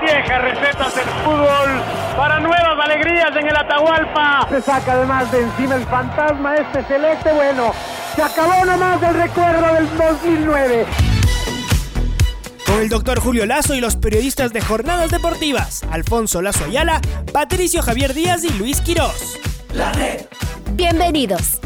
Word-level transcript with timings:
Viejas 0.00 0.42
recetas 0.42 0.94
del 0.94 1.08
fútbol 1.24 1.82
para 2.16 2.38
nuevas 2.40 2.78
alegrías 2.84 3.34
en 3.34 3.46
el 3.48 3.56
Atahualpa. 3.56 4.46
Se 4.48 4.60
saca 4.60 4.92
además 4.92 5.32
de 5.32 5.40
encima 5.40 5.74
el 5.76 5.84
fantasma 5.86 6.54
este 6.56 6.84
celeste. 6.84 7.32
Bueno, 7.32 7.72
se 8.14 8.22
acabó 8.22 8.64
nomás 8.64 9.00
del 9.00 9.14
recuerdo 9.14 9.74
del 9.74 9.96
2009 9.96 10.86
con 12.66 12.82
el 12.82 12.90
doctor 12.90 13.18
Julio 13.18 13.46
Lazo 13.46 13.74
y 13.74 13.80
los 13.80 13.96
periodistas 13.96 14.52
de 14.52 14.60
Jornadas 14.60 15.10
Deportivas, 15.10 15.82
Alfonso 15.90 16.42
Lazo 16.42 16.66
Ayala, 16.66 17.00
Patricio 17.32 17.80
Javier 17.80 18.12
Díaz 18.12 18.44
y 18.44 18.50
Luis 18.58 18.82
Quirós. 18.82 19.38
La 19.72 19.90
red. 19.92 20.26
Bienvenidos. 20.72 21.60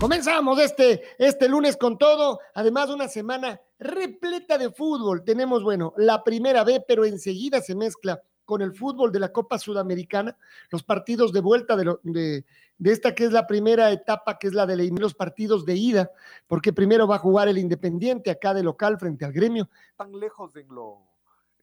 Comenzamos 0.00 0.58
este, 0.58 1.02
este 1.18 1.48
lunes 1.48 1.76
con 1.76 1.96
todo, 1.96 2.40
además 2.54 2.88
de 2.88 2.94
una 2.94 3.08
semana 3.08 3.60
repleta 3.78 4.58
de 4.58 4.70
fútbol. 4.70 5.24
Tenemos, 5.24 5.62
bueno, 5.62 5.92
la 5.96 6.24
primera 6.24 6.64
B, 6.64 6.84
pero 6.86 7.04
enseguida 7.04 7.60
se 7.60 7.74
mezcla 7.74 8.22
con 8.44 8.62
el 8.62 8.72
fútbol 8.72 9.12
de 9.12 9.20
la 9.20 9.32
Copa 9.32 9.58
Sudamericana, 9.58 10.38
los 10.70 10.82
partidos 10.84 11.32
de 11.32 11.40
vuelta 11.40 11.76
de, 11.76 12.44
de, 12.78 12.92
esta 12.92 13.14
que 13.14 13.24
es 13.24 13.32
la 13.32 13.46
primera 13.46 13.90
etapa, 13.90 14.38
que 14.38 14.46
es 14.46 14.54
la 14.54 14.66
de 14.66 14.90
los 14.92 15.14
partidos 15.14 15.66
de 15.66 15.74
ida, 15.74 16.10
porque 16.46 16.72
primero 16.72 17.08
va 17.08 17.16
a 17.16 17.18
jugar 17.18 17.48
el 17.48 17.58
Independiente 17.58 18.30
acá 18.30 18.54
de 18.54 18.62
local 18.62 18.98
frente 18.98 19.24
al 19.24 19.32
gremio. 19.32 19.68
Tan 19.96 20.12
lejos 20.18 20.54
en, 20.54 20.68
lo, 20.68 21.02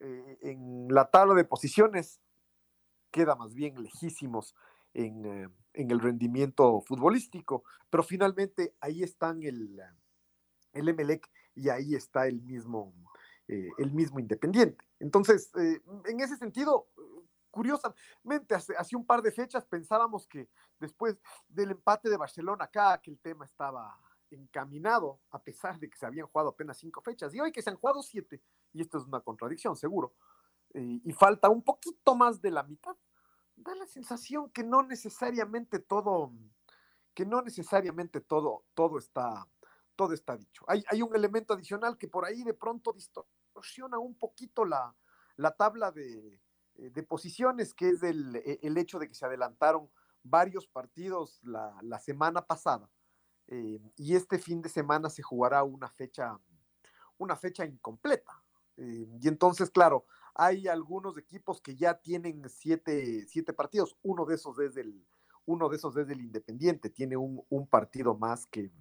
eh, 0.01 0.37
en 0.41 0.87
la 0.89 1.05
tabla 1.05 1.33
de 1.35 1.45
posiciones, 1.45 2.19
queda 3.09 3.35
más 3.35 3.53
bien 3.53 3.81
lejísimos 3.81 4.53
en, 4.93 5.25
eh, 5.25 5.49
en, 5.73 5.89
el 5.89 6.01
rendimiento 6.01 6.81
futbolístico, 6.81 7.63
pero 7.89 8.03
finalmente 8.03 8.75
ahí 8.81 9.03
están 9.03 9.41
el, 9.43 9.79
el 10.73 10.89
Emelec 10.89 11.29
y 11.55 11.69
ahí 11.69 11.95
está 11.95 12.27
el 12.27 12.41
mismo, 12.41 12.93
eh, 13.47 13.69
el 13.77 13.91
mismo 13.91 14.19
Independiente. 14.19 14.85
Entonces, 14.99 15.51
en 15.55 16.19
ese 16.19 16.37
sentido, 16.37 16.87
curiosamente, 17.51 18.55
hace, 18.55 18.75
hace, 18.75 18.95
un 18.95 19.05
par 19.05 19.21
de 19.21 19.31
fechas 19.31 19.65
pensábamos 19.65 20.27
que 20.27 20.49
después 20.79 21.17
del 21.47 21.71
empate 21.71 22.09
de 22.09 22.17
Barcelona 22.17 22.65
acá, 22.65 22.99
que 23.01 23.11
el 23.11 23.19
tema 23.19 23.45
estaba 23.45 23.97
encaminado, 24.33 25.21
a 25.29 25.41
pesar 25.41 25.79
de 25.79 25.89
que 25.89 25.97
se 25.97 26.05
habían 26.05 26.27
jugado 26.27 26.49
apenas 26.49 26.77
cinco 26.77 27.01
fechas, 27.01 27.33
y 27.33 27.39
hoy 27.39 27.51
que 27.51 27.61
se 27.61 27.69
han 27.69 27.77
jugado 27.77 28.01
siete, 28.01 28.41
y 28.73 28.81
esto 28.81 28.97
es 28.97 29.05
una 29.05 29.21
contradicción, 29.21 29.75
seguro, 29.75 30.15
eh, 30.73 31.01
y 31.03 31.13
falta 31.13 31.49
un 31.49 31.63
poquito 31.63 32.15
más 32.15 32.41
de 32.41 32.51
la 32.51 32.63
mitad, 32.63 32.95
da 33.55 33.75
la 33.75 33.85
sensación 33.85 34.49
que 34.49 34.63
no 34.63 34.83
necesariamente 34.83 35.79
todo, 35.79 36.33
que 37.13 37.25
no 37.25 37.41
necesariamente 37.41 38.21
todo, 38.21 38.65
todo 38.73 38.97
está, 38.97 39.47
todo 39.95 40.13
está 40.13 40.37
dicho. 40.37 40.63
Hay, 40.67 40.83
hay 40.89 41.01
un 41.01 41.15
elemento 41.15 41.53
adicional 41.53 41.97
que 41.97 42.07
por 42.07 42.25
ahí 42.25 42.43
de 42.43 42.53
pronto 42.53 42.93
distorsiona 42.93 43.99
un 43.99 44.15
poquito 44.15 44.65
la, 44.65 44.95
la 45.35 45.55
tabla 45.55 45.91
de, 45.91 46.41
eh, 46.75 46.89
de 46.89 47.03
posiciones, 47.03 47.73
que 47.73 47.89
es 47.89 48.03
el, 48.03 48.35
e, 48.37 48.59
el, 48.63 48.77
hecho 48.77 48.99
de 48.99 49.07
que 49.07 49.15
se 49.15 49.25
adelantaron 49.25 49.89
varios 50.23 50.67
partidos 50.67 51.39
la, 51.43 51.77
la 51.81 51.99
semana 51.99 52.45
pasada. 52.45 52.89
Eh, 53.47 53.79
y 53.97 54.15
este 54.15 54.39
fin 54.39 54.61
de 54.61 54.69
semana 54.69 55.09
se 55.09 55.21
jugará 55.21 55.63
una 55.63 55.89
fecha, 55.89 56.39
una 57.17 57.35
fecha 57.35 57.65
incompleta. 57.65 58.41
Eh, 58.77 59.07
y 59.21 59.27
entonces, 59.27 59.69
claro, 59.69 60.05
hay 60.33 60.67
algunos 60.67 61.17
equipos 61.17 61.61
que 61.61 61.75
ya 61.75 61.99
tienen 61.99 62.49
siete, 62.49 63.25
siete 63.27 63.53
partidos. 63.53 63.97
Uno 64.01 64.25
de 64.25 64.35
esos 64.35 64.57
es 64.59 64.77
el, 64.77 65.05
uno 65.45 65.69
de 65.69 65.75
esos 65.75 65.95
es 65.97 66.09
el 66.09 66.21
Independiente, 66.21 66.89
tiene 66.89 67.17
un, 67.17 67.43
un 67.49 67.67
partido 67.67 68.15
más 68.15 68.47
que, 68.47 68.71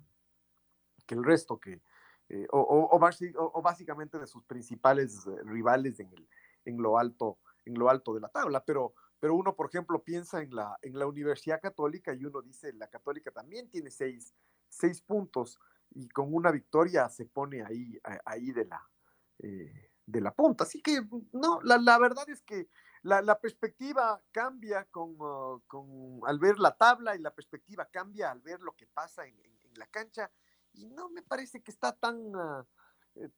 que 1.07 1.15
el 1.15 1.25
resto, 1.25 1.59
que, 1.59 1.83
eh, 2.29 2.47
o, 2.51 2.61
o, 2.61 2.97
o, 2.97 3.59
o, 3.59 3.63
básicamente 3.63 4.19
de 4.19 4.27
sus 4.27 4.45
principales 4.45 5.25
rivales 5.45 6.01
en, 6.01 6.13
el, 6.13 6.29
en 6.65 6.81
lo 6.81 6.99
alto 6.99 7.39
en 7.65 7.79
lo 7.79 7.89
alto 7.89 8.15
de 8.15 8.21
la 8.21 8.29
tabla, 8.29 8.65
pero, 8.65 8.95
pero 9.19 9.35
uno, 9.35 9.55
por 9.55 9.69
ejemplo, 9.69 10.03
piensa 10.03 10.43
en 10.43 10.55
la, 10.55 10.77
en 10.83 10.99
la 10.99 11.07
Universidad 11.07 11.61
Católica 11.61 12.13
y 12.13 12.25
uno 12.25 12.43
dice, 12.43 12.73
la 12.73 12.89
Católica 12.89 13.31
también 13.31 13.71
tiene 13.71 13.91
seis, 13.91 14.35
seis 14.69 15.01
puntos 15.01 15.59
y 15.91 16.09
con 16.09 16.35
una 16.35 16.51
victoria 16.51 17.09
se 17.09 17.27
pone 17.27 17.63
ahí, 17.63 18.01
ahí 18.25 18.51
de, 18.51 18.65
la, 18.65 18.91
eh, 19.39 19.91
de 20.07 20.21
la 20.21 20.35
punta. 20.35 20.65
Así 20.65 20.83
que, 20.83 21.03
no, 21.33 21.61
la, 21.63 21.79
la 21.79 21.99
verdad 21.99 22.29
es 22.29 22.43
que 22.43 22.69
la, 23.03 23.23
la 23.23 23.39
perspectiva 23.39 24.21
cambia 24.33 24.85
con, 24.87 25.11
uh, 25.21 25.63
con, 25.67 26.21
al 26.27 26.39
ver 26.39 26.59
la 26.59 26.77
tabla 26.77 27.15
y 27.15 27.21
la 27.21 27.35
perspectiva 27.35 27.87
cambia 27.87 28.31
al 28.31 28.41
ver 28.41 28.61
lo 28.61 28.75
que 28.75 28.87
pasa 28.87 29.27
en, 29.27 29.39
en, 29.45 29.59
en 29.63 29.75
la 29.75 29.87
cancha 29.87 30.31
y 30.75 30.87
no 30.87 31.09
me 31.11 31.23
parece 31.23 31.63
que 31.63 31.71
está 31.71 31.93
tan, 31.93 32.35
uh, 32.35 32.65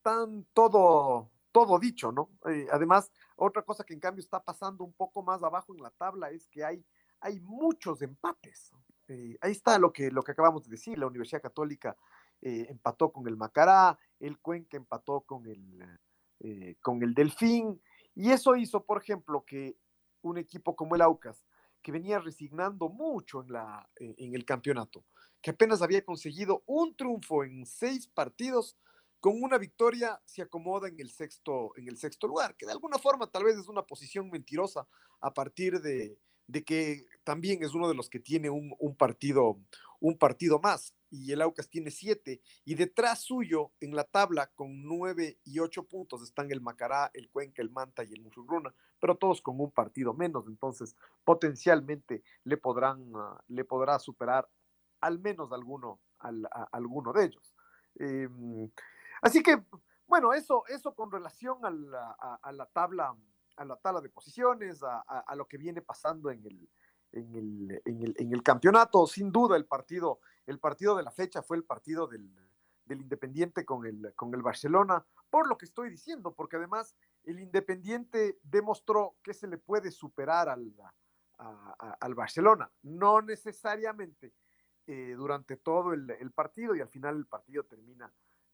tan 0.02 0.44
todo 0.52 1.30
todo 1.54 1.78
dicho, 1.78 2.10
¿no? 2.10 2.30
Eh, 2.50 2.66
además, 2.72 3.12
otra 3.36 3.62
cosa 3.62 3.84
que 3.84 3.94
en 3.94 4.00
cambio 4.00 4.20
está 4.20 4.42
pasando 4.42 4.82
un 4.82 4.92
poco 4.92 5.22
más 5.22 5.40
abajo 5.44 5.72
en 5.72 5.80
la 5.80 5.90
tabla 5.90 6.30
es 6.30 6.48
que 6.48 6.64
hay, 6.64 6.84
hay 7.20 7.38
muchos 7.38 8.02
empates. 8.02 8.72
Eh, 9.06 9.38
ahí 9.40 9.52
está 9.52 9.78
lo 9.78 9.92
que, 9.92 10.10
lo 10.10 10.24
que 10.24 10.32
acabamos 10.32 10.64
de 10.64 10.70
decir, 10.72 10.98
la 10.98 11.06
Universidad 11.06 11.42
Católica 11.42 11.96
eh, 12.42 12.66
empató 12.68 13.12
con 13.12 13.28
el 13.28 13.36
Macará, 13.36 13.96
el 14.18 14.38
Cuenca 14.40 14.76
empató 14.76 15.20
con 15.20 15.46
el, 15.46 15.98
eh, 16.40 16.76
con 16.82 17.00
el 17.04 17.14
Delfín, 17.14 17.80
y 18.16 18.32
eso 18.32 18.56
hizo, 18.56 18.84
por 18.84 19.00
ejemplo, 19.00 19.44
que 19.44 19.76
un 20.22 20.38
equipo 20.38 20.74
como 20.74 20.96
el 20.96 21.02
Aucas, 21.02 21.44
que 21.84 21.92
venía 21.92 22.18
resignando 22.18 22.88
mucho 22.88 23.42
en, 23.42 23.52
la, 23.52 23.88
en 23.96 24.34
el 24.34 24.46
campeonato, 24.46 25.04
que 25.42 25.50
apenas 25.50 25.82
había 25.82 26.02
conseguido 26.02 26.62
un 26.64 26.96
triunfo 26.96 27.44
en 27.44 27.66
seis 27.66 28.08
partidos, 28.08 28.78
con 29.20 29.42
una 29.42 29.58
victoria 29.58 30.18
se 30.24 30.40
acomoda 30.40 30.88
en 30.88 30.98
el 30.98 31.10
sexto, 31.10 31.72
en 31.76 31.86
el 31.86 31.98
sexto 31.98 32.26
lugar, 32.26 32.56
que 32.56 32.64
de 32.64 32.72
alguna 32.72 32.98
forma 32.98 33.30
tal 33.30 33.44
vez 33.44 33.58
es 33.58 33.68
una 33.68 33.82
posición 33.82 34.30
mentirosa 34.30 34.88
a 35.20 35.34
partir 35.34 35.82
de, 35.82 36.18
de 36.46 36.64
que 36.64 37.06
también 37.24 37.62
es 37.62 37.74
uno 37.74 37.88
de 37.88 37.94
los 37.94 38.08
que 38.08 38.20
tiene 38.20 38.50
un, 38.50 38.74
un, 38.78 38.96
partido, 38.96 39.58
un 40.00 40.18
partido 40.18 40.58
más, 40.58 40.94
y 41.10 41.32
el 41.32 41.42
Aucas 41.42 41.68
tiene 41.68 41.90
siete, 41.90 42.40
y 42.64 42.74
detrás 42.74 43.20
suyo 43.20 43.72
en 43.80 43.94
la 43.94 44.04
tabla 44.04 44.50
con 44.54 44.82
nueve 44.82 45.38
y 45.44 45.60
ocho 45.60 45.84
puntos 45.84 46.22
están 46.22 46.50
el 46.50 46.60
Macará, 46.60 47.10
el 47.14 47.30
Cuenca, 47.30 47.62
el 47.62 47.70
Manta 47.70 48.04
y 48.04 48.12
el 48.12 48.20
Musurruna, 48.20 48.74
pero 49.00 49.16
todos 49.16 49.40
con 49.40 49.60
un 49.60 49.70
partido 49.70 50.12
menos, 50.12 50.46
entonces 50.48 50.96
potencialmente 51.24 52.22
le 52.44 52.56
podrán, 52.56 53.14
uh, 53.14 53.36
le 53.48 53.64
podrá 53.64 53.98
superar 53.98 54.48
al 55.00 55.18
menos 55.18 55.52
alguno, 55.52 56.00
alguno 56.72 57.12
de 57.12 57.24
ellos. 57.24 57.54
Eh, 57.98 58.28
Así 59.24 59.42
que, 59.42 59.62
bueno, 60.06 60.34
eso, 60.34 60.64
eso 60.68 60.94
con 60.94 61.10
relación 61.10 61.64
a 61.64 61.70
la, 61.70 62.10
a 62.42 62.52
la 62.52 62.66
tabla, 62.66 63.16
a 63.56 63.64
la 63.64 63.76
tabla 63.76 64.00
de 64.00 64.08
posiciones, 64.08 64.82
a, 64.82 65.34
lo 65.36 65.46
que 65.46 65.58
viene 65.58 65.82
pasando 65.82 66.30
en 66.30 66.44
el, 66.44 66.68
en 67.12 67.34
el, 67.34 67.82
en, 67.84 68.02
el, 68.02 68.14
en 68.18 68.32
el, 68.32 68.42
campeonato. 68.42 69.06
Sin 69.06 69.30
duda, 69.30 69.56
el 69.56 69.66
partido, 69.66 70.20
el 70.46 70.58
partido 70.58 70.96
de 70.96 71.02
la 71.02 71.10
fecha 71.10 71.42
fue 71.42 71.56
el 71.56 71.64
partido 71.64 72.06
del, 72.06 72.30
del 72.84 73.00
Independiente 73.00 73.64
con 73.64 73.86
el, 73.86 74.12
con 74.14 74.34
el 74.34 74.42
Barcelona, 74.42 75.04
por 75.30 75.48
lo 75.48 75.56
que 75.56 75.64
estoy 75.64 75.90
diciendo, 75.90 76.34
porque 76.34 76.56
además 76.56 76.94
el 77.24 77.40
Independiente 77.40 78.38
demostró 78.42 79.16
que 79.22 79.34
se 79.34 79.46
le 79.46 79.58
puede 79.58 79.90
superar 79.90 80.48
al, 80.48 80.72
al 81.38 82.14
Barcelona, 82.14 82.70
no 82.82 83.22
necesariamente 83.22 84.32
eh, 84.86 85.14
durante 85.16 85.56
todo 85.56 85.92
el, 85.92 86.10
el, 86.10 86.30
partido 86.30 86.76
y 86.76 86.80
al 86.80 86.88
final 86.88 87.16
el 87.16 87.26
partido 87.26 87.64
termina 87.64 88.12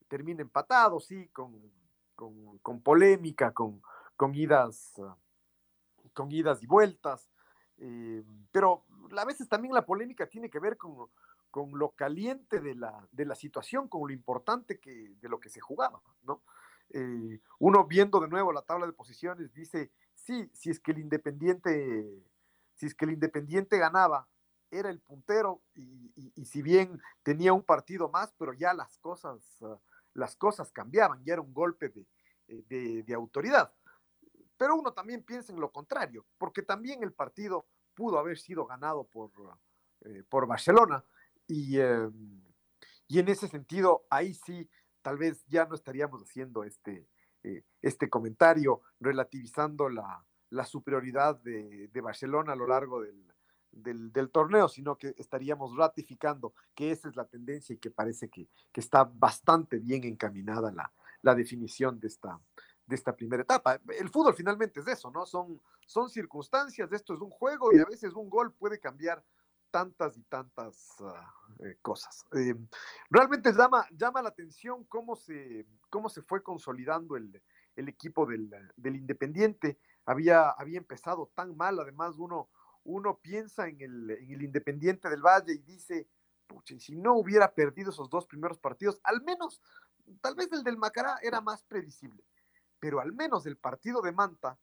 termina 0.08 0.42
empatado, 0.42 0.98
sí, 0.98 1.28
con, 1.28 1.60
con, 2.16 2.58
con 2.58 2.82
polémica, 2.82 3.52
con, 3.52 3.80
con, 4.20 4.34
idas, 4.34 4.92
con 6.12 6.30
idas 6.30 6.62
y 6.62 6.66
vueltas. 6.66 7.30
Eh, 7.78 8.22
pero 8.52 8.84
a 9.16 9.24
veces 9.24 9.48
también 9.48 9.72
la 9.72 9.86
polémica 9.86 10.26
tiene 10.28 10.50
que 10.50 10.58
ver 10.58 10.76
con, 10.76 11.08
con 11.50 11.78
lo 11.78 11.92
caliente 11.92 12.60
de 12.60 12.74
la, 12.74 13.08
de 13.12 13.24
la, 13.24 13.34
situación, 13.34 13.88
con 13.88 14.02
lo 14.06 14.12
importante 14.12 14.78
que, 14.78 15.14
de 15.18 15.28
lo 15.30 15.40
que 15.40 15.48
se 15.48 15.60
jugaba, 15.60 16.02
¿no? 16.22 16.42
Eh, 16.90 17.40
uno 17.60 17.86
viendo 17.86 18.20
de 18.20 18.28
nuevo 18.28 18.52
la 18.52 18.60
tabla 18.60 18.84
de 18.84 18.92
posiciones 18.92 19.54
dice, 19.54 19.90
sí, 20.14 20.50
si 20.52 20.68
es 20.68 20.80
que 20.80 20.90
el 20.90 20.98
Independiente, 20.98 22.22
si 22.74 22.84
es 22.84 22.94
que 22.94 23.06
el 23.06 23.12
Independiente 23.12 23.78
ganaba, 23.78 24.28
era 24.70 24.90
el 24.90 25.00
puntero 25.00 25.62
y, 25.74 26.12
y, 26.36 26.44
si 26.44 26.60
bien 26.60 27.00
tenía 27.22 27.54
un 27.54 27.62
partido 27.62 28.10
más, 28.10 28.34
pero 28.36 28.52
ya 28.52 28.74
las 28.74 28.98
cosas 28.98 29.40
las 30.12 30.36
cosas 30.36 30.70
cambiaban, 30.72 31.24
ya 31.24 31.32
era 31.34 31.42
un 31.42 31.54
golpe 31.54 31.88
de, 31.88 32.04
de, 33.02 33.14
autoridad. 33.14 33.72
Pero 34.60 34.76
uno 34.76 34.92
también 34.92 35.22
piensa 35.22 35.54
en 35.54 35.58
lo 35.58 35.72
contrario, 35.72 36.26
porque 36.36 36.60
también 36.60 37.02
el 37.02 37.14
partido 37.14 37.66
pudo 37.94 38.18
haber 38.18 38.36
sido 38.36 38.66
ganado 38.66 39.04
por, 39.04 39.30
por 40.28 40.46
Barcelona 40.46 41.02
y, 41.46 41.78
em, 41.78 42.42
y 43.08 43.20
en 43.20 43.28
ese 43.28 43.48
sentido, 43.48 44.04
ahí 44.10 44.34
sí, 44.34 44.68
tal 45.00 45.16
vez 45.16 45.46
ya 45.46 45.64
no 45.64 45.74
estaríamos 45.74 46.22
haciendo 46.22 46.62
este, 46.62 47.08
este 47.80 48.10
comentario 48.10 48.82
relativizando 49.00 49.88
la, 49.88 50.26
la 50.50 50.66
superioridad 50.66 51.40
de, 51.40 51.88
de, 51.88 52.00
Barcelona 52.02 52.52
a 52.52 52.56
lo 52.56 52.66
largo 52.66 53.00
del, 53.00 54.12
del, 54.12 54.30
torneo, 54.30 54.68
sino 54.68 54.98
que 54.98 55.14
estaríamos 55.16 55.74
ratificando 55.74 56.52
que 56.74 56.90
esa 56.90 57.08
es 57.08 57.16
la 57.16 57.24
tendencia 57.24 57.72
y 57.74 57.78
que 57.78 57.90
parece 57.90 58.28
que, 58.28 58.50
que 58.70 58.80
está 58.82 59.04
bastante 59.04 59.78
bien 59.78 60.04
encaminada 60.04 60.70
la, 60.70 60.92
la 61.22 61.34
definición 61.34 61.98
de 61.98 62.08
esta, 62.08 62.38
de 62.90 62.96
esta 62.96 63.14
primera 63.14 63.42
etapa. 63.42 63.80
El 63.98 64.10
fútbol 64.10 64.34
finalmente 64.34 64.80
es 64.80 64.88
eso, 64.88 65.10
¿no? 65.10 65.24
Son, 65.24 65.60
son 65.86 66.10
circunstancias, 66.10 66.92
esto 66.92 67.14
es 67.14 67.20
un 67.20 67.30
juego 67.30 67.72
y 67.72 67.78
a 67.78 67.84
veces 67.84 68.12
un 68.14 68.28
gol 68.28 68.52
puede 68.52 68.80
cambiar 68.80 69.24
tantas 69.70 70.16
y 70.18 70.22
tantas 70.24 70.96
ah, 71.00 71.32
eh, 71.60 71.78
cosas. 71.80 72.26
Eh, 72.32 72.56
realmente 73.08 73.52
llama, 73.52 73.86
llama 73.92 74.22
la 74.22 74.30
atención 74.30 74.84
cómo 74.84 75.14
se, 75.14 75.64
cómo 75.88 76.08
se 76.08 76.22
fue 76.22 76.42
consolidando 76.42 77.16
el, 77.16 77.40
el 77.76 77.88
equipo 77.88 78.26
del, 78.26 78.50
del 78.76 78.96
Independiente. 78.96 79.78
Había, 80.04 80.50
había 80.50 80.78
empezado 80.78 81.30
tan 81.34 81.56
mal, 81.56 81.78
además 81.78 82.16
uno, 82.18 82.48
uno 82.82 83.18
piensa 83.22 83.68
en 83.68 83.80
el, 83.80 84.10
en 84.10 84.30
el 84.32 84.42
Independiente 84.42 85.08
del 85.08 85.22
Valle 85.22 85.52
y 85.52 85.58
dice, 85.58 86.08
pucha, 86.48 86.76
si 86.80 86.96
no 86.96 87.14
hubiera 87.14 87.54
perdido 87.54 87.90
esos 87.90 88.10
dos 88.10 88.26
primeros 88.26 88.58
partidos, 88.58 89.00
al 89.04 89.22
menos, 89.22 89.62
tal 90.20 90.34
vez 90.34 90.50
el 90.52 90.64
del 90.64 90.76
Macará 90.76 91.18
era 91.22 91.40
más 91.40 91.62
previsible, 91.62 92.24
pero 92.80 93.00
al 93.00 93.12
menos 93.12 93.46
el 93.46 93.56
partido 93.56 94.00
de 94.02 94.12
Manta, 94.12 94.58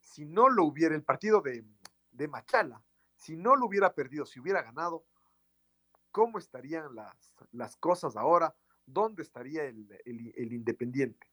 si 0.00 0.26
no 0.26 0.48
lo 0.48 0.64
hubiera, 0.64 0.94
el 0.94 1.04
partido 1.04 1.40
de, 1.40 1.64
Machala, 2.28 2.82
si 3.16 3.36
no 3.36 3.56
lo 3.56 3.66
hubiera 3.66 3.94
perdido, 3.94 4.26
si 4.26 4.40
hubiera 4.40 4.62
ganado, 4.62 5.04
¿cómo 6.10 6.38
estarían 6.38 6.94
las, 6.94 7.34
las 7.52 7.76
cosas 7.76 8.16
ahora? 8.16 8.54
¿Dónde 8.84 9.22
estaría 9.22 9.64
el, 9.64 10.52
Independiente? 10.52 11.26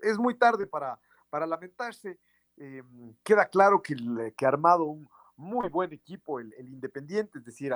Es 0.00 0.18
muy 0.18 0.34
tarde 0.34 0.66
para, 0.66 1.00
lamentarse. 1.30 2.20
Eh, 2.58 2.82
queda 3.22 3.46
claro 3.46 3.80
que 3.82 3.96
ha 4.44 4.48
armado 4.48 4.84
un, 4.84 5.08
muy 5.36 5.68
buen 5.68 5.92
equipo 5.92 6.40
el, 6.40 6.52
Independiente, 6.58 7.38
es 7.38 7.44
decir, 7.44 7.72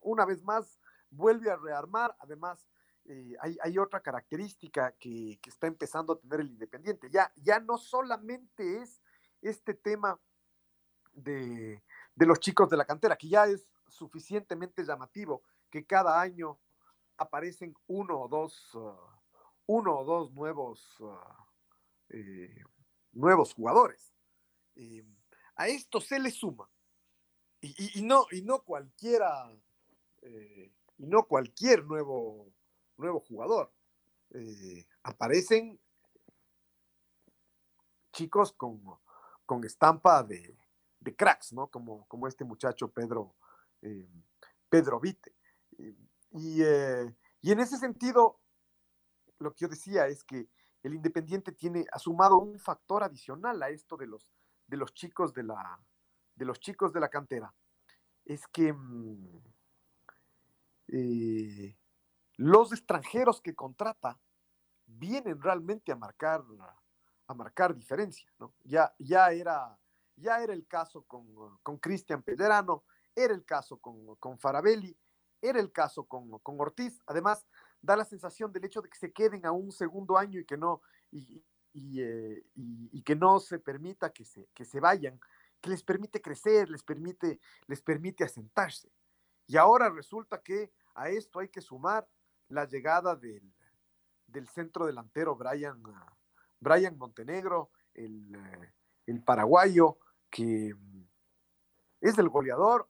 una 0.00 0.24
vez 0.24 0.42
más 0.42 0.80
vuelve 1.10 1.50
a 1.50 1.56
rearmar, 1.56 2.16
además 2.18 2.66
eh, 3.04 3.34
hay, 3.40 3.78
otra 3.78 4.00
característica 4.00 4.92
que, 4.92 5.40
está 5.44 5.66
empezando 5.66 6.12
a 6.12 6.20
tener 6.20 6.40
el 6.40 6.50
Independiente, 6.50 7.10
ya, 7.10 7.32
ya 7.36 7.58
no 7.58 7.76
solamente 7.76 8.80
es 8.80 9.02
este 9.40 9.74
tema 9.74 10.20
de, 11.12 11.82
los 12.14 12.38
chicos 12.38 12.70
de 12.70 12.76
la 12.76 12.84
cantera, 12.84 13.16
que 13.16 13.28
ya 13.28 13.46
es 13.46 13.68
suficientemente 13.88 14.84
llamativo, 14.84 15.42
que 15.68 15.84
cada 15.84 16.20
año 16.20 16.60
aparecen 17.16 17.74
uno 17.88 18.20
o 18.20 18.28
dos, 18.28 18.72
uh, 18.74 18.96
uno 19.66 19.98
o 19.98 20.04
dos 20.04 20.32
nuevos, 20.32 21.00
uh, 21.00 21.16
eh, 22.10 22.62
nuevos 23.12 23.52
jugadores. 23.54 24.14
Eh, 24.76 25.04
a 25.56 25.66
esto 25.66 26.00
se 26.00 26.20
le 26.20 26.30
suma, 26.30 26.70
y, 27.60 28.02
no, 28.02 28.26
y 28.32 28.42
no 28.42 28.62
cualquiera, 28.62 29.48
y 30.22 31.06
no 31.06 31.24
cualquier 31.24 31.84
nuevo, 31.84 32.52
nuevo 33.02 33.20
jugador. 33.20 33.72
Eh, 34.30 34.86
aparecen 35.02 35.78
chicos 38.12 38.52
con, 38.52 38.82
con 39.44 39.64
estampa 39.64 40.22
de, 40.22 40.56
cracks, 41.16 41.52
¿no? 41.52 41.68
Como, 41.68 42.06
como 42.08 42.28
este 42.28 42.44
muchacho 42.44 42.88
Pedro, 42.88 43.34
eh, 43.82 44.08
Pedro 44.68 45.00
Vite. 45.00 45.34
Y, 46.30 46.62
y 46.62 47.52
en 47.52 47.60
ese 47.60 47.76
sentido, 47.76 48.40
lo 49.38 49.52
que 49.52 49.64
yo 49.64 49.68
decía 49.68 50.06
es 50.06 50.24
que 50.24 50.48
el 50.82 50.94
Independiente 50.94 51.52
tiene, 51.52 51.84
ha 51.92 51.98
sumado 51.98 52.38
un 52.38 52.58
factor 52.58 53.02
adicional 53.02 53.62
a 53.62 53.68
esto 53.68 53.96
de 53.96 54.06
los, 54.06 54.32
de 54.66 54.76
los 54.76 54.92
chicos 54.94 55.32
de 55.32 55.44
la, 55.44 55.78
de 56.34 56.44
los 56.44 56.58
chicos 56.60 56.92
de 56.92 57.00
la 57.00 57.08
cantera, 57.08 57.54
es 58.24 58.46
que 58.48 58.72
mm, 58.72 59.38
eh, 60.88 61.76
los 62.42 62.72
extranjeros 62.72 63.40
que 63.40 63.54
contrata 63.54 64.18
vienen 64.86 65.40
realmente 65.40 65.92
a 65.92 65.96
marcar, 65.96 66.42
a 67.28 67.34
marcar 67.34 67.72
diferencia. 67.72 68.28
Ya, 68.64 68.92
ya, 68.98 69.30
era, 69.30 69.78
ya 70.16 70.42
era 70.42 70.52
el 70.52 70.66
caso 70.66 71.02
con 71.02 71.78
Cristian 71.78 72.22
Pederano, 72.22 72.82
era 73.14 73.32
el 73.32 73.44
caso 73.44 73.76
con, 73.78 74.16
con 74.16 74.38
Farabelli, 74.38 74.96
era 75.40 75.60
el 75.60 75.70
caso 75.70 76.04
con, 76.04 76.36
con, 76.40 76.60
Ortiz. 76.60 77.00
Además, 77.06 77.46
da 77.80 77.96
la 77.96 78.04
sensación 78.04 78.52
del 78.52 78.64
hecho 78.64 78.82
de 78.82 78.88
que 78.88 78.98
se 78.98 79.12
queden 79.12 79.46
a 79.46 79.52
un 79.52 79.70
segundo 79.70 80.18
año 80.18 80.40
y 80.40 80.44
que 80.44 80.56
no, 80.56 80.82
y, 81.12 81.44
eh, 81.74 82.44
y, 82.54 83.02
que 83.02 83.14
no 83.14 83.38
se 83.38 83.60
permita 83.60 84.12
que 84.12 84.24
se, 84.24 84.48
que 84.52 84.64
se 84.64 84.80
vayan, 84.80 85.20
que 85.60 85.70
les 85.70 85.84
permite 85.84 86.20
crecer, 86.20 86.68
les 86.70 86.82
permite, 86.82 87.38
les 87.68 87.82
permite 87.82 88.24
asentarse. 88.24 88.90
Y 89.46 89.56
ahora 89.56 89.90
resulta 89.90 90.42
que 90.42 90.72
a 90.94 91.08
esto 91.08 91.38
hay 91.38 91.48
que 91.48 91.60
sumar 91.60 92.08
la 92.52 92.66
llegada 92.66 93.16
del, 93.16 93.42
del 94.26 94.48
centro 94.48 94.86
delantero 94.86 95.36
Brian, 95.36 96.98
Montenegro, 96.98 97.70
el, 97.94 98.36
el, 99.06 99.22
paraguayo, 99.22 99.98
que 100.30 100.74
es 102.00 102.18
el 102.18 102.28
goleador 102.28 102.88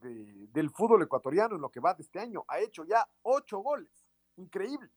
del 0.00 0.70
fútbol 0.70 1.02
ecuatoriano 1.02 1.56
en 1.56 1.60
lo 1.60 1.70
que 1.70 1.80
va 1.80 1.94
de 1.94 2.02
este 2.02 2.20
año. 2.20 2.44
Ha 2.48 2.60
hecho 2.60 2.84
ya 2.84 3.06
ocho 3.22 3.58
goles. 3.58 4.06
Increíble. 4.36 4.90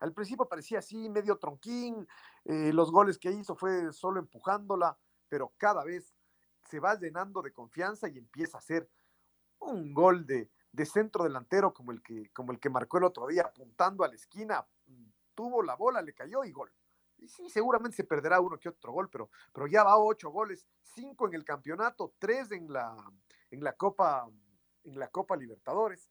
Al 0.00 0.12
principio 0.12 0.46
parecía 0.46 0.80
así, 0.80 1.08
medio 1.08 1.38
tronquín, 1.38 2.06
eh, 2.44 2.72
los 2.72 2.90
goles 2.90 3.18
que 3.18 3.30
hizo 3.30 3.56
fue 3.56 3.92
solo 3.92 4.20
empujándola, 4.20 4.98
pero 5.28 5.54
cada 5.56 5.84
vez 5.84 6.14
se 6.68 6.80
va 6.80 6.98
llenando 6.98 7.40
de 7.40 7.52
confianza 7.52 8.08
y 8.08 8.18
empieza 8.18 8.58
a 8.58 8.60
hacer 8.60 8.88
un 9.60 9.94
gol 9.94 10.26
de, 10.26 10.50
de 10.74 10.86
centro 10.86 11.22
delantero 11.22 11.72
como 11.72 11.92
el, 11.92 12.02
que, 12.02 12.30
como 12.32 12.50
el 12.50 12.58
que 12.58 12.68
marcó 12.68 12.98
el 12.98 13.04
otro 13.04 13.28
día, 13.28 13.42
apuntando 13.42 14.02
a 14.02 14.08
la 14.08 14.14
esquina, 14.14 14.66
tuvo 15.34 15.62
la 15.62 15.76
bola, 15.76 16.02
le 16.02 16.12
cayó 16.12 16.42
y 16.42 16.50
gol. 16.50 16.72
Y 17.18 17.28
sí, 17.28 17.48
seguramente 17.48 17.96
se 17.96 18.02
perderá 18.02 18.40
uno 18.40 18.58
que 18.58 18.68
otro 18.68 18.92
gol, 18.92 19.08
pero, 19.08 19.30
pero 19.52 19.68
ya 19.68 19.84
va 19.84 19.96
ocho 19.96 20.30
goles, 20.30 20.66
cinco 20.82 21.28
en 21.28 21.34
el 21.34 21.44
campeonato, 21.44 22.12
tres 22.18 22.50
en 22.50 22.72
la, 22.72 22.96
en 23.52 23.62
la 23.62 23.74
Copa, 23.74 24.28
en 24.82 24.98
la 24.98 25.06
Copa 25.08 25.36
Libertadores. 25.36 26.10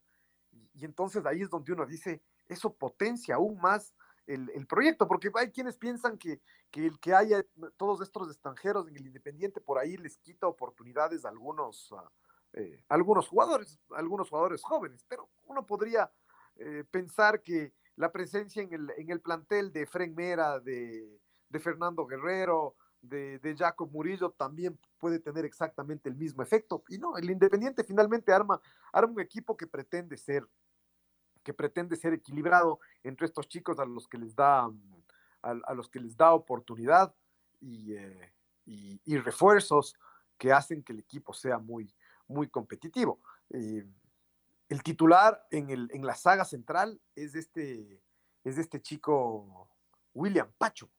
Y, 0.52 0.86
entonces 0.86 1.26
ahí 1.26 1.42
es 1.42 1.50
donde 1.50 1.74
uno 1.74 1.86
dice, 1.86 2.24
eso 2.48 2.74
potencia 2.74 3.36
aún 3.36 3.60
más 3.60 3.94
el, 4.28 4.66
proyecto, 4.66 5.10
porque 5.10 5.30
hay 5.36 5.52
quienes 5.52 5.76
piensan 5.76 6.18
que, 6.18 6.40
el 6.72 6.98
que 7.02 7.14
haya 7.14 7.46
todos 7.76 8.00
estos 8.00 8.30
extranjeros 8.30 8.88
en 8.88 8.96
el 8.96 9.08
Independiente 9.08 9.60
por 9.60 9.78
ahí 9.78 9.98
les 9.98 10.18
quita 10.20 10.48
oportunidades 10.48 11.26
a 11.26 11.30
algunos, 11.30 11.94
eh, 12.54 12.84
algunos 12.90 13.28
jugadores, 13.28 13.80
algunos 13.92 14.30
jugadores 14.30 14.62
jóvenes, 14.64 15.04
pero 15.08 15.30
uno 15.46 15.66
podría 15.66 16.12
eh, 16.56 16.84
pensar 16.90 17.42
que 17.42 17.74
la 17.96 18.12
presencia 18.12 18.62
en 18.62 18.74
el, 18.74 18.92
en 18.98 19.10
el 19.10 19.22
plantel 19.22 19.72
de 19.72 19.88
Fren 19.88 20.14
Mera, 20.14 20.60
de, 20.60 21.20
Fernando 21.60 22.06
Guerrero, 22.06 22.76
de, 23.02 23.56
Jacob 23.58 23.90
Murillo 23.92 24.32
también 24.32 24.80
puede 25.00 25.20
tener 25.20 25.46
exactamente 25.46 26.10
el 26.10 26.16
mismo 26.16 26.44
efecto. 26.44 26.84
Y 26.90 26.98
no, 26.98 27.18
el 27.18 27.30
Independiente 27.30 27.84
finalmente 27.84 28.32
arma, 28.32 28.62
arma 28.92 29.14
un 29.14 29.20
equipo 29.20 29.58
que 29.58 29.68
pretende 29.68 30.18
ser 30.18 30.48
que 31.44 31.54
pretende 31.54 31.98
ser 31.98 32.14
equilibrado 32.14 32.80
entre 33.04 33.26
estos 33.26 33.50
chicos 33.50 33.78
a 33.78 33.84
los 33.84 34.08
que 34.08 34.18
les 34.18 34.34
da, 34.34 34.72
a, 35.42 35.74
los 35.74 35.90
que 35.90 36.00
les 36.00 36.16
da 36.16 36.34
oportunidad 36.34 37.14
eh, 37.62 38.32
y, 38.66 39.02
y, 39.04 39.18
refuerzos 39.18 39.94
que 40.38 40.54
hacen 40.54 40.82
que 40.82 40.94
el 40.94 41.00
equipo 41.00 41.34
sea 41.34 41.58
muy, 41.58 41.94
muy 42.28 42.50
competitivo. 42.50 43.22
El 43.50 44.82
titular 44.84 45.46
en, 45.52 45.70
el, 45.70 45.90
en 45.94 46.06
la 46.06 46.16
saga 46.16 46.46
central 46.46 47.00
es 47.16 47.34
de 47.34 47.40
este, 47.40 48.04
es 48.44 48.58
este 48.58 48.82
chico 48.82 49.70
William 50.14 50.52
Pacho. 50.58 50.90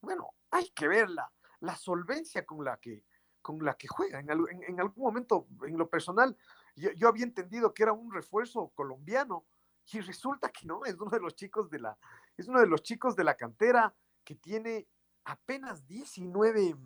Bueno, 0.00 0.34
hay 0.50 0.70
que 0.70 0.88
ver 0.88 1.08
la, 1.10 1.30
la 1.60 1.76
solvencia 1.76 2.44
con 2.44 2.64
la 2.64 2.78
que, 2.78 3.04
con 3.40 3.64
la 3.64 3.74
que 3.74 3.88
juega. 3.88 4.20
En, 4.20 4.30
en, 4.30 4.80
algún 4.80 5.04
momento, 5.04 5.46
en 5.64 5.78
lo 5.78 5.88
personal, 5.88 6.36
yo, 6.76 7.08
había 7.08 7.24
entendido 7.24 7.72
que 7.72 7.82
era 7.82 7.92
un 7.92 8.12
refuerzo 8.12 8.72
colombiano 8.74 9.46
y 9.92 10.00
resulta 10.00 10.48
que 10.50 10.66
no, 10.66 10.84
es 10.84 10.94
uno 10.94 11.10
de 11.10 11.20
los 11.20 11.34
chicos 11.34 11.68
de 11.70 11.80
la, 11.80 11.98
es 12.36 12.48
uno 12.48 12.60
de 12.60 12.66
los 12.66 12.82
chicos 12.82 13.16
de 13.16 13.24
la 13.24 13.36
cantera 13.36 13.94
que 14.24 14.34
tiene 14.34 14.86
apenas 15.24 15.86
19, 15.86 16.76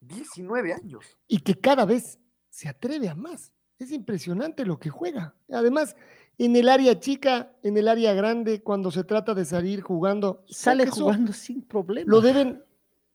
19 0.00 0.72
años. 0.72 1.18
Y 1.26 1.40
que 1.40 1.58
cada 1.58 1.84
vez 1.84 2.18
se 2.58 2.68
atreve 2.68 3.08
a 3.08 3.14
más. 3.14 3.52
Es 3.78 3.92
impresionante 3.92 4.64
lo 4.66 4.80
que 4.80 4.90
juega. 4.90 5.32
Además, 5.48 5.94
en 6.38 6.56
el 6.56 6.68
área 6.68 6.98
chica, 6.98 7.52
en 7.62 7.76
el 7.76 7.86
área 7.86 8.14
grande, 8.14 8.64
cuando 8.64 8.90
se 8.90 9.04
trata 9.04 9.32
de 9.32 9.44
salir 9.44 9.80
jugando. 9.80 10.42
Sale 10.48 10.88
jugando 10.88 11.32
sin 11.32 11.62
problema. 11.62 12.10
Lo 12.10 12.20
deben 12.20 12.64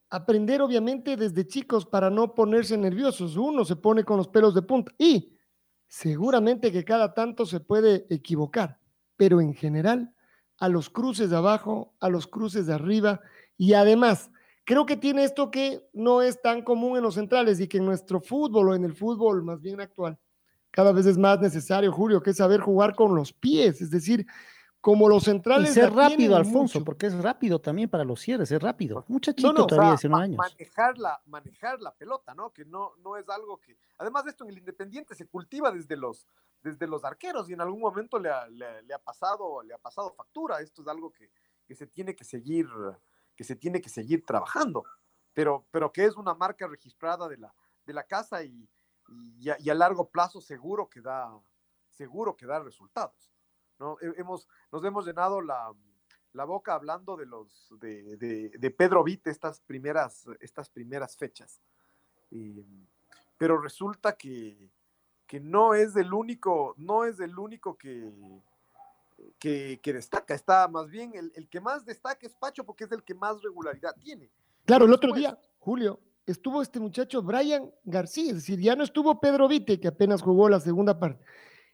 aprender, 0.08 0.62
obviamente, 0.62 1.18
desde 1.18 1.46
chicos 1.46 1.84
para 1.84 2.08
no 2.08 2.34
ponerse 2.34 2.78
nerviosos. 2.78 3.36
Uno 3.36 3.66
se 3.66 3.76
pone 3.76 4.02
con 4.02 4.16
los 4.16 4.28
pelos 4.28 4.54
de 4.54 4.62
punta 4.62 4.92
y 4.96 5.36
seguramente 5.88 6.72
que 6.72 6.82
cada 6.82 7.12
tanto 7.12 7.44
se 7.44 7.60
puede 7.60 8.06
equivocar, 8.08 8.80
pero 9.14 9.42
en 9.42 9.52
general, 9.52 10.14
a 10.56 10.70
los 10.70 10.88
cruces 10.88 11.28
de 11.28 11.36
abajo, 11.36 11.92
a 12.00 12.08
los 12.08 12.26
cruces 12.26 12.66
de 12.66 12.72
arriba 12.72 13.20
y 13.58 13.74
además, 13.74 14.30
creo 14.64 14.86
que 14.86 14.96
tiene 14.96 15.24
esto 15.24 15.50
que 15.50 15.88
no 15.92 16.22
es 16.22 16.40
tan 16.40 16.62
común 16.62 16.96
en 16.96 17.02
los 17.02 17.14
centrales 17.14 17.60
y 17.60 17.68
que 17.68 17.78
en 17.78 17.84
nuestro 17.86 18.20
fútbol 18.20 18.70
o 18.70 18.74
en 18.74 18.84
el 18.84 18.94
fútbol 18.94 19.42
más 19.42 19.60
bien 19.60 19.80
actual 19.80 20.18
cada 20.74 20.90
vez 20.90 21.06
es 21.06 21.16
más 21.16 21.40
necesario, 21.40 21.92
Julio, 21.92 22.20
que 22.20 22.30
es 22.30 22.36
saber 22.36 22.60
jugar 22.60 22.96
con 22.96 23.14
los 23.14 23.32
pies, 23.32 23.80
es 23.80 23.92
decir, 23.92 24.26
como 24.80 25.08
los 25.08 25.22
centrales. 25.22 25.70
Y 25.70 25.74
ser 25.74 25.92
rápido, 25.92 26.34
Alfonso, 26.34 26.82
porque 26.82 27.06
es 27.06 27.16
rápido 27.16 27.60
también 27.60 27.88
para 27.88 28.02
los 28.02 28.20
cierres, 28.20 28.50
es 28.50 28.60
rápido. 28.60 29.04
Muchachito 29.06 29.66
todavía, 29.66 29.90
19 29.90 30.24
años. 30.24 30.36
Manejar 30.36 30.98
la, 30.98 31.22
manejar 31.26 31.80
la 31.80 31.94
pelota, 31.94 32.34
¿no? 32.34 32.52
Que 32.52 32.64
no, 32.64 32.94
no 33.04 33.16
es 33.16 33.28
algo 33.28 33.58
que. 33.58 33.78
Además 33.98 34.24
de 34.24 34.30
esto, 34.30 34.42
en 34.42 34.50
el 34.50 34.58
Independiente 34.58 35.14
se 35.14 35.28
cultiva 35.28 35.70
desde 35.70 35.96
los, 35.96 36.26
desde 36.60 36.88
los 36.88 37.04
arqueros 37.04 37.48
y 37.48 37.52
en 37.52 37.60
algún 37.60 37.80
momento 37.80 38.18
le 38.18 38.30
ha, 38.30 38.48
le, 38.48 38.92
ha 38.92 38.98
pasado, 38.98 39.62
le 39.62 39.74
ha 39.74 39.78
pasado 39.78 40.12
factura. 40.12 40.58
Esto 40.58 40.82
es 40.82 40.88
algo 40.88 41.12
que, 41.12 41.30
que, 41.64 41.76
se 41.76 41.86
tiene 41.86 42.16
que 42.16 42.24
seguir, 42.24 42.66
que 43.36 43.44
se 43.44 43.56
tiene 43.56 43.80
que 43.80 43.88
seguir 43.88 44.24
trabajando. 44.24 44.84
Pero, 45.32 45.66
pero 45.70 45.92
que 45.92 46.04
es 46.04 46.16
una 46.16 46.34
marca 46.34 46.66
registrada 46.66 47.28
de 47.28 47.38
la, 47.38 47.54
de 47.86 47.92
la 47.92 48.04
casa 48.04 48.42
y, 48.44 48.68
y 49.38 49.70
a, 49.70 49.74
largo 49.74 50.08
plazo 50.08 50.40
seguro 50.40 50.88
que 50.88 51.00
da, 51.00 51.36
seguro 51.90 52.36
que 52.36 52.46
da 52.46 52.60
resultados. 52.60 53.32
¿no? 53.78 53.96
Hemos, 54.00 54.48
nos 54.70 54.84
hemos 54.84 55.04
llenado 55.04 55.40
la, 55.40 55.72
la 56.32 56.44
boca 56.44 56.74
hablando 56.74 57.16
de 57.16 57.26
los 57.26 57.72
de, 57.80 58.16
de, 58.16 58.70
Pedro 58.70 59.02
Vite 59.04 59.30
estas 59.30 59.60
primeras, 59.60 60.26
estas 60.40 60.68
primeras 60.68 61.16
fechas. 61.16 61.60
pero 63.38 63.60
resulta 63.60 64.16
que, 64.16 64.70
que, 65.26 65.40
no 65.40 65.74
es 65.74 65.96
el 65.96 66.12
único, 66.12 66.74
no 66.76 67.04
es 67.04 67.20
el 67.20 67.38
único 67.38 67.76
que, 67.76 68.12
que, 69.38 69.80
que 69.82 69.92
destaca. 69.92 70.34
Está 70.34 70.68
más 70.68 70.88
bien 70.88 71.12
el, 71.14 71.32
el, 71.34 71.48
que 71.48 71.60
más 71.60 71.84
destaca 71.84 72.26
es 72.26 72.34
Pacho 72.34 72.64
porque 72.64 72.84
es 72.84 72.92
el 72.92 73.02
que 73.02 73.14
más 73.14 73.42
regularidad 73.42 73.94
tiene. 74.00 74.30
Claro, 74.64 74.86
el 74.86 74.92
otro 74.92 75.12
día, 75.12 75.38
Julio, 75.58 76.00
estuvo 76.26 76.62
este 76.62 76.80
muchacho 76.80 77.22
Brian 77.22 77.70
García, 77.84 78.30
es 78.30 78.36
decir, 78.36 78.58
ya 78.60 78.74
no 78.76 78.84
estuvo 78.84 79.20
Pedro 79.20 79.48
Vite, 79.48 79.78
que 79.78 79.88
apenas 79.88 80.22
jugó 80.22 80.48
la 80.48 80.60
segunda 80.60 80.98
parte. 80.98 81.24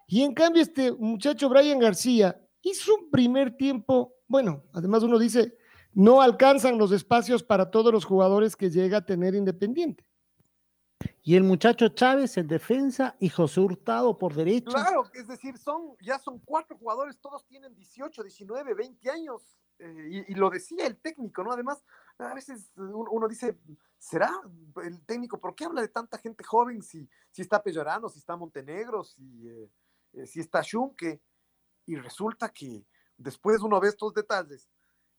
Y 0.06 0.22
en 0.22 0.34
cambio, 0.34 0.62
este 0.62 0.90
muchacho 0.92 1.48
Brian 1.48 1.78
García 1.78 2.40
hizo 2.62 2.96
un 2.96 3.10
primer 3.10 3.56
tiempo, 3.56 4.14
bueno, 4.26 4.64
además 4.72 5.02
uno 5.02 5.18
dice, 5.18 5.56
no 5.92 6.20
alcanzan 6.20 6.78
los 6.78 6.92
espacios 6.92 7.42
para 7.42 7.70
todos 7.70 7.92
los 7.92 8.04
jugadores 8.04 8.56
que 8.56 8.70
llega 8.70 8.98
a 8.98 9.06
tener 9.06 9.34
Independiente. 9.34 10.04
Y 11.22 11.36
el 11.36 11.44
muchacho 11.44 11.88
Chávez 11.88 12.36
en 12.38 12.48
defensa 12.48 13.16
y 13.20 13.28
José 13.28 13.60
Hurtado 13.60 14.18
por 14.18 14.34
derecha. 14.34 14.70
Claro, 14.70 15.04
es 15.14 15.28
decir, 15.28 15.56
son, 15.58 15.96
ya 16.00 16.18
son 16.18 16.38
cuatro 16.40 16.76
jugadores, 16.76 17.18
todos 17.20 17.46
tienen 17.46 17.74
18, 17.74 18.22
19, 18.22 18.74
20 18.74 19.10
años. 19.10 19.56
Eh, 19.78 20.26
y, 20.28 20.34
lo 20.34 20.50
decía 20.50 20.86
el 20.86 20.98
técnico, 20.98 21.42
¿no? 21.42 21.52
Además, 21.52 21.82
a 22.18 22.34
veces 22.34 22.70
uno, 22.76 23.28
dice, 23.28 23.58
¿será 23.98 24.30
el 24.82 25.00
técnico? 25.06 25.40
¿Por 25.40 25.54
qué 25.54 25.64
habla 25.64 25.80
de 25.80 25.88
tanta 25.88 26.18
gente 26.18 26.44
joven 26.44 26.82
si, 26.82 27.08
si 27.30 27.42
está 27.42 27.62
Pellorano, 27.62 28.08
si 28.10 28.18
está 28.18 28.36
Montenegro, 28.36 29.04
si, 29.04 29.48
eh, 29.48 30.26
si 30.26 30.40
está 30.40 30.62
Schunke? 30.62 31.22
Y 31.86 31.96
resulta 31.96 32.50
que 32.50 32.84
después 33.16 33.62
uno 33.62 33.80
ve 33.80 33.88
estos 33.88 34.12
detalles 34.12 34.68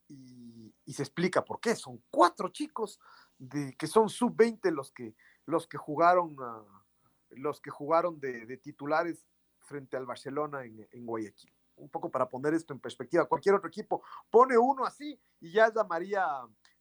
y, 0.07 0.73
y 0.85 0.93
se 0.93 1.01
explica 1.01 1.43
por 1.43 1.59
qué. 1.59 1.75
Son 1.75 2.03
cuatro 2.11 2.49
chicos 2.49 2.99
de, 3.39 3.75
que 3.75 3.87
son 3.87 4.09
sub-20 4.09 4.71
los 4.71 4.91
que, 4.91 5.15
los 5.51 5.67
que 5.67 5.77
jugaron, 5.77 6.35
uh, 6.39 6.65
los 7.31 7.61
que 7.61 7.69
jugaron 7.69 8.19
de, 8.19 8.57
titulares 8.57 9.25
frente 9.59 9.97
al 9.97 10.05
Barcelona 10.05 10.63
en, 10.63 11.05
Guayaquil 11.05 11.53
un 11.75 11.89
poco 11.89 12.11
para 12.11 12.29
poner 12.29 12.53
esto 12.53 12.73
en 12.73 12.79
perspectiva. 12.79 13.25
Cualquier 13.25 13.55
otro 13.55 13.67
equipo 13.67 14.03
pone 14.29 14.55
uno 14.55 14.85
así 14.85 15.19
y 15.39 15.51
ya 15.51 15.73
llamaría, 15.73 16.27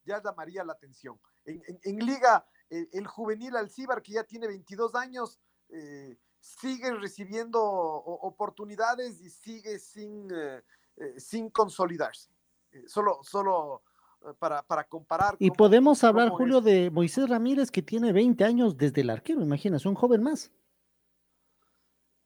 ya 0.04 0.22
llamaría 0.22 0.62
la 0.62 0.74
atención. 0.74 1.18
En, 1.46 1.98
Liga, 2.04 2.44
el, 2.68 3.06
juvenil 3.06 3.56
Alcibar, 3.56 4.02
que 4.02 4.12
ya 4.12 4.24
tiene 4.24 4.46
22 4.46 4.94
años, 4.94 5.40
eh, 5.70 6.18
sigue 6.38 6.92
recibiendo 6.92 7.62
oportunidades 7.62 9.22
y 9.22 9.30
sigue 9.30 9.78
sin, 9.78 10.28
eh, 10.30 10.62
eh, 10.96 11.18
sin 11.18 11.48
consolidarse. 11.48 12.30
solo, 12.86 13.20
solo 13.22 13.82
para, 14.38 14.62
para, 14.62 14.84
comparar. 14.84 15.36
Y 15.38 15.50
podemos 15.50 16.04
hablar, 16.04 16.30
Julio, 16.30 16.60
de 16.60 16.90
Moisés 16.90 17.28
Ramírez, 17.28 17.70
que 17.70 17.82
tiene 17.82 18.12
20 18.12 18.44
años 18.44 18.76
desde 18.76 19.00
el 19.00 19.10
arquero, 19.10 19.42
imaginas, 19.42 19.86
un 19.86 19.94
joven 19.94 20.22
más. 20.22 20.50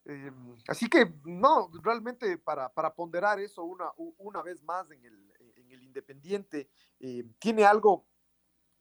Em, 0.05 0.57
así 0.69 0.89
que, 0.89 1.15
no, 1.25 1.71
realmente 1.83 2.37
para, 2.37 2.69
para 2.69 2.95
ponderar 2.95 3.41
eso 3.41 3.65
una, 3.65 3.91
una, 3.97 4.43
vez 4.43 4.63
más 4.63 4.91
en 4.91 5.05
el, 5.05 5.33
en 5.57 5.71
el 5.71 5.83
Independiente, 5.83 6.69
eh, 7.01 7.25
tiene 7.39 7.65
algo 7.65 8.07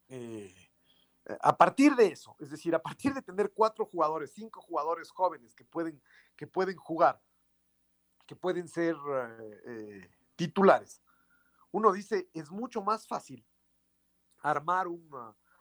eh, 0.10 0.53
a 1.39 1.55
partir 1.55 1.96
de 1.96 2.08
eso, 2.08 2.36
es 2.39 2.50
decir, 2.50 2.75
a 2.75 2.82
partir 2.82 3.13
de 3.13 3.22
tener 3.22 3.51
cuatro 3.53 3.86
jugadores, 3.86 4.34
cinco 4.34 4.62
jugadores 4.62 5.10
jóvenes 5.10 5.55
que 5.55 5.63
pueden, 5.63 6.01
que 6.36 6.46
pueden 6.46 6.75
jugar, 6.75 7.22
que 8.27 8.36
pueden 8.36 8.67
ser 8.67 8.96
eh, 9.65 10.10
titulares, 10.36 11.01
uno 11.73 11.91
dice, 11.91 12.29
es 12.33 12.49
mucho 12.49 12.81
más 12.81 13.05
fácil 13.05 13.45
armar 14.41 14.87
un, 14.87 15.09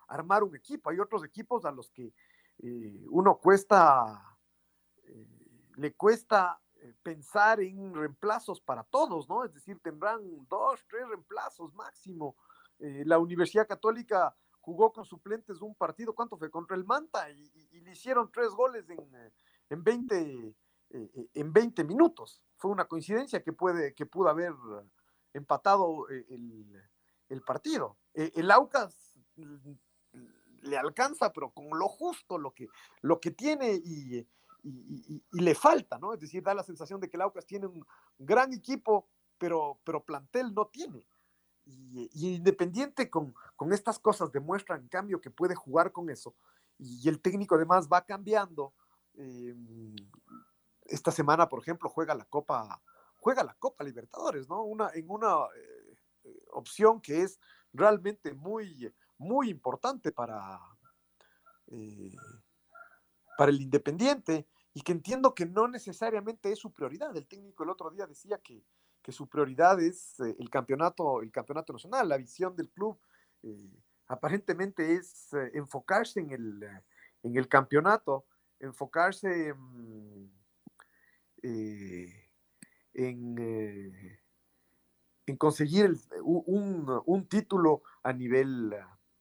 armar 0.08 0.44
un 0.44 0.54
equipo. 0.54 0.88
Hay 0.90 1.00
otros 1.00 1.24
equipos 1.24 1.64
a 1.64 1.72
los 1.72 1.90
que 1.90 2.12
uno 3.10 3.38
cuesta 3.38 4.32
le 5.76 5.94
cuesta 5.94 6.60
eh, 6.76 6.94
pensar 7.02 7.60
en 7.60 7.94
reemplazos 7.94 8.60
para 8.60 8.84
todos, 8.84 9.28
¿no? 9.28 9.44
Es 9.44 9.52
decir, 9.52 9.78
tendrán 9.80 10.46
dos, 10.48 10.84
tres 10.88 11.06
reemplazos 11.08 11.74
máximo. 11.74 12.36
Eh, 12.78 13.04
la 13.06 13.18
Universidad 13.18 13.66
Católica 13.66 14.34
jugó 14.60 14.92
con 14.92 15.04
suplentes 15.04 15.60
un 15.60 15.74
partido, 15.74 16.14
¿cuánto 16.14 16.36
fue? 16.36 16.50
Contra 16.50 16.76
el 16.76 16.84
Manta 16.84 17.30
y, 17.30 17.80
le 17.80 17.92
hicieron 17.92 18.30
tres 18.30 18.50
goles 18.50 18.88
en, 18.88 19.00
eh, 19.14 19.32
en, 19.70 19.82
20, 19.82 20.54
en 21.34 21.52
20 21.52 21.84
minutos. 21.84 22.42
Fue 22.56 22.70
una 22.70 22.84
coincidencia 22.84 23.42
que, 23.42 23.52
puede, 23.52 23.92
que 23.94 24.06
pudo 24.06 24.28
haber 24.28 24.52
empatado 25.34 26.08
el, 26.08 26.82
el 27.28 27.42
partido. 27.42 27.96
el 28.14 28.50
Aucas 28.50 29.14
mm, 29.36 29.74
le 30.62 30.78
alcanza, 30.78 31.32
pero 31.32 31.50
con 31.50 31.78
lo 31.78 31.88
justo 31.88 32.38
lo 32.38 32.52
que, 32.52 32.68
lo 33.00 33.20
que 33.20 33.30
tiene 33.30 33.72
y 33.72 34.26
y, 34.62 35.22
le 35.32 35.54
falta, 35.54 35.98
¿no? 35.98 36.14
Es 36.14 36.20
decir, 36.20 36.42
da 36.42 36.54
la 36.54 36.62
sensación 36.62 37.00
de 37.00 37.08
que 37.08 37.16
el 37.16 37.22
Aucas 37.22 37.46
tiene 37.46 37.66
un 37.66 37.84
gran 38.18 38.52
equipo, 38.52 39.08
pero, 39.38 39.80
pero 39.84 40.04
plantel 40.04 40.54
no 40.54 40.66
tiene. 40.66 41.04
Y, 41.64 42.34
Independiente 42.34 43.10
con, 43.10 43.34
con, 43.56 43.72
estas 43.72 43.98
cosas 43.98 44.32
demuestra 44.32 44.76
en 44.76 44.88
cambio 44.88 45.20
que 45.20 45.30
puede 45.30 45.54
jugar 45.54 45.92
con 45.92 46.10
eso. 46.10 46.34
Y 46.78 47.08
el 47.08 47.20
técnico 47.20 47.54
además 47.54 47.88
va 47.92 48.04
cambiando. 48.04 48.72
Em, 49.14 49.94
esta 50.84 51.10
semana, 51.10 51.48
por 51.48 51.60
ejemplo, 51.60 51.88
juega 51.88 52.14
la 52.14 52.24
Copa, 52.24 52.80
juega 53.22 53.44
la 53.44 53.54
Copa 53.54 53.84
Libertadores, 53.84 54.48
¿no? 54.48 54.64
Una, 54.64 54.90
en 54.94 55.08
una 55.08 55.46
eh, 55.56 56.44
opción 56.50 57.00
que 57.00 57.22
es 57.22 57.38
realmente 57.72 58.34
muy, 58.34 58.92
muy 59.16 59.48
importante 59.48 60.10
para, 60.10 60.58
eh, 61.68 62.12
para 63.38 63.52
el 63.52 63.62
Independiente 63.62 64.48
y 64.74 64.82
que 64.82 64.92
entiendo 64.92 65.34
que 65.34 65.46
no 65.46 65.68
necesariamente 65.68 66.50
es 66.50 66.58
su 66.58 66.72
prioridad. 66.72 67.16
El 67.16 67.28
técnico 67.28 67.62
el 67.62 67.70
otro 67.70 67.90
día 67.90 68.06
decía 68.06 68.38
que, 68.38 68.64
que 69.02 69.12
su 69.12 69.28
prioridad 69.28 69.80
es 69.80 70.18
eh, 70.20 70.36
el 70.38 70.50
campeonato, 70.50 71.22
el 71.22 71.30
campeonato 71.30 71.72
nacional, 71.72 72.08
la 72.08 72.16
visión 72.16 72.56
del 72.56 72.70
club 72.70 72.98
eh, 73.44 73.70
aparentemente 74.06 74.94
es 74.94 75.32
eh, 75.32 75.50
enfocarse 75.54 76.20
en 76.20 76.30
el, 76.30 76.62
en 77.22 77.36
el 77.36 77.48
campeonato, 77.48 78.26
enfocarse 78.58 79.48
en, 79.48 80.32
en, 82.94 84.18
conseguir 85.38 85.96
un, 86.22 87.02
un, 87.06 87.26
título 87.26 87.82
a 88.02 88.12
nivel, 88.12 88.74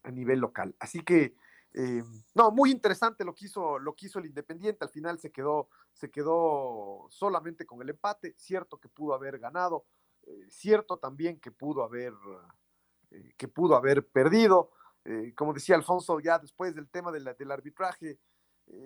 a 0.04 0.12
nivel 0.12 0.40
local. 0.40 0.76
Así 0.80 1.02
que 1.02 1.36
eh, 1.74 2.04
no, 2.34 2.52
muy 2.52 2.72
interesante 2.72 3.24
lo 3.24 3.34
que, 3.34 3.46
hizo, 3.46 3.80
lo 3.80 3.96
que 3.96 4.08
hizo 4.08 4.20
el 4.20 4.26
Independiente. 4.26 4.84
Al 4.84 4.92
final 4.92 5.20
se 5.20 5.32
quedó, 5.32 5.70
se 5.94 6.12
quedó 6.12 7.08
solamente 7.10 7.66
con 7.66 7.82
el 7.82 7.90
empate. 7.90 8.36
Cierto 8.38 8.78
que 8.78 8.90
pudo 8.90 9.14
haber 9.14 9.40
ganado, 9.40 9.86
eh, 10.24 10.48
cierto 10.50 10.98
también 10.98 11.40
que 11.40 11.52
pudo 11.52 11.84
haber, 11.84 12.14
eh, 13.12 13.34
que 13.38 13.48
pudo 13.48 13.76
haber 13.76 14.08
perdido. 14.08 14.72
como 15.36 15.54
decía 15.54 15.76
Alfonso, 15.76 16.20
ya 16.20 16.38
después 16.38 16.76
del 16.76 16.88
tema 16.88 17.12
del 17.12 17.52
arbitraje, 17.52 18.20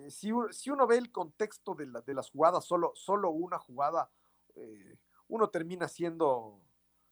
si, 0.09 0.31
si, 0.51 0.69
uno 0.69 0.87
ve 0.87 0.97
el 0.97 1.11
contexto 1.11 1.75
de, 1.75 1.87
de, 2.05 2.13
las 2.13 2.29
jugadas, 2.31 2.63
solo, 2.65 2.93
solo 2.95 3.31
una 3.31 3.59
jugada 3.59 4.09
eh, 4.55 4.97
uno 5.27 5.49
termina 5.49 5.87
siendo 5.87 6.61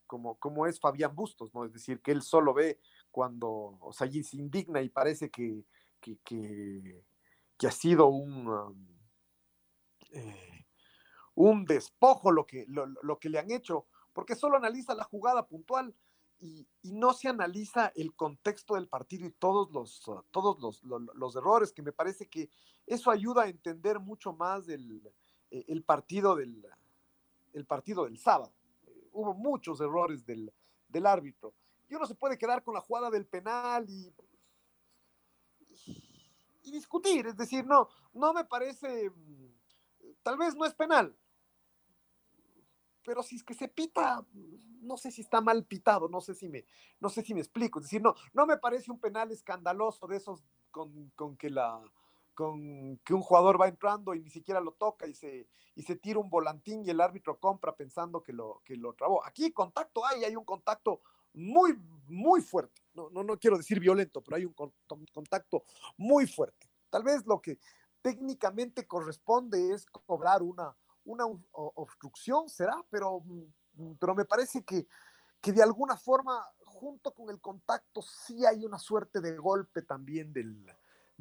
como, 0.07 0.35
como 0.35 0.67
es 0.67 0.79
Fabián 0.79 1.15
Bustos, 1.15 1.53
¿no? 1.53 1.65
Es 1.65 1.73
decir, 1.73 2.01
que 2.01 2.11
él 2.11 2.21
solo 2.21 2.53
ve 2.53 2.79
cuando, 3.11 3.77
o 3.81 3.93
sea, 3.93 4.05
allí 4.05 4.23
se 4.23 4.37
indigna 4.37 4.81
y 4.81 4.89
parece 4.89 5.29
que, 5.29 5.65
que, 5.99 6.17
que, 6.23 7.67
ha 7.67 7.71
sido 7.71 8.07
un, 8.07 8.47
um, 8.47 8.87
eh, 10.11 10.65
un 11.35 11.65
despojo 11.65 12.31
lo 12.31 12.45
que, 12.45 12.65
lo, 12.67 13.19
que 13.19 13.29
le 13.29 13.39
han 13.39 13.51
hecho, 13.51 13.87
porque 14.13 14.35
solo 14.35 14.57
analiza 14.57 14.93
la 14.93 15.03
jugada 15.03 15.47
puntual 15.47 15.95
y, 16.39 16.67
no 16.83 17.13
se 17.13 17.29
analiza 17.29 17.91
el 17.95 18.13
contexto 18.13 18.75
del 18.75 18.87
partido 18.87 19.25
y 19.25 19.31
todos 19.31 19.71
los, 19.71 20.07
uh, 20.07 20.23
todos 20.29 20.59
los, 20.59 20.83
los, 20.83 21.35
errores, 21.35 21.71
que 21.71 21.81
me 21.81 21.93
parece 21.93 22.27
que 22.27 22.49
eso 22.85 23.09
ayuda 23.09 23.43
a 23.43 23.49
entender 23.49 23.99
mucho 23.99 24.33
más 24.33 24.67
el, 24.67 25.01
eh, 25.49 25.65
el 25.69 25.83
partido 25.83 26.35
del, 26.35 26.67
el 27.53 27.65
partido 27.65 28.05
del 28.05 28.17
sábado. 28.17 28.53
hubo 29.11 29.33
muchos 29.33 29.79
errores 29.79 30.25
del, 30.25 30.51
del 30.87 31.05
árbitro. 31.05 31.53
Y 31.87 31.95
uno 31.95 32.05
se 32.05 32.15
puede 32.15 32.37
quedar 32.37 32.63
con 32.63 32.73
la 32.73 32.81
jugada 32.81 33.09
del 33.09 33.25
penal 33.25 33.87
y, 33.89 34.13
y, 36.63 36.71
discutir. 36.71 37.27
Es 37.27 37.37
decir, 37.37 37.65
no, 37.65 37.87
no 38.13 38.33
me 38.33 38.45
parece, 38.45 39.11
tal 40.23 40.37
vez 40.37 40.55
no 40.55 40.65
es 40.65 40.73
penal, 40.73 41.15
pero 43.03 43.21
si 43.21 43.35
es 43.35 43.43
que 43.43 43.53
se 43.53 43.67
pita, 43.67 44.25
no 44.81 44.97
sé 44.97 45.11
si 45.11 45.21
está 45.21 45.41
mal 45.41 45.65
pitado, 45.65 46.07
no 46.07 46.21
sé 46.21 46.33
si 46.33 46.49
me, 46.49 46.65
no 46.99 47.09
sé 47.09 47.21
si 47.21 47.33
me 47.33 47.41
explico. 47.41 47.79
Es 47.79 47.85
decir, 47.85 48.01
no, 48.01 48.15
no 48.33 48.45
me 48.45 48.57
parece 48.57 48.91
un 48.91 48.99
penal 48.99 49.31
escandaloso 49.31 50.07
de 50.07 50.17
esos 50.17 50.43
con, 50.71 51.11
con 51.15 51.37
que 51.37 51.49
la, 51.49 51.83
con 52.33 52.97
que 52.99 53.13
un 53.13 53.21
jugador 53.21 53.59
va 53.59 53.67
entrando 53.67 54.13
y 54.13 54.19
ni 54.19 54.29
siquiera 54.29 54.59
lo 54.59 54.71
toca 54.73 55.07
y 55.07 55.13
se, 55.13 55.47
y 55.75 55.83
se 55.83 55.95
tira 55.95 56.19
un 56.19 56.29
volantín 56.29 56.83
y 56.83 56.89
el 56.89 57.01
árbitro 57.01 57.39
compra 57.39 57.75
pensando 57.75 58.21
que 58.21 58.33
lo, 58.33 58.61
que 58.65 58.75
lo 58.75 58.93
trabó. 58.93 59.25
Aquí 59.25 59.51
contacto 59.51 60.05
hay, 60.05 60.23
hay 60.23 60.35
un 60.35 60.45
contacto 60.45 61.01
muy, 61.33 61.73
muy 62.07 62.41
fuerte. 62.41 62.81
No, 62.93 63.09
no, 63.09 63.23
no 63.23 63.37
quiero 63.39 63.57
decir 63.57 63.79
violento, 63.79 64.21
pero 64.21 64.37
hay 64.37 64.45
un 64.45 64.53
contacto 64.53 65.63
muy 65.97 66.27
fuerte. 66.27 66.69
Tal 66.89 67.03
vez 67.03 67.25
lo 67.25 67.41
que 67.41 67.59
técnicamente 68.01 68.85
corresponde 68.85 69.73
es 69.73 69.85
cobrar 69.85 70.43
una, 70.43 70.75
una 71.05 71.25
obstrucción, 71.51 72.49
será, 72.49 72.83
pero, 72.89 73.21
mm, 73.21 73.93
pero 73.99 74.13
me 74.13 74.25
parece 74.25 74.63
que, 74.63 74.87
que 75.41 75.51
de 75.51 75.63
alguna 75.63 75.97
forma, 75.97 76.45
junto 76.65 77.13
con 77.13 77.29
el 77.29 77.39
contacto, 77.39 78.01
sí 78.01 78.45
hay 78.45 78.65
una 78.65 78.77
suerte 78.77 79.21
de 79.21 79.37
golpe 79.37 79.81
también 79.81 80.31
del, 80.33 80.65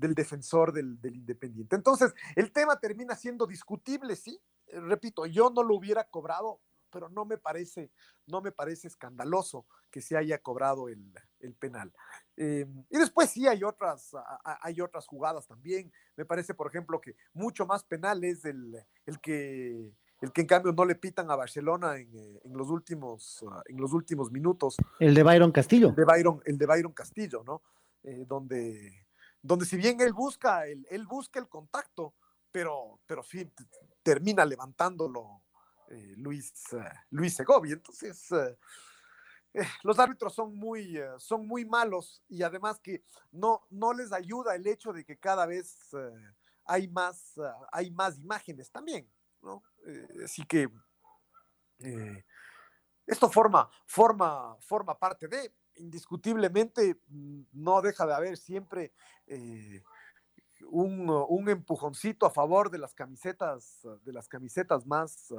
del 0.02 0.14
defensor 0.14 0.72
del, 0.72 1.00
del, 1.00 1.16
Independiente. 1.16 1.76
Entonces, 1.76 2.12
el 2.36 2.52
tema 2.52 2.78
termina 2.78 3.14
siendo 3.14 3.46
discutible, 3.46 4.16
sí. 4.16 4.40
Repito, 4.66 5.26
yo 5.26 5.50
no 5.50 5.62
lo 5.62 5.76
hubiera 5.76 6.04
cobrado, 6.04 6.60
pero 6.90 7.08
no 7.08 7.24
me 7.24 7.38
parece, 7.38 7.90
no 8.26 8.40
me 8.40 8.50
parece 8.50 8.88
escandaloso 8.88 9.64
que 9.90 10.02
se 10.02 10.16
haya 10.16 10.38
cobrado 10.38 10.88
el, 10.88 11.12
el 11.40 11.54
penal. 11.54 11.92
Eh, 12.36 12.66
y 12.90 12.98
después 12.98 13.30
sí 13.30 13.46
hay 13.46 13.62
otras, 13.62 14.10
hay 14.44 14.80
otras 14.80 15.06
jugadas 15.06 15.46
también. 15.46 15.92
Me 16.16 16.24
parece, 16.24 16.52
por 16.52 16.66
ejemplo, 16.66 17.00
que 17.00 17.14
mucho 17.32 17.64
más 17.64 17.84
penal 17.84 18.24
es 18.24 18.44
el, 18.44 18.84
el 19.06 19.20
que 19.20 19.92
el 20.20 20.30
que 20.30 20.42
en 20.42 20.46
cambio 20.46 20.72
no 20.72 20.84
le 20.84 20.94
pitan 20.94 21.30
a 21.32 21.36
Barcelona 21.36 21.96
en, 21.96 22.08
eh, 22.16 22.40
en 22.44 22.56
los, 22.56 22.70
últimos, 22.70 23.44
ah, 23.50 23.62
en 23.66 23.80
los 23.80 23.92
últimos 23.92 24.30
minutos. 24.30 24.76
El 25.00 25.14
de 25.14 25.22
Byron 25.24 25.50
Castillo. 25.50 25.88
El 25.88 25.96
de 25.96 26.04
Byron, 26.04 26.40
el 26.44 26.58
de 26.58 26.66
Byron 26.66 26.92
Castillo, 26.92 27.42
¿no? 27.44 27.60
Eh, 28.04 28.24
donde, 28.26 29.01
donde 29.42 29.66
si 29.66 29.76
bien 29.76 30.00
él 30.00 30.12
busca, 30.12 30.66
él, 30.66 31.06
busca 31.06 31.40
el 31.40 31.48
contacto, 31.48 32.14
pero, 32.50 33.00
pero 33.06 33.22
fin, 33.22 33.52
termina 34.02 34.44
levantándolo 34.44 35.42
eh, 35.90 36.14
Luis, 36.16 36.52
eh, 36.72 36.84
Luis 37.10 37.34
Segovia. 37.34 37.74
Entonces, 37.74 38.30
eh, 38.30 38.56
los 39.82 39.98
árbitros 39.98 40.32
son 40.32 40.54
muy, 40.54 40.98
son 41.18 41.46
muy 41.46 41.64
malos 41.64 42.22
y 42.28 42.42
además 42.42 42.78
que 42.80 43.04
no, 43.32 43.66
no 43.70 43.92
les 43.92 44.12
ayuda 44.12 44.54
el 44.54 44.66
hecho 44.66 44.92
de 44.92 45.04
que 45.04 45.18
cada 45.18 45.44
vez 45.44 45.90
hay, 46.64 46.88
más, 46.88 47.34
hay 47.70 47.90
más 47.90 48.18
imágenes 48.18 48.70
también, 48.70 49.12
¿no? 49.42 49.62
así 50.24 50.46
que 50.46 50.70
esto 53.06 53.28
forma, 53.28 53.68
forma, 53.84 54.56
forma 54.60 54.98
parte 54.98 55.28
de, 55.28 55.52
indiscutiblemente 55.76 57.00
mm, 57.08 57.42
no 57.52 57.82
deja 57.82 58.06
de 58.06 58.14
haber 58.14 58.36
siempre 58.36 58.92
eh, 59.26 59.82
un, 60.70 61.08
un, 61.08 61.48
empujoncito 61.48 62.26
a 62.26 62.30
favor 62.30 62.70
de 62.70 62.78
las 62.78 62.94
camisetas, 62.94 63.80
de 64.04 64.12
las 64.12 64.28
camisetas 64.28 64.86
más, 64.86 65.34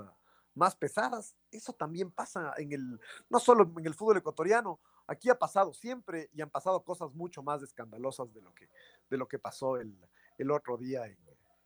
más 0.54 0.76
pesadas. 0.76 1.36
Eso 1.52 1.74
también 1.74 2.12
pasa 2.12 2.54
en 2.58 2.74
el, 2.74 3.00
no 3.30 3.40
solo 3.40 3.72
en 3.78 3.86
el 3.86 3.94
fútbol 3.94 4.18
ecuatoriano, 4.18 4.80
aquí 5.08 5.30
ha 5.30 5.38
pasado 5.38 5.74
siempre 5.74 6.30
y 6.34 6.42
han 6.42 6.50
pasado 6.50 6.84
cosas 6.84 7.14
mucho 7.14 7.42
más 7.42 7.62
escandalosas 7.62 8.34
de 8.34 8.42
lo 8.42 8.54
que, 8.54 8.70
de 9.10 9.18
lo 9.18 9.28
que 9.28 9.40
pasó 9.40 9.78
el, 9.78 9.98
el 10.38 10.52
otro 10.52 10.78
día 10.78 11.06
en, 11.06 11.18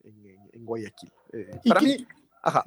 en, 0.03 0.65
Guayaquil. 0.65 1.11
Eh, 1.33 1.59
para 1.67 1.81
mí, 1.81 2.07
ajá. 2.41 2.63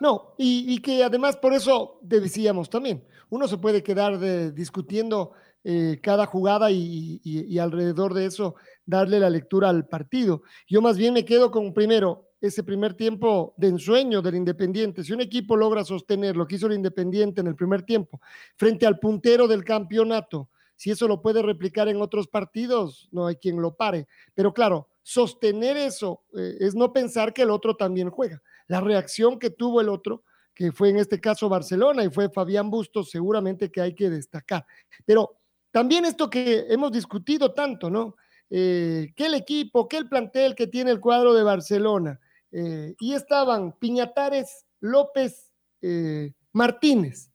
No, 0.00 0.34
y, 0.38 0.80
que 0.80 1.04
además 1.04 1.36
por 1.36 1.52
eso 1.52 1.98
decíamos 2.00 2.70
también, 2.70 3.04
uno 3.28 3.46
se 3.46 3.58
puede 3.58 3.82
quedar 3.82 4.18
discutiendo 4.54 5.32
eh, 5.62 6.00
cada 6.02 6.24
jugada 6.24 6.70
y, 6.70 7.58
alrededor 7.58 8.14
de 8.14 8.24
eso 8.24 8.54
darle 8.86 9.20
la 9.20 9.28
lectura 9.28 9.68
al 9.68 9.86
partido. 9.86 10.42
Yo 10.66 10.80
más 10.80 10.96
bien 10.96 11.12
me 11.12 11.26
quedo 11.26 11.50
con 11.50 11.74
primero 11.74 12.30
ese 12.40 12.64
primer 12.64 12.94
tiempo 12.94 13.52
de 13.58 13.68
ensueño 13.68 14.22
del 14.22 14.36
Independiente. 14.36 15.04
Si 15.04 15.12
un 15.12 15.20
equipo 15.20 15.54
logra 15.54 15.84
sostener 15.84 16.34
lo 16.34 16.46
que 16.46 16.56
hizo 16.56 16.66
el 16.66 16.72
Independiente 16.72 17.42
en 17.42 17.48
el 17.48 17.54
primer 17.54 17.82
tiempo 17.82 18.22
frente 18.56 18.86
al 18.86 18.98
puntero 18.98 19.46
del 19.46 19.62
campeonato, 19.64 20.48
si 20.76 20.90
eso 20.90 21.06
lo 21.06 21.20
puede 21.20 21.42
replicar 21.42 21.88
en 21.88 22.00
otros 22.00 22.26
partidos, 22.26 23.10
no 23.12 23.26
hay 23.26 23.36
quien 23.36 23.60
lo 23.60 23.76
pare. 23.76 24.08
Pero 24.32 24.54
claro, 24.54 24.88
sostener 25.02 25.76
eso 25.76 26.22
eh, 26.34 26.56
es 26.58 26.74
no 26.74 26.90
pensar 26.90 27.34
que 27.34 27.42
el 27.42 27.50
otro 27.50 27.76
también 27.76 28.08
juega 28.08 28.40
la 28.70 28.80
reacción 28.80 29.40
que 29.40 29.50
tuvo 29.50 29.80
el 29.80 29.88
otro, 29.88 30.22
que 30.54 30.70
fue 30.70 30.90
en 30.90 30.98
este 30.98 31.20
caso 31.20 31.48
Barcelona 31.48 32.04
y 32.04 32.08
fue 32.08 32.30
Fabián 32.30 32.70
Bustos, 32.70 33.10
seguramente 33.10 33.68
que 33.68 33.80
hay 33.80 33.96
que 33.96 34.08
destacar. 34.08 34.64
Pero 35.04 35.40
también 35.72 36.04
esto 36.04 36.30
que 36.30 36.66
hemos 36.68 36.92
discutido 36.92 37.52
tanto, 37.52 37.90
¿no? 37.90 38.14
Eh, 38.48 39.12
que 39.16 39.26
el 39.26 39.34
equipo, 39.34 39.88
que 39.88 39.96
el 39.96 40.08
plantel 40.08 40.54
que 40.54 40.68
tiene 40.68 40.92
el 40.92 41.00
cuadro 41.00 41.34
de 41.34 41.42
Barcelona, 41.42 42.20
eh, 42.52 42.94
y 43.00 43.12
estaban 43.12 43.76
Piñatares, 43.76 44.66
López, 44.78 45.50
eh, 45.82 46.32
Martínez, 46.52 47.32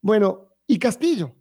bueno, 0.00 0.48
y 0.66 0.80
Castillo, 0.80 1.32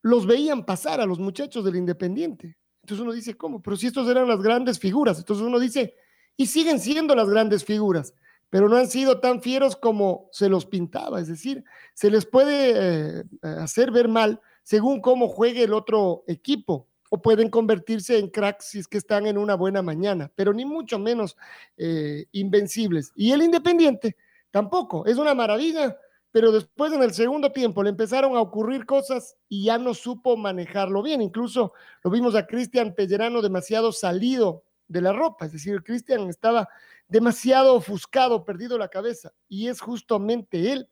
los 0.00 0.26
veían 0.26 0.64
pasar 0.64 1.02
a 1.02 1.06
los 1.06 1.18
muchachos 1.18 1.66
del 1.66 1.76
Independiente. 1.76 2.56
Entonces 2.82 3.02
uno 3.02 3.12
dice, 3.12 3.36
¿cómo? 3.36 3.60
Pero 3.60 3.76
si 3.76 3.88
estos 3.88 4.08
eran 4.08 4.26
las 4.26 4.40
grandes 4.40 4.78
figuras, 4.78 5.18
entonces 5.18 5.44
uno 5.44 5.58
dice, 5.58 5.96
y 6.34 6.46
siguen 6.46 6.80
siendo 6.80 7.14
las 7.14 7.28
grandes 7.28 7.62
figuras 7.62 8.14
pero 8.50 8.68
no 8.68 8.76
han 8.76 8.88
sido 8.88 9.20
tan 9.20 9.40
fieros 9.40 9.76
como 9.76 10.28
se 10.32 10.48
los 10.48 10.66
pintaba. 10.66 11.20
Es 11.20 11.28
decir, 11.28 11.64
se 11.94 12.10
les 12.10 12.26
puede 12.26 13.20
eh, 13.20 13.24
hacer 13.42 13.92
ver 13.92 14.08
mal 14.08 14.40
según 14.62 15.00
cómo 15.00 15.28
juegue 15.28 15.62
el 15.62 15.72
otro 15.72 16.24
equipo 16.26 16.88
o 17.10 17.22
pueden 17.22 17.48
convertirse 17.48 18.18
en 18.18 18.28
cracks 18.28 18.66
si 18.66 18.78
es 18.80 18.88
que 18.88 18.98
están 18.98 19.26
en 19.26 19.38
una 19.38 19.54
buena 19.54 19.82
mañana, 19.82 20.30
pero 20.34 20.52
ni 20.52 20.64
mucho 20.64 20.98
menos 20.98 21.36
eh, 21.76 22.26
invencibles. 22.32 23.12
Y 23.16 23.32
el 23.32 23.42
Independiente 23.42 24.16
tampoco, 24.50 25.06
es 25.06 25.16
una 25.16 25.34
maravilla, 25.34 25.96
pero 26.30 26.52
después 26.52 26.92
en 26.92 27.02
el 27.02 27.12
segundo 27.12 27.50
tiempo 27.50 27.82
le 27.82 27.90
empezaron 27.90 28.36
a 28.36 28.40
ocurrir 28.40 28.86
cosas 28.86 29.36
y 29.48 29.64
ya 29.64 29.78
no 29.78 29.94
supo 29.94 30.36
manejarlo 30.36 31.02
bien. 31.02 31.20
Incluso 31.20 31.72
lo 32.04 32.10
vimos 32.10 32.36
a 32.36 32.46
Cristian 32.46 32.94
Pellerano 32.94 33.42
demasiado 33.42 33.90
salido 33.90 34.64
de 34.86 35.00
la 35.00 35.12
ropa, 35.12 35.46
es 35.46 35.52
decir, 35.52 35.82
Cristian 35.82 36.28
estaba 36.28 36.68
demasiado 37.10 37.74
ofuscado, 37.74 38.44
perdido 38.44 38.78
la 38.78 38.88
cabeza, 38.88 39.32
y 39.48 39.68
es 39.68 39.80
justamente 39.80 40.72
él 40.72 40.88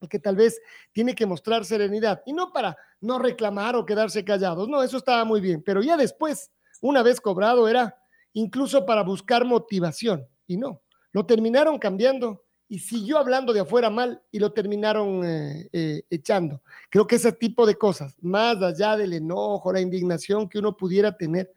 el 0.00 0.08
que 0.10 0.18
tal 0.18 0.36
vez 0.36 0.60
tiene 0.92 1.14
que 1.14 1.24
mostrar 1.24 1.64
serenidad, 1.64 2.22
y 2.26 2.32
no 2.34 2.52
para 2.52 2.76
no 3.00 3.18
reclamar 3.18 3.74
o 3.76 3.86
quedarse 3.86 4.24
callados, 4.24 4.68
no, 4.68 4.82
eso 4.82 4.98
estaba 4.98 5.24
muy 5.24 5.40
bien, 5.40 5.62
pero 5.64 5.82
ya 5.82 5.96
después, 5.96 6.50
una 6.82 7.02
vez 7.02 7.20
cobrado, 7.20 7.66
era 7.66 7.96
incluso 8.34 8.84
para 8.84 9.02
buscar 9.02 9.46
motivación, 9.46 10.28
y 10.46 10.58
no, 10.58 10.82
lo 11.12 11.24
terminaron 11.24 11.78
cambiando 11.78 12.44
y 12.68 12.80
siguió 12.80 13.18
hablando 13.18 13.52
de 13.52 13.60
afuera 13.60 13.90
mal 13.90 14.20
y 14.30 14.38
lo 14.38 14.52
terminaron 14.52 15.24
eh, 15.24 15.68
eh, 15.72 16.02
echando. 16.10 16.60
Creo 16.90 17.06
que 17.06 17.16
ese 17.16 17.32
tipo 17.32 17.64
de 17.64 17.76
cosas, 17.76 18.16
más 18.20 18.60
allá 18.60 18.96
del 18.96 19.12
enojo, 19.12 19.72
la 19.72 19.80
indignación 19.80 20.48
que 20.48 20.58
uno 20.58 20.76
pudiera 20.76 21.16
tener, 21.16 21.52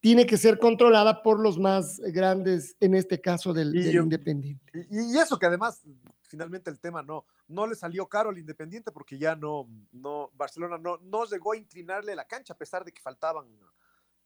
tiene 0.00 0.26
que 0.26 0.36
ser 0.36 0.58
controlada 0.58 1.22
por 1.22 1.40
los 1.40 1.58
más 1.58 1.98
grandes, 2.00 2.76
en 2.80 2.94
este 2.94 3.20
caso 3.20 3.52
del, 3.52 3.74
Independiente. 3.74 4.86
Y, 4.90 5.16
eso 5.18 5.38
que 5.38 5.46
además, 5.46 5.82
finalmente 6.22 6.70
el 6.70 6.78
tema 6.78 7.02
no, 7.02 7.26
no 7.48 7.66
le 7.66 7.74
salió 7.74 8.06
caro 8.06 8.30
al 8.30 8.38
Independiente 8.38 8.92
porque 8.92 9.18
ya 9.18 9.34
no, 9.34 9.68
no 9.92 10.30
Barcelona 10.34 10.78
no, 10.78 10.98
no 10.98 11.24
llegó 11.24 11.52
a 11.52 11.56
inclinarle 11.56 12.14
la 12.14 12.26
cancha 12.26 12.52
a 12.52 12.56
pesar 12.56 12.84
de 12.84 12.92
que 12.92 13.00
faltaban 13.00 13.46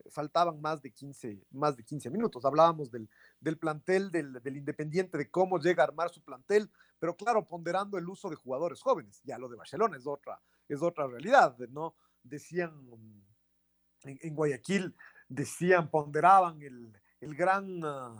faltaban 0.09 0.59
más 0.59 0.81
de 0.81 0.91
15, 0.91 1.45
más 1.51 1.77
de 1.77 1.83
15 1.83 2.09
minutos. 2.09 2.43
Hablábamos 2.45 2.91
del, 2.91 3.09
del 3.39 3.57
plantel 3.57 4.11
del, 4.11 4.33
del, 4.41 4.57
Independiente, 4.57 5.17
de 5.17 5.29
cómo 5.29 5.59
llega 5.59 5.83
a 5.83 5.87
armar 5.87 6.09
su 6.09 6.21
plantel, 6.21 6.69
pero 6.99 7.15
claro, 7.15 7.45
ponderando 7.47 7.97
el 7.97 8.07
uso 8.07 8.29
de 8.29 8.35
jugadores 8.35 8.81
jóvenes. 8.81 9.21
Ya 9.23 9.37
lo 9.37 9.49
de 9.49 9.55
Barcelona 9.55 9.97
es 9.97 10.05
otra, 10.05 10.41
es 10.67 10.81
otra 10.81 11.07
realidad, 11.07 11.57
¿no? 11.69 11.95
Decían 12.23 12.73
en, 14.03 14.19
en 14.21 14.35
Guayaquil, 14.35 14.95
decían, 15.33 15.89
ponderaban 15.89 16.61
el, 16.61 16.93
el 17.19 17.35
gran, 17.35 17.83
uh, 17.83 18.17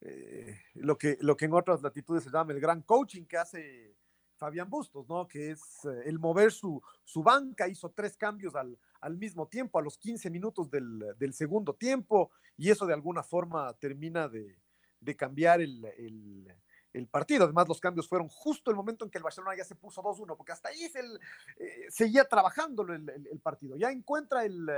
eh, 0.00 0.60
lo, 0.74 0.96
que, 0.96 1.18
lo 1.20 1.36
que 1.36 1.46
en 1.46 1.54
otras 1.54 1.82
latitudes 1.82 2.24
se 2.24 2.30
llama 2.30 2.52
el 2.52 2.60
gran 2.60 2.82
coaching 2.82 3.24
que 3.24 3.36
hace 3.36 3.96
Fabián 4.36 4.70
Bustos, 4.70 5.08
¿no? 5.08 5.26
Que 5.26 5.50
es 5.50 5.84
eh, 5.84 6.02
el 6.04 6.18
mover 6.18 6.52
su, 6.52 6.80
su 7.04 7.22
banca, 7.22 7.68
hizo 7.68 7.90
tres 7.90 8.16
cambios 8.16 8.54
al, 8.54 8.78
al 9.00 9.16
mismo 9.16 9.48
tiempo, 9.48 9.78
a 9.78 9.82
los 9.82 9.98
15 9.98 10.30
minutos 10.30 10.70
del, 10.70 11.04
del, 11.18 11.32
segundo 11.32 11.74
tiempo, 11.74 12.30
y 12.56 12.70
eso 12.70 12.86
de 12.86 12.94
alguna 12.94 13.22
forma 13.22 13.72
termina 13.74 14.28
de, 14.28 14.58
de 15.00 15.16
cambiar 15.16 15.60
el, 15.60 15.84
el, 15.96 16.54
el, 16.92 17.08
partido. 17.08 17.44
Además, 17.44 17.66
los 17.68 17.80
cambios 17.80 18.08
fueron 18.08 18.28
justo 18.28 18.70
el 18.70 18.76
momento 18.76 19.04
en 19.04 19.10
que 19.10 19.18
el 19.18 19.24
Barcelona 19.24 19.56
ya 19.56 19.64
se 19.64 19.74
puso 19.74 20.02
2-1, 20.02 20.36
porque 20.36 20.52
hasta 20.52 20.68
ahí 20.68 20.88
se 20.88 21.00
eh, 21.00 21.86
seguía 21.88 22.24
trabajando 22.24 22.82
el, 22.82 23.40
partido. 23.42 23.76
Ya 23.76 23.90
encuentra 23.90 24.44
el, 24.44 24.68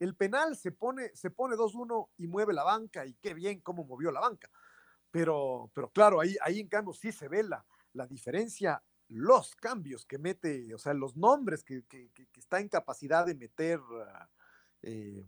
el 0.00 0.16
penal, 0.16 0.56
se 0.56 0.72
pone, 0.72 1.10
se 1.14 1.30
pone 1.30 1.56
2-1 1.56 2.08
y 2.16 2.26
mueve 2.26 2.52
la 2.52 2.64
banca, 2.64 3.06
y 3.06 3.14
qué 3.14 3.34
bien 3.34 3.60
cómo 3.60 3.84
movió 3.84 4.10
la 4.10 4.20
banca. 4.20 4.50
Pero, 5.10 5.70
pero 5.74 5.90
claro, 5.90 6.20
ahí, 6.20 6.36
ahí 6.42 6.58
en 6.58 6.68
cambio 6.68 6.92
sí 6.94 7.12
se 7.12 7.28
ve 7.28 7.42
la, 7.42 7.64
diferencia 8.08 8.82
los 9.08 9.54
cambios 9.56 10.06
que 10.06 10.18
mete, 10.18 10.72
o 10.74 10.78
sea, 10.78 10.94
los 10.94 11.16
nombres 11.16 11.64
que, 11.64 11.84
que, 11.84 12.10
está 12.36 12.60
en 12.60 12.68
capacidad 12.68 13.26
de 13.26 13.34
meter 13.34 13.80
eh, 14.82 15.24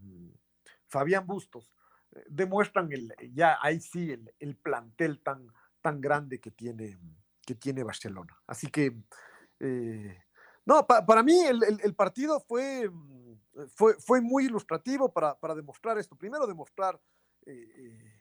Fabián 0.87 1.27
Bustos, 1.27 1.73
eh, 2.13 2.25
demuestran 2.29 2.93
el, 2.93 3.13
ya 3.33 3.59
ahí 3.61 3.81
sí 3.81 4.13
el, 4.13 4.33
el, 4.39 4.57
plantel 4.57 5.21
tan, 5.21 5.49
tan 5.81 6.01
grande 6.01 6.41
que 6.41 6.51
tiene, 6.51 6.99
que 7.45 7.55
tiene 7.55 7.83
Barcelona. 7.83 8.41
Así 8.47 8.69
que, 8.69 8.97
eh, 9.61 10.23
no, 10.65 10.87
pa, 10.87 11.05
para 11.05 11.23
mí 11.23 11.39
el, 11.41 11.63
el, 11.83 11.95
partido 11.95 12.41
fue, 12.41 12.89
fue, 13.75 13.95
fue 13.95 14.21
muy 14.21 14.47
ilustrativo 14.47 15.13
para, 15.13 15.39
para 15.39 15.55
demostrar 15.55 15.99
esto. 15.99 16.17
Primero, 16.17 16.47
demostrar 16.47 17.01
eh, 17.47 18.21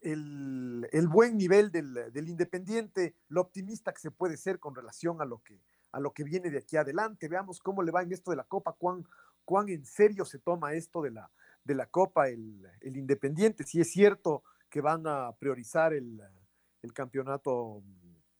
el, 0.00 0.88
el, 0.92 1.08
buen 1.08 1.36
nivel 1.36 1.70
del, 1.70 2.12
del, 2.12 2.28
Independiente, 2.28 3.16
lo 3.28 3.40
optimista 3.40 3.92
que 3.92 4.00
se 4.00 4.10
puede 4.10 4.36
ser 4.36 4.58
con 4.58 4.74
relación 4.74 5.20
a 5.20 5.24
lo 5.24 5.38
que, 5.42 5.60
a 5.92 6.00
lo 6.00 6.12
que 6.12 6.24
viene 6.24 6.50
de 6.50 6.58
aquí 6.58 6.76
adelante. 6.76 7.28
Veamos 7.28 7.60
cómo 7.60 7.82
le 7.82 7.90
va 7.90 8.02
en 8.02 8.12
esto 8.12 8.30
de 8.30 8.36
la 8.36 8.44
Copa, 8.44 8.72
cuán, 8.72 9.06
cuán 9.44 9.68
en 9.68 9.84
serio 9.84 10.24
se 10.24 10.38
toma 10.38 10.74
esto 10.74 11.02
de 11.02 11.10
la, 11.10 11.30
de 11.64 11.74
la 11.74 11.86
Copa 11.86 12.28
el, 12.28 12.68
el 12.80 12.96
Independiente, 12.96 13.64
si 13.64 13.80
es 13.80 13.90
cierto 13.90 14.44
que 14.68 14.80
van 14.80 15.06
a 15.06 15.32
priorizar 15.38 15.92
el, 15.92 16.20
el 16.82 16.92
campeonato, 16.92 17.82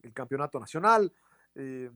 el 0.03 0.13
campeonato 0.13 0.61
nacional, 0.61 1.13
eh, 1.55 1.91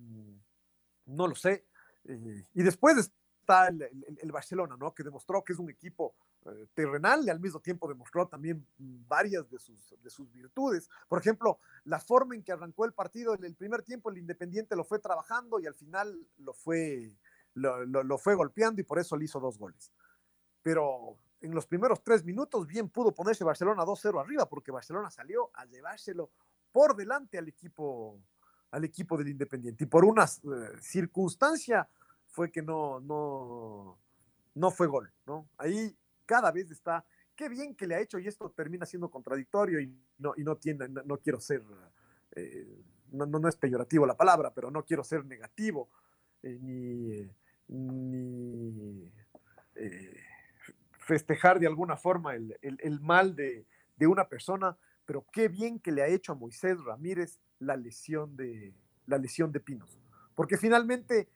no 1.06 1.26
lo 1.26 1.34
sé. 1.34 1.66
Eh, 2.04 2.44
y 2.54 2.62
después 2.62 3.12
está 3.48 3.68
el, 3.68 3.82
el, 3.82 4.18
el, 4.20 4.32
Barcelona, 4.32 4.76
¿no? 4.78 4.94
Que 4.94 5.02
demostró 5.02 5.42
que 5.42 5.54
es 5.54 5.58
un 5.58 5.70
equipo 5.70 6.14
eh, 6.44 6.66
terrenal 6.74 7.24
y 7.24 7.30
al 7.30 7.40
mismo 7.40 7.60
tiempo 7.60 7.88
demostró 7.88 8.28
también 8.28 8.66
varias 8.76 9.48
de 9.50 9.58
sus, 9.58 9.94
de 10.02 10.10
sus 10.10 10.30
virtudes. 10.30 10.90
Por 11.08 11.18
ejemplo, 11.18 11.58
la 11.84 11.98
forma 11.98 12.34
en 12.34 12.42
que 12.42 12.52
arrancó 12.52 12.84
el 12.84 12.92
partido 12.92 13.34
en 13.34 13.44
el 13.44 13.54
primer 13.54 13.82
tiempo, 13.82 14.10
el 14.10 14.18
Independiente 14.18 14.76
lo 14.76 14.84
fue 14.84 14.98
trabajando 14.98 15.58
y 15.60 15.66
al 15.66 15.74
final 15.74 16.14
lo 16.38 16.52
fue, 16.52 17.16
lo 17.54 18.18
fue 18.18 18.34
golpeando 18.34 18.82
y 18.82 18.84
por 18.84 18.98
eso 18.98 19.16
le 19.16 19.24
hizo 19.24 19.40
dos 19.40 19.58
goles. 19.58 19.90
Pero 20.62 21.16
en 21.40 21.54
los 21.54 21.66
primeros 21.66 22.02
tres 22.02 22.24
minutos 22.24 22.66
bien 22.66 22.90
pudo 22.90 23.12
ponerse 23.12 23.44
Barcelona 23.44 23.84
2-0 23.84 24.20
arriba 24.20 24.46
porque 24.46 24.72
Barcelona 24.72 25.10
salió 25.10 25.50
a 25.54 25.64
llevárselo 25.64 26.30
por 26.70 26.94
delante 26.94 27.38
al 27.38 27.48
equipo, 27.48 28.20
al 28.72 28.84
equipo 28.84 29.16
del 29.16 29.28
Independiente. 29.28 29.84
Y 29.84 29.86
por 29.86 30.04
una 30.04 30.24
eh, 30.24 30.28
circunstancia 30.80 31.88
fue 32.38 32.52
que 32.52 32.62
no, 32.62 33.00
no, 33.00 33.98
no 34.54 34.70
fue 34.70 34.86
gol, 34.86 35.12
¿no? 35.26 35.48
Ahí 35.56 35.92
cada 36.24 36.52
vez 36.52 36.70
está, 36.70 37.04
qué 37.34 37.48
bien 37.48 37.74
que 37.74 37.84
le 37.84 37.96
ha 37.96 38.00
hecho 38.00 38.20
y 38.20 38.28
esto 38.28 38.48
termina 38.52 38.86
siendo 38.86 39.10
contradictorio 39.10 39.80
y 39.80 39.92
no, 40.18 40.34
y 40.36 40.44
no 40.44 40.54
tiene, 40.54 40.88
no, 40.88 41.02
no 41.02 41.16
quiero 41.18 41.40
ser, 41.40 41.64
eh, 42.36 42.80
no, 43.10 43.26
no, 43.26 43.48
es 43.48 43.56
peyorativo 43.56 44.06
la 44.06 44.16
palabra, 44.16 44.54
pero 44.54 44.70
no 44.70 44.84
quiero 44.84 45.02
ser 45.02 45.24
negativo, 45.24 45.90
eh, 46.44 46.60
ni, 46.62 47.28
ni 47.76 49.12
eh, 49.74 50.20
festejar 51.00 51.58
de 51.58 51.66
alguna 51.66 51.96
forma 51.96 52.36
el, 52.36 52.56
el, 52.62 52.78
el 52.80 53.00
mal 53.00 53.34
de, 53.34 53.66
de, 53.96 54.06
una 54.06 54.28
persona, 54.28 54.78
pero 55.04 55.26
qué 55.32 55.48
bien 55.48 55.80
que 55.80 55.90
le 55.90 56.02
ha 56.02 56.06
hecho 56.06 56.30
a 56.30 56.36
Moisés 56.36 56.78
Ramírez 56.84 57.40
la 57.58 57.76
lesión 57.76 58.36
de, 58.36 58.72
la 59.06 59.18
lesión 59.18 59.50
de 59.50 59.58
Pinos, 59.58 59.98
porque 60.36 60.56
finalmente 60.56 61.28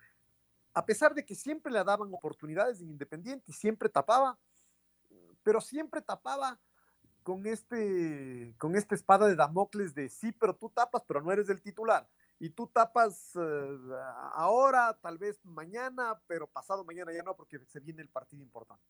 a 0.75 0.87
pesar 0.87 1.15
de 1.15 1.25
que 1.25 1.35
siempre 1.35 1.73
le 1.73 1.83
daban 1.85 2.13
oportunidades 2.13 2.81
en 2.81 2.91
Independiente 2.91 3.51
y 3.51 3.53
siempre 3.53 3.89
tapaba, 3.89 4.39
pero 5.43 5.61
siempre 5.61 6.01
tapaba 6.01 6.61
con 7.23 7.47
este 7.47 8.55
con 8.59 8.75
esta 8.75 8.95
espada 8.95 9.29
de 9.29 9.37
Damocles 9.37 9.95
de 9.95 10.09
sí, 10.09 10.33
pero 10.33 10.55
tú 10.57 10.71
tapas, 10.71 11.03
pero 11.07 11.21
no 11.21 11.33
eres 11.33 11.49
el 11.49 11.63
titular. 11.63 12.09
Y 12.39 12.51
tú 12.51 12.67
tapas 12.67 13.37
uh, 13.37 13.95
ahora, 14.33 14.99
tal 15.01 15.19
vez 15.19 15.45
mañana, 15.45 16.21
pero 16.27 16.49
pasado 16.49 16.85
mañana 16.85 17.13
ya 17.13 17.23
no, 17.23 17.37
porque 17.37 17.61
se 17.69 17.79
viene 17.79 18.03
el 18.03 18.09
partido 18.09 18.43
importante. 18.43 18.85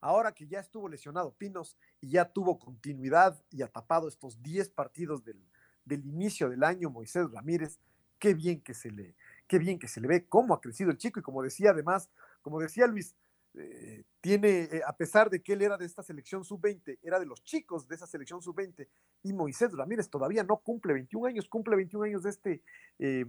Ahora 0.00 0.32
que 0.32 0.48
ya 0.48 0.58
estuvo 0.58 0.88
lesionado 0.88 1.32
Pinos 1.34 1.76
y 2.00 2.10
ya 2.10 2.24
tuvo 2.24 2.58
continuidad 2.58 3.40
y 3.50 3.62
ha 3.62 3.68
tapado 3.68 4.08
estos 4.08 4.42
10 4.42 4.70
partidos 4.70 5.22
del, 5.22 5.40
del 5.84 6.04
inicio 6.06 6.48
del 6.48 6.64
año, 6.64 6.90
Moisés 6.90 7.30
Ramírez, 7.30 7.78
qué 8.18 8.34
bien 8.34 8.60
que 8.60 8.74
se 8.74 8.90
le, 8.90 9.14
qué 9.50 9.58
bien 9.58 9.80
que 9.80 9.88
se 9.88 10.00
le 10.00 10.06
ve, 10.06 10.28
cómo 10.28 10.54
ha 10.54 10.60
crecido 10.60 10.92
el 10.92 10.96
chico 10.96 11.18
y 11.18 11.24
como 11.24 11.42
decía 11.42 11.70
además, 11.70 12.08
como 12.40 12.60
decía 12.60 12.86
Luis, 12.86 13.16
eh, 13.54 14.04
tiene, 14.20 14.68
eh, 14.70 14.82
a 14.86 14.96
pesar 14.96 15.28
de 15.28 15.42
que 15.42 15.54
él 15.54 15.62
era 15.62 15.76
de 15.76 15.84
esta 15.84 16.04
selección 16.04 16.44
sub-20, 16.44 17.00
era 17.02 17.18
de 17.18 17.26
los 17.26 17.42
chicos 17.42 17.88
de 17.88 17.96
esa 17.96 18.06
selección 18.06 18.40
sub-20, 18.40 18.86
y 19.24 19.32
Moisés 19.32 19.72
Ramírez 19.72 20.08
todavía 20.08 20.44
no 20.44 20.58
cumple 20.58 20.92
21 20.92 21.26
años, 21.26 21.48
cumple 21.48 21.74
21 21.74 22.04
años 22.04 22.22
de 22.22 22.30
este, 22.30 22.62
eh, 23.00 23.26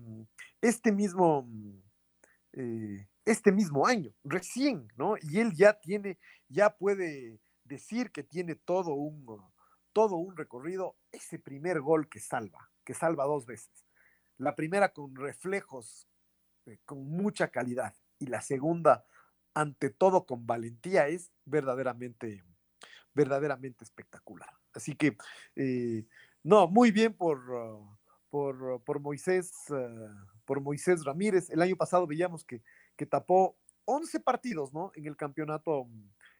este 0.61 0.91
mismo, 0.91 1.49
este 3.25 3.51
mismo 3.51 3.87
año, 3.87 4.13
recién, 4.23 4.87
¿no? 4.97 5.15
Y 5.23 5.39
él 5.39 5.53
ya 5.55 5.73
tiene, 5.73 6.19
ya 6.49 6.69
puede 6.69 7.39
decir 7.63 8.11
que 8.11 8.21
tiene 8.21 8.53
todo 8.53 8.93
un, 8.93 9.25
todo 9.91 10.17
un 10.17 10.37
recorrido, 10.37 10.97
ese 11.11 11.39
primer 11.39 11.81
gol 11.81 12.09
que 12.09 12.19
salva, 12.19 12.69
que 12.85 12.93
salva 12.93 13.25
dos 13.25 13.47
veces. 13.47 13.87
La 14.37 14.55
primera 14.55 14.89
con 14.89 15.15
reflejos, 15.15 16.07
eh, 16.65 16.79
con 16.85 17.03
mucha 17.05 17.49
calidad, 17.49 17.93
y 18.19 18.27
la 18.27 18.41
segunda 18.41 19.05
ante 19.53 19.89
todo 19.89 20.25
con 20.25 20.45
valentía, 20.47 21.07
es 21.07 21.31
verdaderamente, 21.45 22.43
verdaderamente 23.13 23.83
espectacular. 23.83 24.49
Así 24.73 24.95
que, 24.95 25.17
eh, 25.55 26.05
no, 26.43 26.67
muy 26.67 26.91
bien 26.91 27.13
por, 27.13 27.41
por, 28.29 28.81
por, 28.83 28.99
Moisés, 28.99 29.51
uh, 29.69 30.09
por 30.45 30.61
Moisés 30.61 31.03
Ramírez. 31.03 31.49
El 31.49 31.61
año 31.61 31.75
pasado 31.75 32.07
veíamos 32.07 32.45
que, 32.45 32.63
que 32.95 33.05
tapó 33.05 33.57
11 33.85 34.21
partidos, 34.21 34.73
¿no? 34.73 34.91
En 34.95 35.05
el 35.05 35.17
campeonato, 35.17 35.87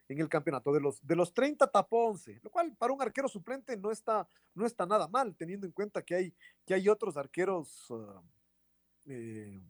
en 0.07 0.19
el 0.19 0.29
campeonato. 0.29 0.71
De 0.71 0.79
los, 0.79 1.05
de 1.05 1.15
los 1.15 1.33
30 1.33 1.67
tapó 1.67 2.07
11, 2.07 2.39
lo 2.41 2.49
cual 2.49 2.75
para 2.77 2.93
un 2.93 3.01
arquero 3.01 3.27
suplente 3.27 3.77
no 3.77 3.91
está, 3.91 4.27
no 4.55 4.65
está 4.65 4.85
nada 4.85 5.07
mal, 5.07 5.35
teniendo 5.35 5.67
en 5.67 5.73
cuenta 5.73 6.01
que 6.01 6.15
hay, 6.15 6.35
que 6.65 6.73
hay 6.73 6.87
otros 6.87 7.17
arqueros, 7.17 7.93
eh, 9.05 9.61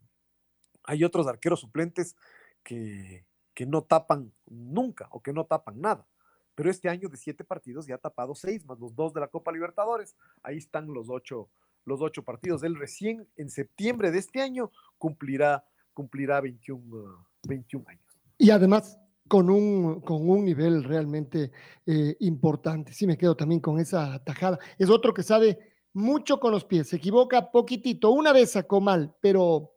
hay 0.84 1.04
otros 1.04 1.26
arqueros 1.26 1.60
suplentes 1.60 2.16
que, 2.62 3.24
que 3.54 3.66
no 3.66 3.82
tapan 3.82 4.32
nunca 4.46 5.08
o 5.10 5.22
que 5.22 5.32
no 5.32 5.44
tapan 5.44 5.80
nada. 5.80 6.06
Pero 6.54 6.70
este 6.70 6.88
año 6.88 7.08
de 7.08 7.16
siete 7.16 7.44
partidos 7.44 7.86
ya 7.86 7.94
ha 7.94 7.98
tapado 7.98 8.34
seis, 8.34 8.64
más 8.66 8.78
los 8.78 8.94
dos 8.94 9.12
de 9.14 9.20
la 9.20 9.28
Copa 9.28 9.52
Libertadores. 9.52 10.16
Ahí 10.42 10.58
están 10.58 10.92
los 10.92 11.08
ocho, 11.08 11.48
los 11.84 12.00
ocho 12.00 12.22
partidos. 12.22 12.62
Él 12.62 12.76
recién 12.76 13.26
en 13.36 13.48
septiembre 13.48 14.10
de 14.10 14.18
este 14.18 14.42
año 14.42 14.70
cumplirá, 14.98 15.64
cumplirá 15.94 16.40
21, 16.40 17.26
21 17.48 17.88
años. 17.88 18.20
Y 18.36 18.50
además 18.50 18.98
con 19.28 19.48
un, 19.48 20.00
con 20.02 20.28
un 20.28 20.44
nivel 20.44 20.84
realmente 20.84 21.52
eh, 21.86 22.16
importante. 22.20 22.92
Sí 22.92 23.06
me 23.06 23.16
quedo 23.16 23.34
también 23.34 23.60
con 23.60 23.78
esa 23.78 24.22
tajada. 24.24 24.58
Es 24.78 24.90
otro 24.90 25.14
que 25.14 25.22
sabe 25.22 25.58
mucho 25.94 26.38
con 26.38 26.52
los 26.52 26.64
pies, 26.64 26.88
se 26.88 26.96
equivoca 26.96 27.50
poquitito. 27.50 28.10
Una 28.10 28.32
vez 28.32 28.52
sacó 28.52 28.80
mal, 28.80 29.14
pero 29.20 29.71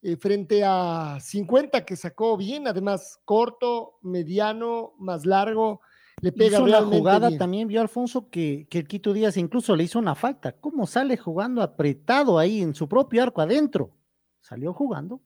eh, 0.00 0.16
frente 0.16 0.62
a 0.64 1.18
50 1.20 1.84
que 1.84 1.96
sacó 1.96 2.36
bien, 2.36 2.68
además 2.68 3.20
corto, 3.24 3.98
mediano, 4.02 4.94
más 4.98 5.26
largo. 5.26 5.80
Le 6.20 6.32
pega 6.32 6.58
hizo 6.58 6.64
una 6.64 6.82
jugada 6.82 7.28
bien. 7.28 7.38
también, 7.38 7.68
vio 7.68 7.80
Alfonso 7.80 8.28
que, 8.28 8.66
que, 8.70 8.78
el 8.78 8.88
Quito 8.88 9.12
Díaz 9.12 9.36
incluso 9.36 9.74
le 9.74 9.84
hizo 9.84 9.98
una 9.98 10.14
falta. 10.14 10.52
¿Cómo 10.52 10.86
sale 10.86 11.16
jugando 11.16 11.62
apretado 11.62 12.38
ahí 12.38 12.60
en 12.60 12.74
su 12.74 12.88
propio 12.88 13.22
arco 13.22 13.40
adentro? 13.40 13.92
Salió 14.40 14.72
jugando, 14.72 15.20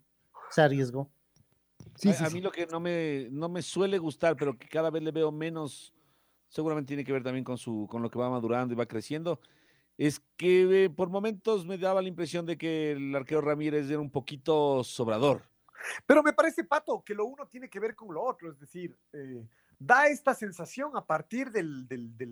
se 0.50 0.62
arriesgó. 0.62 1.10
a, 2.18 2.30
mí 2.30 2.40
lo 2.40 2.50
que 2.50 2.66
no 2.66 2.80
me, 2.80 3.28
no 3.30 3.48
me 3.48 3.62
suele 3.62 3.98
gustar, 3.98 4.36
pero 4.36 4.58
que 4.58 4.68
cada 4.68 4.90
vez 4.90 5.02
le 5.02 5.12
veo 5.12 5.30
menos, 5.30 5.94
seguramente 6.48 6.88
tiene 6.88 7.04
que 7.04 7.12
ver 7.12 7.22
también 7.22 7.44
con, 7.44 7.58
su, 7.58 7.86
con 7.90 8.02
lo 8.02 8.10
que 8.10 8.18
va 8.18 8.30
madurando 8.30 8.72
y 8.72 8.76
va 8.76 8.86
creciendo, 8.86 9.40
es 10.06 10.20
que 10.36 10.84
eh, 10.84 10.90
por 10.90 11.10
momentos 11.10 11.64
me 11.64 11.78
daba 11.78 12.02
la 12.02 12.08
impresión 12.08 12.44
de 12.44 12.58
que 12.58 12.90
el 12.90 13.14
arquero 13.14 13.40
Ramírez 13.40 13.88
era 13.88 14.00
un 14.00 14.10
poquito 14.10 14.82
sobrador. 14.82 15.42
Pero 16.06 16.24
me 16.24 16.32
parece, 16.32 16.64
Pato, 16.64 17.04
que 17.04 17.14
lo 17.14 17.24
uno 17.24 17.46
tiene 17.46 17.70
que 17.70 17.78
ver 17.78 17.94
con 17.94 18.12
lo 18.12 18.20
otro, 18.20 18.50
es 18.50 18.58
decir, 18.58 18.98
eh, 19.12 19.46
da 19.78 20.08
esta 20.08 20.34
sensación 20.34 20.96
a 20.96 21.06
partir 21.06 21.52
del, 21.52 21.86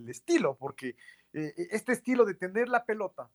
estilo, 0.09 0.57
porque 0.57 0.97
eh, 1.33 1.55
este 1.71 1.93
estilo 1.93 2.25
de 2.25 2.35
tener 2.35 2.69
la 2.69 2.85
pelota 2.85 3.31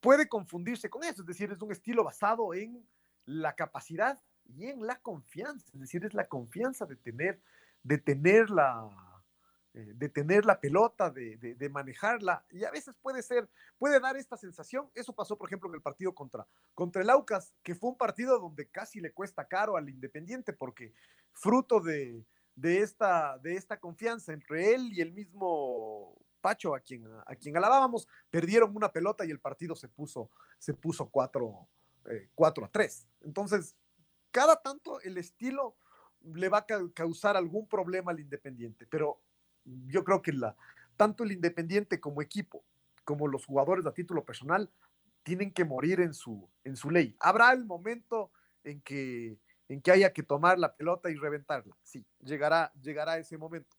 puede 0.00 0.28
confundirse 0.28 0.90
con 0.90 1.02
eso, 1.02 1.22
es 1.22 1.26
decir, 1.26 1.50
es 1.50 1.62
un 1.62 1.72
estilo 1.72 2.04
basado 2.04 2.52
en 2.52 2.86
la 3.24 3.54
capacidad 3.54 4.20
y 4.44 4.66
en 4.66 4.86
la 4.86 4.96
confianza, 4.96 5.66
es 5.72 5.80
decir, 5.80 6.04
es 6.04 6.12
la 6.12 6.26
confianza 6.26 6.84
de 6.84 6.96
tener, 6.96 7.40
de 7.82 7.96
tener 7.96 8.50
la, 8.50 8.86
eh, 9.76 9.92
de 9.94 10.08
tener 10.08 10.46
la 10.46 10.58
pelota, 10.58 11.10
de, 11.10 11.36
de, 11.36 11.68
manejarla, 11.68 12.46
y 12.48 12.64
a 12.64 12.70
veces 12.70 12.96
puede 13.02 13.22
ser, 13.22 13.46
puede 13.76 14.00
dar 14.00 14.16
esta 14.16 14.38
sensación. 14.38 14.90
Eso 14.94 15.12
pasó, 15.12 15.36
por 15.36 15.50
ejemplo, 15.50 15.68
en 15.68 15.74
el 15.74 15.82
partido 15.82 16.14
contra, 16.14 16.46
contra 16.72 17.02
el 17.02 17.10
Aucas, 17.10 17.52
que 17.62 17.74
fue 17.74 17.90
un 17.90 17.98
partido 17.98 18.38
donde 18.38 18.70
casi 18.70 19.02
le 19.02 19.12
cuesta 19.12 19.46
caro 19.46 19.76
al 19.76 19.90
Independiente, 19.90 20.54
porque 20.54 20.94
fruto 21.34 21.80
de, 21.80 22.24
de, 22.54 22.80
esta, 22.80 23.36
de 23.36 23.56
esta 23.56 23.78
confianza 23.78 24.32
entre 24.32 24.74
él 24.74 24.94
y 24.94 25.02
el 25.02 25.12
mismo 25.12 26.16
Pacho, 26.40 26.74
a 26.74 26.80
quien, 26.80 27.04
a 27.26 27.36
quien 27.36 27.54
alabábamos, 27.58 28.08
perdieron 28.30 28.74
una 28.74 28.90
pelota 28.90 29.26
y 29.26 29.30
el 29.30 29.40
partido 29.40 29.74
se 29.74 29.88
puso, 29.88 30.30
se 30.58 30.72
puso 30.72 31.10
4, 31.10 31.68
eh, 32.12 32.30
a 32.34 32.68
3. 32.72 33.08
Entonces, 33.24 33.76
cada 34.30 34.56
tanto 34.62 35.02
el 35.02 35.18
estilo 35.18 35.76
le 36.22 36.48
va 36.48 36.58
a 36.58 36.66
causar 36.94 37.36
algún 37.36 37.68
problema 37.68 38.12
al 38.12 38.20
Independiente, 38.20 38.86
pero 38.86 39.20
yo 39.88 40.04
creo 40.04 40.22
que 40.22 40.32
la, 40.32 40.56
tanto 40.96 41.24
el 41.24 41.32
Independiente 41.32 42.00
como 42.00 42.22
equipo, 42.22 42.64
como 43.04 43.28
los 43.28 43.44
jugadores 43.44 43.86
a 43.86 43.92
título 43.92 44.24
personal, 44.24 44.70
tienen 45.22 45.52
que 45.52 45.64
morir 45.64 46.00
en 46.00 46.14
su, 46.14 46.48
en 46.64 46.76
su 46.76 46.90
ley. 46.90 47.16
Habrá 47.18 47.52
el 47.52 47.64
momento 47.64 48.30
en 48.64 48.80
que, 48.80 49.38
en 49.68 49.80
que 49.80 49.90
haya 49.90 50.12
que 50.12 50.22
tomar 50.22 50.58
la 50.58 50.74
pelota 50.76 51.10
y 51.10 51.16
reventarla. 51.16 51.76
Sí, 51.82 52.04
llegará, 52.20 52.72
llegará 52.80 53.18
ese 53.18 53.36
momento. 53.36 53.76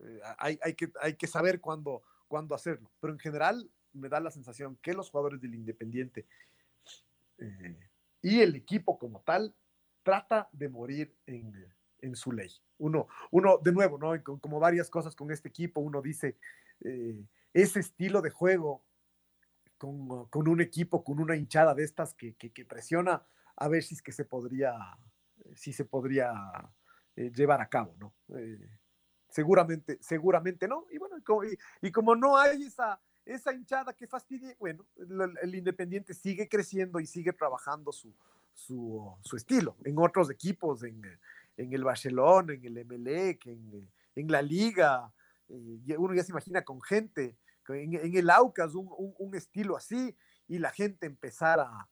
Eh, 0.00 0.20
hay, 0.38 0.58
hay, 0.62 0.74
que, 0.74 0.92
hay 1.00 1.14
que 1.14 1.26
saber 1.26 1.60
cuándo, 1.60 2.02
cuándo 2.28 2.54
hacerlo. 2.54 2.90
Pero 3.00 3.12
en 3.12 3.18
general 3.18 3.70
me 3.92 4.08
da 4.08 4.20
la 4.20 4.30
sensación 4.30 4.76
que 4.82 4.92
los 4.92 5.10
jugadores 5.10 5.40
del 5.40 5.54
Independiente 5.54 6.26
eh, 7.38 7.78
y 8.22 8.40
el 8.40 8.54
equipo 8.54 8.98
como 8.98 9.20
tal 9.20 9.54
trata 10.02 10.48
de 10.52 10.68
morir 10.68 11.14
en, 11.26 11.52
en 12.04 12.16
su 12.16 12.32
ley. 12.32 12.50
Uno, 12.78 13.08
uno, 13.30 13.58
de 13.58 13.72
nuevo, 13.72 13.98
¿no? 13.98 14.22
Como 14.40 14.60
varias 14.60 14.90
cosas 14.90 15.14
con 15.16 15.30
este 15.30 15.48
equipo, 15.48 15.80
uno 15.80 16.02
dice, 16.02 16.36
eh, 16.84 17.24
ese 17.52 17.80
estilo 17.80 18.20
de 18.20 18.30
juego 18.30 18.84
con, 19.78 20.26
con, 20.28 20.48
un 20.48 20.60
equipo, 20.60 21.02
con 21.02 21.18
una 21.18 21.36
hinchada 21.36 21.74
de 21.74 21.84
estas 21.84 22.14
que, 22.14 22.34
presiona, 22.68 23.26
a 23.56 23.68
ver 23.68 23.82
si 23.82 23.94
es 23.94 24.02
que 24.02 24.12
se 24.12 24.24
podría, 24.24 24.74
si 25.54 25.72
se 25.72 25.84
podría 25.84 26.32
eh, 27.16 27.30
llevar 27.34 27.60
a 27.60 27.68
cabo, 27.68 27.94
¿no? 27.98 28.14
Eh, 28.36 28.78
seguramente, 29.28 29.98
seguramente 30.00 30.68
no. 30.68 30.86
Y 30.90 30.98
bueno, 30.98 31.16
y, 31.80 31.90
como 31.90 32.14
no 32.14 32.36
hay 32.36 32.64
esa, 32.64 33.00
esa 33.24 33.52
hinchada 33.52 33.94
que 33.94 34.06
fastidie, 34.06 34.56
bueno, 34.58 34.84
el, 35.42 35.54
Independiente 35.54 36.12
sigue 36.12 36.48
creciendo 36.48 37.00
y 37.00 37.06
sigue 37.06 37.32
trabajando 37.32 37.92
su, 37.92 38.14
su, 38.52 39.36
estilo. 39.36 39.76
En 39.84 39.98
otros 39.98 40.30
equipos, 40.30 40.82
en, 40.82 41.02
el 41.56 41.84
Barcelona, 41.84 42.54
en 42.54 42.64
el 42.64 42.78
Emelec, 42.78 43.46
en, 43.46 43.90
en 44.14 44.28
la 44.30 44.42
Liga, 44.42 45.12
eh, 45.48 45.96
uno 45.98 46.14
ya 46.14 46.24
se 46.24 46.32
imagina 46.32 46.62
con 46.62 46.80
gente, 46.80 47.38
en, 47.68 48.16
el 48.16 48.30
Aucas, 48.30 48.74
un, 48.74 49.34
estilo 49.34 49.76
así, 49.76 50.16
y 50.46 50.58
la 50.58 50.70
gente 50.70 51.06
empezar 51.06 51.60
a, 51.60 51.88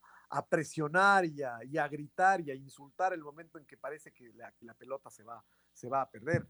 presionar 0.48 1.26
y 1.26 1.42
a, 1.42 1.88
gritar 1.88 2.40
y 2.40 2.50
a 2.50 2.54
insultar 2.54 3.12
el 3.12 3.22
momento 3.22 3.58
en 3.58 3.66
que 3.66 3.76
parece 3.76 4.12
que 4.12 4.32
la, 4.60 4.74
pelota 4.74 5.10
se 5.10 5.22
va, 5.22 5.44
se 5.72 5.88
va 5.88 6.02
a 6.02 6.10
perder. 6.10 6.46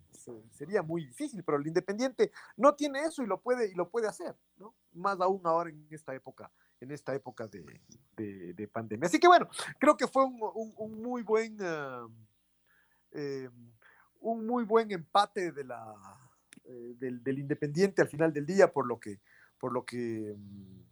sería 0.51 0.83
muy 0.83 1.07
difícil, 1.07 1.43
pero 1.45 1.59
el 1.59 1.67
Independiente 1.67 2.31
no 2.57 2.75
tiene 2.75 3.01
eso 3.03 3.23
y 3.23 3.27
lo 3.27 3.41
puede, 3.41 3.71
y 3.71 3.75
lo 3.75 3.89
puede 3.89 4.07
hacer, 4.07 4.37
¿no? 4.57 4.75
Más 4.93 5.21
aún 5.21 5.41
ahora 5.45 5.71
en 5.71 5.87
esta 5.91 6.15
época 6.15 6.51
en 6.81 6.91
esta 6.91 7.15
época 7.15 7.47
de, 7.47 8.69
pandemia. 8.73 9.07
Así 9.07 9.21
que 9.21 9.29
bueno, 9.29 9.49
creo 9.79 9.97
que 9.97 10.09
fue 10.09 10.25
un, 10.25 11.01
muy 11.01 11.23
buen 11.23 11.57
ah, 11.61 12.09
eh, 13.15 13.49
un 14.21 14.47
muy 14.47 14.65
buen 14.65 14.91
empate 14.91 15.53
de 15.53 15.65
la, 15.65 15.95
eh, 16.65 16.95
del, 16.97 17.39
Independiente 17.39 18.03
al 18.03 18.09
final 18.09 18.33
del 18.33 18.47
día, 18.47 18.73
por 18.73 18.87
lo 18.87 18.99
que, 18.99 19.21
por 19.59 19.73
lo 19.73 19.85
que, 19.85 20.35
mm, 20.37 20.83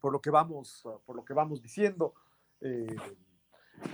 por 0.00 0.12
lo 0.12 0.20
que 0.20 0.30
vamos, 0.30 0.86
por 1.04 1.16
lo 1.16 1.24
que 1.24 1.34
vamos 1.34 1.60
diciendo. 1.60 2.14
Eh, 2.60 2.96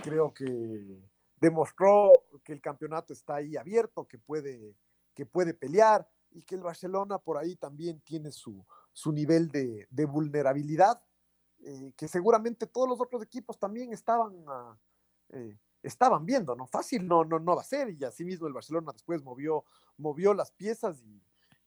creo 0.03 0.33
que 0.33 0.99
demostró 1.39 2.11
que 2.43 2.53
el 2.53 2.61
campeonato 2.61 3.11
está 3.13 3.35
ahí 3.35 3.57
abierto, 3.57 4.07
que 4.07 4.17
puede, 4.17 4.75
que 5.13 5.25
puede 5.25 5.53
pelear 5.53 6.07
y 6.31 6.43
que 6.43 6.55
el 6.55 6.61
Barcelona 6.61 7.17
por 7.17 7.37
ahí 7.37 7.55
también 7.55 7.99
tiene 8.01 8.31
su, 8.31 8.65
su 8.93 9.11
nivel 9.11 9.49
de, 9.49 10.05
vulnerabilidad, 10.05 11.01
que 11.95 12.07
seguramente 12.07 12.67
todos 12.67 12.87
los 12.87 13.01
otros 13.01 13.23
equipos 13.23 13.57
también 13.57 13.93
estaban, 13.93 14.43
ah, 14.47 14.77
estaban 15.87 16.25
viendo, 16.25 16.55
¿no? 16.55 16.65
Fácil 16.67 17.07
no, 17.07 17.23
no, 17.23 17.39
no 17.39 17.55
va 17.55 17.61
a 17.61 17.65
ser, 17.65 17.89
y 17.89 18.03
así 18.03 18.25
mismo 18.25 18.47
el 18.47 18.53
Barcelona 18.53 18.91
después 18.91 19.23
movió, 19.23 19.65
movió 19.97 20.33
las 20.33 20.51
piezas 20.51 21.03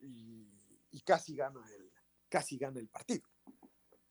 y, 0.00 1.00
casi, 1.04 1.36
gana 1.36 1.60
el, 1.76 1.90
casi 2.28 2.58
gana 2.58 2.80
el 2.80 2.88
partido. 2.88 3.26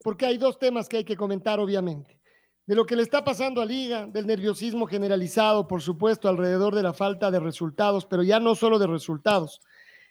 Porque 0.02 0.26
hay 0.26 0.38
dos 0.38 0.58
temas 0.58 0.88
que 0.88 0.98
hay 0.98 1.04
que 1.04 1.18
comentar, 1.18 1.60
obviamente. 1.60 2.20
De 2.66 2.76
lo 2.76 2.86
que 2.86 2.96
le 2.96 3.04
está 3.04 3.24
pasando 3.24 3.62
a 3.62 3.66
Liga, 3.66 4.08
del 4.08 4.28
nerviosismo 4.28 4.88
generalizado, 4.88 5.68
por 5.68 5.82
supuesto, 5.82 6.28
alrededor 6.28 6.76
de 6.76 6.84
la 6.84 6.94
falta 6.94 7.32
de 7.32 7.40
resultados, 7.40 8.06
pero 8.06 8.24
ya 8.24 8.40
no 8.40 8.56
solo 8.56 8.80
de 8.80 8.88
resultados, 8.88 9.62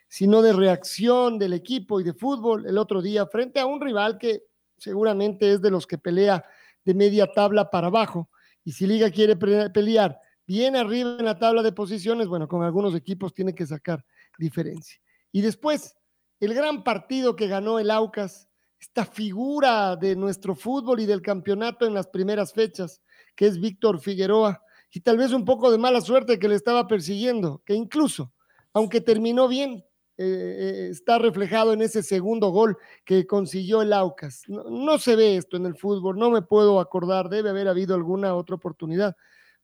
sino 0.09 0.43
de 0.43 0.53
reacción 0.53 1.39
del 1.39 1.53
equipo 1.53 2.01
y 2.01 2.05
de 2.05 2.15
fútbol 2.15 2.67
el 2.67 2.79
otro 2.79 3.03
día 3.03 3.27
frente 3.27 3.61
a 3.61 3.67
un 3.67 3.81
rival 3.81 4.19
que 4.19 4.45
seguramente 4.79 5.53
es 5.53 5.61
de 5.61 5.71
los 5.71 5.87
que 5.87 5.99
pelea 5.99 6.45
de 6.85 6.95
media 6.95 7.31
tabla 7.33 7.71
para 7.71 7.89
abajo. 7.89 8.31
Y 8.67 8.73
si 8.73 8.85
Liga 8.85 9.13
quiere 9.13 9.37
pelear 9.37 10.21
bien 10.45 10.75
arriba 10.75 11.17
en 11.21 11.25
la 11.25 11.39
tabla 11.39 11.63
de 11.63 11.71
posiciones, 11.71 12.27
bueno, 12.27 12.49
con 12.49 12.65
algunos 12.65 12.97
equipos 12.97 13.33
tiene 13.33 13.55
que 13.55 13.65
sacar 13.65 14.05
diferencia. 14.37 15.01
Y 15.31 15.41
después, 15.41 15.97
el 16.41 16.53
gran 16.53 16.83
partido 16.83 17.37
que 17.37 17.47
ganó 17.47 17.79
el 17.79 17.93
Aucas, 17.93 18.49
esta 18.81 19.05
figura 19.05 19.95
de 19.95 20.17
nuestro 20.17 20.57
fútbol 20.57 20.99
y 20.99 21.07
del 21.07 21.23
campeonato 21.23 21.87
en 21.87 21.95
las 21.95 22.09
primeras 22.09 22.53
fechas, 22.53 23.01
que 23.37 23.47
es 23.47 23.61
Víctor 23.61 24.01
Figueroa, 24.01 24.61
y 24.91 24.99
tal 24.99 25.17
vez 25.17 25.31
un 25.31 25.45
poco 25.45 25.71
de 25.71 25.79
mala 25.79 26.01
suerte 26.01 26.41
que 26.41 26.49
le 26.49 26.57
estaba 26.57 26.89
persiguiendo, 26.89 27.63
que 27.65 27.75
incluso, 27.75 28.33
aunque 28.73 29.01
terminó 29.01 29.47
bien, 29.47 29.85
eh, 30.19 30.89
está 30.91 31.19
reflejado 31.19 31.73
en 31.73 31.83
ese 31.83 32.03
segundo 32.03 32.49
gol 32.49 32.79
que 33.05 33.27
consiguió 33.27 33.83
el 33.83 33.93
Aucas. 33.93 34.43
No, 34.49 34.99
se 34.99 35.17
ve 35.17 35.37
esto 35.37 35.57
en 35.57 35.67
el 35.67 35.77
fútbol, 35.77 36.19
no 36.19 36.31
me 36.31 36.43
puedo 36.43 36.81
acordar, 36.81 37.29
debe 37.29 37.51
haber 37.51 37.69
habido 37.69 37.95
alguna 37.95 38.35
otra 38.35 38.57
oportunidad, 38.57 39.15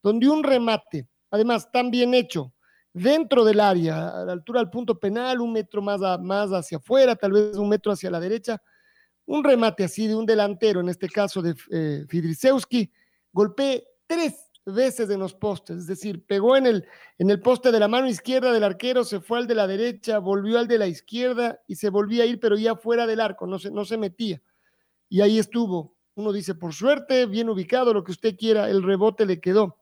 donde 0.03 0.29
un 0.29 0.43
remate, 0.43 1.09
además 1.31 1.71
tan 1.73 1.91
bien 1.91 2.15
hecho, 2.15 2.53
dentro 2.93 3.45
del 3.45 3.61
área, 3.61 4.09
a 4.09 4.25
la 4.25 4.33
altura 4.33 4.61
del 4.61 4.69
punto 4.69 4.99
penal, 4.99 5.41
un 5.41 5.53
metro 5.53 5.81
más, 5.81 6.01
más 6.21 6.51
hacia 6.51 6.79
afuera, 6.79 7.17
tal 7.17 7.33
vez 7.33 7.57
un 7.57 7.69
metro 7.69 7.93
hacia 7.93 8.11
la 8.11 8.21
derecha, 8.21 8.61
un 9.25 9.43
remate 9.43 9.85
así 9.85 10.07
de 10.07 10.15
un 10.15 10.27
delantero, 10.27 10.81
en 10.81 10.91
este 10.91 11.09
caso 11.09 11.41
de 11.41 11.55
eh, 11.71 12.05
Fidrisewski, 12.09 12.93
golpee 13.33 13.85
tres 14.07 14.52
veces 14.64 15.11
en 15.11 15.20
los 15.20 15.35
postes, 15.35 15.79
es 15.79 15.87
decir, 15.87 16.25
pegó 16.25 16.57
en 16.57 16.66
el, 16.66 16.87
en 17.18 17.31
el 17.31 17.40
poste 17.40 17.72
de 17.72 17.81
la 17.81 17.88
mano 17.88 18.09
izquierda 18.09 18.53
del 18.53 18.64
arquero, 18.64 19.05
se 19.05 19.20
fue 19.20 19.38
al 19.38 19.46
de 19.46 19.55
la 19.55 19.66
derecha, 19.66 20.18
volvió 20.18 20.59
al 20.59 20.68
de 20.68 20.79
la 20.79 20.87
izquierda 20.87 21.61
y 21.66 21.77
se 21.77 21.90
volvía 21.90 22.22
a 22.25 22.27
ir, 22.27 22.38
pero 22.38 22.57
ya 22.57 22.77
fuera 22.77 23.07
del 23.07 23.20
arco, 23.20 23.46
no 23.46 23.59
se, 23.59 23.70
no 23.70 23.85
se 23.85 23.96
metía. 23.96 24.40
Y 25.09 25.20
ahí 25.20 25.38
estuvo. 25.38 25.96
Uno 26.14 26.33
dice, 26.33 26.55
por 26.55 26.75
suerte, 26.75 27.27
bien 27.27 27.48
ubicado, 27.48 27.92
lo 27.92 28.05
que 28.05 28.12
usted 28.12 28.37
quiera, 28.37 28.68
el 28.68 28.83
rebote 28.83 29.27
le 29.27 29.40
quedó 29.40 29.79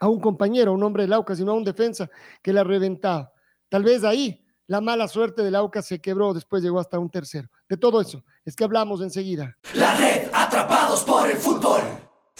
a 0.00 0.08
un 0.08 0.20
compañero, 0.20 0.72
a 0.72 0.74
un 0.74 0.82
hombre 0.82 1.04
del 1.04 1.12
Aucas, 1.12 1.38
sino 1.38 1.52
a 1.52 1.54
un 1.54 1.64
defensa 1.64 2.10
que 2.42 2.52
la 2.52 2.64
reventaba. 2.64 3.32
Tal 3.68 3.84
vez 3.84 4.04
ahí 4.04 4.44
la 4.66 4.80
mala 4.80 5.08
suerte 5.08 5.42
del 5.42 5.56
Aucas 5.56 5.86
se 5.86 6.00
quebró, 6.00 6.32
después 6.32 6.62
llegó 6.62 6.78
hasta 6.78 6.98
un 6.98 7.10
tercero. 7.10 7.48
De 7.68 7.76
todo 7.76 8.00
eso, 8.00 8.24
es 8.44 8.54
que 8.54 8.64
hablamos 8.64 9.00
enseguida. 9.00 9.56
La 9.74 9.96
red, 9.96 10.28
atrapados 10.32 11.02
por 11.04 11.28
el 11.28 11.36
fútbol. 11.36 11.80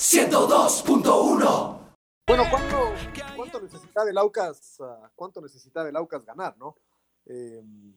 102.1. 0.00 1.94
Bueno, 2.26 2.44
¿cuánto, 2.50 2.94
¿cuánto, 3.36 3.60
necesita 3.60 4.08
el 4.08 4.16
Aucas, 4.16 4.78
ah, 4.80 5.10
cuánto 5.14 5.42
necesita 5.42 5.86
el 5.86 5.94
Aucas 5.94 6.24
ganar, 6.24 6.56
no? 6.56 6.78
Em, 7.26 7.94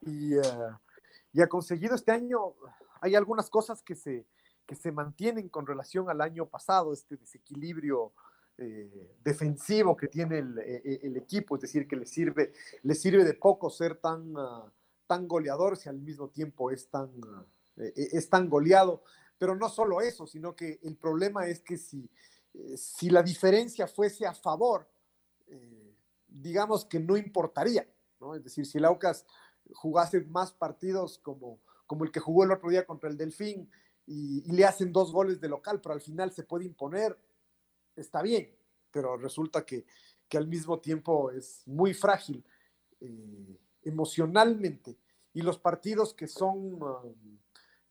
y, 0.00 0.34
uh, 0.34 0.76
y, 1.32 1.42
ha 1.42 1.48
conseguido 1.48 1.94
este 1.94 2.10
año, 2.10 2.54
hay 3.00 3.14
algunas 3.14 3.48
cosas 3.50 3.82
que 3.82 3.94
se, 3.94 4.26
que 4.66 4.74
se 4.74 4.90
mantienen 4.90 5.48
con 5.48 5.64
relación 5.64 6.10
al 6.10 6.20
año 6.20 6.46
pasado, 6.46 6.92
este 6.92 7.16
desequilibrio 7.16 8.12
eh, 8.58 9.14
defensivo 9.22 9.96
que 9.96 10.08
tiene 10.08 10.40
el, 10.40 10.58
e, 10.58 10.82
e, 10.84 11.00
el, 11.04 11.16
equipo, 11.18 11.54
es 11.54 11.62
decir, 11.62 11.86
que 11.86 11.94
le 11.94 12.04
sirve, 12.04 12.52
le 12.82 12.96
sirve 12.96 13.22
de 13.22 13.34
poco 13.34 13.70
ser 13.70 13.94
tan, 13.94 14.36
uh, 14.36 14.68
tan 15.06 15.28
goleador 15.28 15.76
si 15.76 15.88
al 15.88 16.00
mismo 16.00 16.30
tiempo 16.30 16.72
es 16.72 16.88
tan, 16.88 17.10
uh, 17.10 17.46
es 17.76 18.28
tan 18.28 18.48
goleado. 18.48 19.04
Pero 19.42 19.56
no 19.56 19.68
solo 19.68 20.00
eso, 20.00 20.24
sino 20.24 20.54
que 20.54 20.78
el 20.84 20.94
problema 20.94 21.48
es 21.48 21.62
que 21.62 21.76
si, 21.76 22.08
eh, 22.54 22.76
si 22.76 23.10
la 23.10 23.24
diferencia 23.24 23.88
fuese 23.88 24.24
a 24.24 24.34
favor, 24.34 24.88
eh, 25.48 25.96
digamos 26.28 26.84
que 26.84 27.00
no 27.00 27.16
importaría, 27.16 27.84
¿no? 28.20 28.36
Es 28.36 28.44
decir, 28.44 28.64
si 28.64 28.78
el 28.78 28.84
Aucas 28.84 29.26
jugase 29.72 30.20
más 30.26 30.52
partidos 30.52 31.18
como, 31.18 31.58
como 31.88 32.04
el 32.04 32.12
que 32.12 32.20
jugó 32.20 32.44
el 32.44 32.52
otro 32.52 32.70
día 32.70 32.86
contra 32.86 33.10
el 33.10 33.16
Delfín 33.16 33.68
y, 34.06 34.42
le 34.52 34.64
hacen 34.64 34.92
dos 34.92 35.10
goles 35.10 35.40
de 35.40 35.48
local, 35.48 35.80
pero 35.80 35.94
al 35.94 36.00
final 36.00 36.30
se 36.30 36.44
puede 36.44 36.64
imponer, 36.64 37.18
está 37.96 38.22
bien, 38.22 38.48
pero 38.92 39.16
resulta 39.16 39.66
que, 39.66 39.84
que 40.28 40.38
al 40.38 40.46
mismo 40.46 40.78
tiempo 40.78 41.32
es 41.32 41.66
muy 41.66 41.94
frágil 41.94 42.44
eh, 43.00 43.58
emocionalmente 43.82 45.00
y 45.34 45.42
los 45.42 45.58
partidos 45.58 46.14
que 46.14 46.28
son, 46.28 46.80
um, 46.80 47.38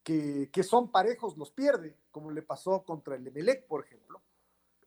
que, 0.03 0.63
son 0.63 0.91
parejos 0.91 1.37
los 1.37 1.51
pierde, 1.51 1.97
como 2.11 2.31
le 2.31 2.41
pasó 2.41 2.83
contra 2.83 3.15
el 3.15 3.27
Emelec, 3.27 3.65
por 3.67 3.85
ejemplo. 3.85 4.21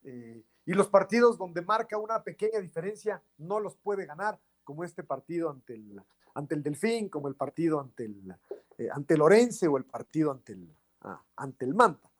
Eh, 0.03 0.42
y 0.66 0.72
los 0.72 0.88
partidos 0.88 1.38
donde 1.38 1.62
marca 1.62 1.98
una 1.98 2.22
pequeña 2.22 2.61
diferencia 2.61 3.22
no 3.38 3.61
los 3.61 3.77
puede 3.77 4.07
ganar, 4.07 4.40
como 4.64 4.85
este 4.85 5.03
partido 5.03 5.50
ante 5.50 5.74
el, 5.74 6.00
ante 6.35 6.55
el 6.55 6.62
Delfín, 6.62 7.09
como 7.09 7.29
el 7.29 7.37
partido 7.37 7.81
ante 7.81 8.07
el, 8.07 8.35
eh, 8.79 8.88
ante 8.90 9.14
el 9.14 9.22
Orense 9.22 9.68
o 9.68 9.77
el 9.77 9.85
partido 9.85 10.31
ante 10.31 10.55
el, 10.55 10.74
ah, 11.03 11.22
ante 11.37 11.64
el 11.64 11.74
Manta. 11.74 12.11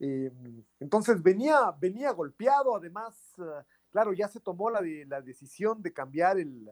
Eh, 0.00 0.30
entonces 0.78 1.22
venía, 1.22 1.74
venía 1.80 2.12
golpeado, 2.12 2.76
además, 2.76 3.34
uh, 3.38 3.64
claro, 3.90 4.12
ya 4.12 4.28
se 4.28 4.38
tomó 4.38 4.70
la, 4.70 4.80
la 5.06 5.20
decisión 5.20 5.82
de 5.82 5.92
cambiar 5.92 6.38
el, 6.38 6.70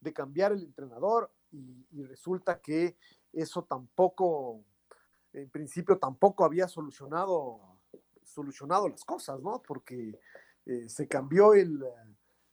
de 0.00 0.12
cambiar 0.12 0.52
el 0.52 0.62
entrenador 0.62 1.30
y, 1.52 2.02
resulta 2.04 2.60
que 2.60 2.96
eso 3.32 3.64
tampoco, 3.64 4.62
en 5.36 5.50
principio 5.50 5.98
tampoco 5.98 6.44
había 6.44 6.66
solucionado, 6.66 7.78
solucionado 8.24 8.88
las 8.88 9.04
cosas, 9.04 9.40
¿no? 9.40 9.62
Porque 9.62 10.18
eh, 10.64 10.88
se, 10.88 11.06
cambió 11.06 11.54
el, 11.54 11.82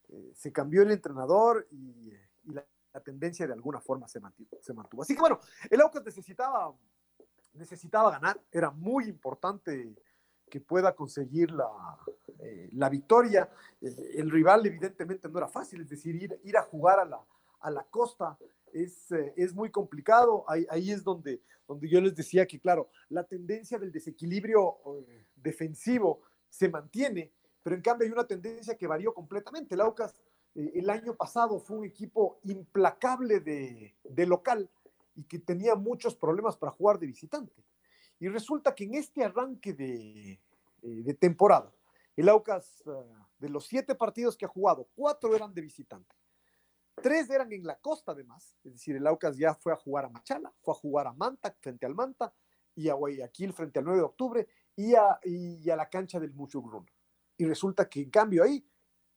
eh, 0.08 0.32
se 0.34 0.52
cambió 0.52 0.82
el 0.82 0.90
entrenador 0.90 1.66
y, 1.70 2.12
la, 2.52 2.64
tendencia 3.04 3.44
de 3.44 3.52
alguna 3.52 3.80
forma 3.80 4.06
se 4.06 4.20
mantuvo, 4.20 4.56
se 4.60 4.72
mantuvo. 4.72 5.02
Así 5.02 5.14
que 5.14 5.20
bueno, 5.20 5.40
el 5.68 5.80
Aucas 5.80 6.04
necesitaba, 6.04 6.72
necesitaba 7.54 8.12
ganar, 8.12 8.40
era 8.52 8.70
muy 8.70 9.06
importante 9.06 9.96
que 10.48 10.60
pueda 10.60 10.94
conseguir 10.94 11.50
la, 11.50 11.66
eh, 12.38 12.68
la 12.72 12.88
victoria. 12.88 13.50
Eh, 13.80 14.12
el 14.14 14.30
rival 14.30 14.64
evidentemente 14.66 15.28
no 15.28 15.38
era 15.38 15.48
fácil, 15.48 15.80
es 15.80 15.88
decir, 15.88 16.14
ir, 16.14 16.38
ir 16.44 16.56
a 16.56 16.62
jugar 16.62 17.00
a 17.00 17.04
la, 17.04 17.20
a 17.60 17.70
la 17.70 17.82
costa 17.84 18.38
es, 18.74 19.12
eh, 19.12 19.32
es 19.36 19.54
muy 19.54 19.70
complicado. 19.70 20.44
Ahí, 20.48 20.66
ahí, 20.68 20.90
es 20.90 21.02
donde, 21.04 21.40
donde 21.66 21.88
yo 21.88 22.00
les 22.00 22.14
decía 22.14 22.46
que, 22.46 22.58
claro, 22.60 22.90
la 23.08 23.24
tendencia 23.24 23.78
del 23.78 23.92
desequilibrio 23.92 24.78
eh, 25.08 25.26
defensivo 25.36 26.22
se 26.50 26.68
mantiene, 26.68 27.32
pero 27.62 27.76
en 27.76 27.82
cambio 27.82 28.06
hay 28.06 28.12
una 28.12 28.26
tendencia 28.26 28.76
que 28.76 28.86
varió 28.86 29.14
completamente. 29.14 29.74
El 29.74 29.80
Aucas 29.80 30.20
eh, 30.54 30.72
el 30.74 30.90
año 30.90 31.14
pasado 31.14 31.58
fue 31.60 31.78
un 31.78 31.84
equipo 31.84 32.40
implacable 32.42 33.40
de, 33.40 33.94
de 34.02 34.26
local 34.26 34.68
y 35.14 35.22
que 35.24 35.38
tenía 35.38 35.76
muchos 35.76 36.16
problemas 36.16 36.56
para 36.56 36.72
jugar 36.72 36.98
de 36.98 37.06
visitante. 37.06 37.64
Y 38.18 38.28
resulta 38.28 38.74
que 38.74 38.84
en 38.84 38.94
este 38.94 39.24
arranque 39.24 39.72
de, 39.72 40.40
de 40.82 41.14
temporada, 41.14 41.72
el 42.16 42.28
Aucas, 42.28 42.82
de 43.38 43.48
los 43.48 43.66
siete 43.66 43.94
partidos 43.94 44.36
que 44.36 44.44
ha 44.44 44.48
jugado, 44.48 44.86
cuatro 44.94 45.34
eran 45.34 45.52
de 45.52 45.62
visitante. 45.62 46.14
Tres 47.04 47.28
eran 47.28 47.52
en 47.52 47.64
la 47.64 47.78
costa, 47.78 48.12
además. 48.12 48.56
Es 48.64 48.72
decir, 48.72 48.96
el 48.96 49.06
Aucas 49.06 49.36
ya 49.36 49.54
fue 49.54 49.74
a 49.74 49.76
jugar 49.76 50.06
a 50.06 50.08
Machala, 50.08 50.50
fue 50.62 50.72
a 50.72 50.74
jugar 50.78 51.06
a 51.06 51.12
Manta, 51.12 51.54
frente 51.60 51.84
al 51.84 51.94
Manta, 51.94 52.32
y 52.74 52.88
a 52.88 52.94
Guayaquil, 52.94 53.52
frente 53.52 53.78
al 53.78 53.84
9 53.84 53.98
de 53.98 54.04
octubre, 54.06 54.48
y 54.74 54.94
a, 54.94 55.20
y 55.22 55.68
a 55.68 55.76
la 55.76 55.90
cancha 55.90 56.18
del 56.18 56.32
Muchugrun. 56.32 56.90
Y 57.36 57.44
resulta 57.44 57.90
que, 57.90 58.00
en 58.00 58.08
cambio, 58.08 58.42
ahí 58.42 58.66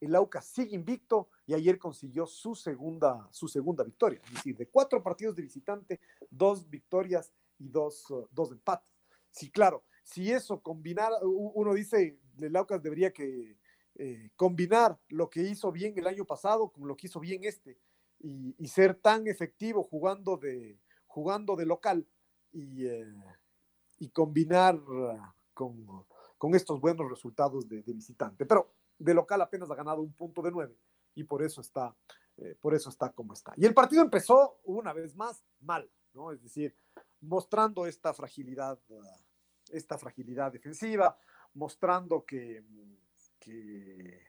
el 0.01 0.13
Aucas 0.15 0.47
sigue 0.47 0.75
invicto 0.75 1.29
y 1.45 1.53
ayer 1.53 1.79
consiguió 1.79 2.25
su 2.27 2.55
segunda, 2.55 3.25
su 3.31 3.47
segunda 3.47 3.85
victoria. 3.85 4.19
Es 4.25 4.33
decir, 4.33 4.57
de 4.57 4.67
cuatro 4.67 5.01
partidos 5.01 5.37
de 5.37 5.43
visitante, 5.43 6.01
dos 6.29 6.69
victorias 6.69 7.31
y 7.57 7.69
dos, 7.69 8.11
uh, 8.11 8.27
dos 8.31 8.51
empates. 8.51 8.89
Sí, 9.31 9.49
claro, 9.49 9.85
si 10.03 10.29
eso 10.29 10.61
combinara, 10.61 11.15
uno 11.23 11.73
dice, 11.73 12.19
el 12.37 12.53
Aucas 12.57 12.83
debería 12.83 13.13
que 13.13 13.55
eh, 13.99 14.29
combinar 14.35 14.99
lo 15.09 15.27
que 15.27 15.41
hizo 15.41 15.71
bien 15.71 15.97
el 15.97 16.05
año 16.05 16.23
pasado 16.23 16.69
con 16.69 16.87
lo 16.87 16.95
que 16.95 17.07
hizo 17.07 17.19
bien 17.19 17.43
este 17.43 17.79
y, 18.19 18.67
ser 18.67 18.93
tan 18.93 19.27
efectivo 19.27 19.81
jugando 19.83 20.37
de, 20.37 20.79
jugando 21.07 21.55
de 21.55 21.65
local 21.65 22.05
y, 22.51 22.85
eh, 22.85 23.11
y 23.97 24.09
combinar 24.09 24.75
uh, 24.75 25.17
con, 25.51 26.05
con, 26.37 26.53
estos 26.53 26.79
buenos 26.79 27.09
resultados 27.09 27.67
de, 27.67 27.81
visitante. 27.81 28.45
Pero 28.45 28.71
de 28.99 29.15
local 29.15 29.41
apenas 29.41 29.71
ha 29.71 29.75
ganado 29.75 30.01
un 30.01 30.13
punto 30.13 30.43
de 30.43 30.51
nueve 30.51 30.77
y 31.15 31.23
por 31.23 31.41
eso 31.41 31.61
está, 31.61 31.95
eh, 32.37 32.55
por 32.61 32.75
eso 32.75 32.89
está 32.91 33.11
como 33.11 33.33
está. 33.33 33.53
Y 33.57 33.65
el 33.65 33.73
partido 33.73 34.03
empezó 34.03 34.59
una 34.65 34.93
vez 34.93 35.15
más 35.15 35.43
mal, 35.59 35.89
¿no? 36.13 36.31
Es 36.31 36.43
decir, 36.43 36.75
mostrando 37.21 37.87
esta 37.87 38.13
fragilidad, 38.13 38.79
uh, 38.89 39.01
esta 39.71 39.97
fragilidad 39.97 40.51
defensiva, 40.51 41.17
mostrando 41.55 42.23
que, 42.23 42.63
que 43.39 44.21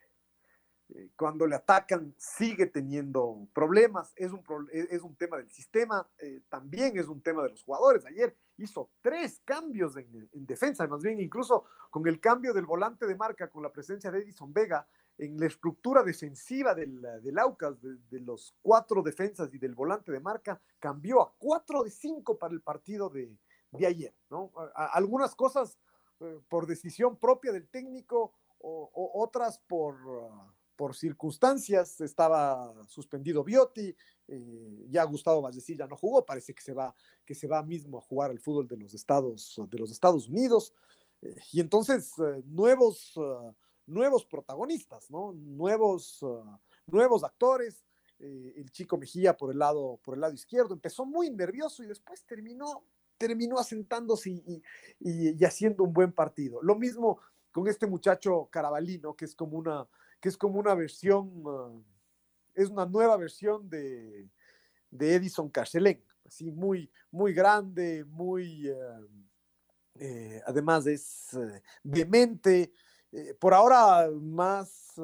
eh, 0.90 1.11
cuando 1.16 1.47
le 1.47 1.57
atacan 1.57 2.14
sigue 2.16 2.66
teniendo 2.66 3.49
problemas, 3.53 4.12
es 4.16 4.33
un, 4.33 4.42
es 4.73 5.03
un 5.03 5.16
tema 5.16 5.37
del 5.37 5.51
sistema, 5.51 6.09
eh, 6.18 6.42
también 6.49 6.99
es 6.99 7.09
un 7.09 7.21
tema 7.21 7.42
de 7.42 7.51
los 7.51 7.62
jugadores. 7.62 8.05
Ayer 8.07 8.37
hizo 8.57 8.90
tres 9.01 9.40
cambios 9.44 9.97
en, 9.97 10.29
en, 10.33 10.47
defensa, 10.47 10.87
más 10.87 11.03
bien 11.03 11.21
incluso 11.21 11.64
con 11.90 12.07
el 12.07 12.21
cambio 12.21 12.55
del 12.55 12.66
volante 12.66 13.07
de 13.07 13.16
marca, 13.16 13.51
con 13.51 13.62
la 13.62 13.73
presencia 13.73 14.11
de 14.11 14.21
Edison 14.21 14.53
Vega 14.53 14.87
en 15.18 15.38
la 15.38 15.47
estructura 15.47 16.03
defensiva 16.03 16.75
del, 16.75 17.03
del 17.23 17.38
Aucas, 17.38 17.81
de, 17.83 17.97
de, 18.09 18.21
los 18.21 18.55
cuatro 18.62 19.03
defensas 19.03 19.53
y 19.53 19.59
del 19.59 19.75
volante 19.75 20.12
de 20.12 20.21
marca, 20.21 20.61
cambió 20.79 21.21
a 21.21 21.35
cuatro 21.38 21.83
de 21.83 21.90
cinco 21.90 22.38
para 22.38 22.55
el 22.55 22.61
partido 22.61 23.11
de, 23.11 23.37
de 23.73 23.87
ayer. 23.87 24.14
¿no? 24.31 24.53
Algunas 24.75 25.35
cosas 25.35 25.79
eh, 26.21 26.40
por 26.49 26.66
decisión 26.66 27.16
propia 27.16 27.53
del 27.53 27.68
técnico 27.68 28.33
o, 28.61 28.90
o 28.92 29.23
otras 29.23 29.59
por, 29.66 29.97
por 30.77 30.94
circunstancias. 30.94 32.01
Estaba 32.01 32.73
suspendido 32.87 33.42
Biotti, 33.42 33.94
eh, 34.29 34.87
ya 34.88 35.05
Gustavo 35.05 35.42
Vallecilla 35.42 35.87
no 35.87 35.97
jugó, 35.97 36.25
parece 36.25 36.55
que 36.55 36.62
se 36.62 36.73
va, 36.73 36.94
que 37.25 37.35
se 37.35 37.49
va 37.49 37.62
mismo 37.62 37.99
a 37.99 38.03
jugar 38.03 38.31
al 38.31 38.38
fútbol 38.38 38.68
de 38.68 38.77
los 38.77 38.94
Estados, 38.94 39.61
de 39.68 39.79
los 39.79 39.90
Estados 39.90 40.29
Unidos. 40.29 40.73
Eh, 41.23 41.35
y 41.53 41.61
entonces, 41.61 42.12
eh, 42.18 42.42
nuevos, 42.47 43.16
uh, 43.16 43.53
nuevos 43.87 44.25
protagonistas, 44.25 45.11
¿no? 45.11 45.33
Nuevos, 45.33 46.23
uh, 46.23 46.44
nuevos 46.87 47.25
actores. 47.25 47.85
el 48.21 48.71
chico 48.73 48.99
Mejía 48.99 49.37
por 49.37 49.53
el, 49.53 49.59
lado, 49.59 50.01
por 50.03 50.14
el 50.14 50.21
lado 50.21 50.35
izquierdo 50.35 50.75
empezó 50.75 51.07
muy 51.07 51.31
nervioso 51.31 51.85
y 51.85 51.87
después 51.87 52.25
terminó, 52.27 52.83
terminó 53.16 53.59
asentándose 53.59 54.31
y, 54.31 54.62
y, 54.99 55.38
y 55.38 55.44
haciendo 55.44 55.85
un 55.85 55.92
buen 55.92 56.12
partido. 56.12 56.61
Lo 56.62 56.75
mismo 56.75 57.21
con 57.59 57.66
este 57.66 57.88
muchacho 57.88 58.49
Carabalino, 58.53 59.16
que 59.16 59.25
es 59.25 59.35
como 59.35 59.59
una, 59.59 59.85
que 60.21 60.29
es 60.29 60.37
como 60.37 60.61
una 60.61 60.77
versión, 60.77 61.44
uh, 61.44 61.83
es 62.55 62.68
una 62.68 62.87
nueva 62.87 63.16
versión 63.16 63.68
de, 63.68 64.29
de 64.92 65.14
Edison 65.16 65.49
Carcelén, 65.49 66.05
así 66.25 66.53
muy, 66.53 66.88
muy 67.11 67.33
grande, 67.33 68.05
muy, 68.05 68.71
uh, 68.71 69.09
eh, 69.97 70.40
además 70.47 70.87
es 70.87 71.31
uh, 71.33 71.51
demente, 71.83 72.71
eh, 73.11 73.35
por 73.35 73.53
ahora 73.55 74.09
más, 74.09 74.94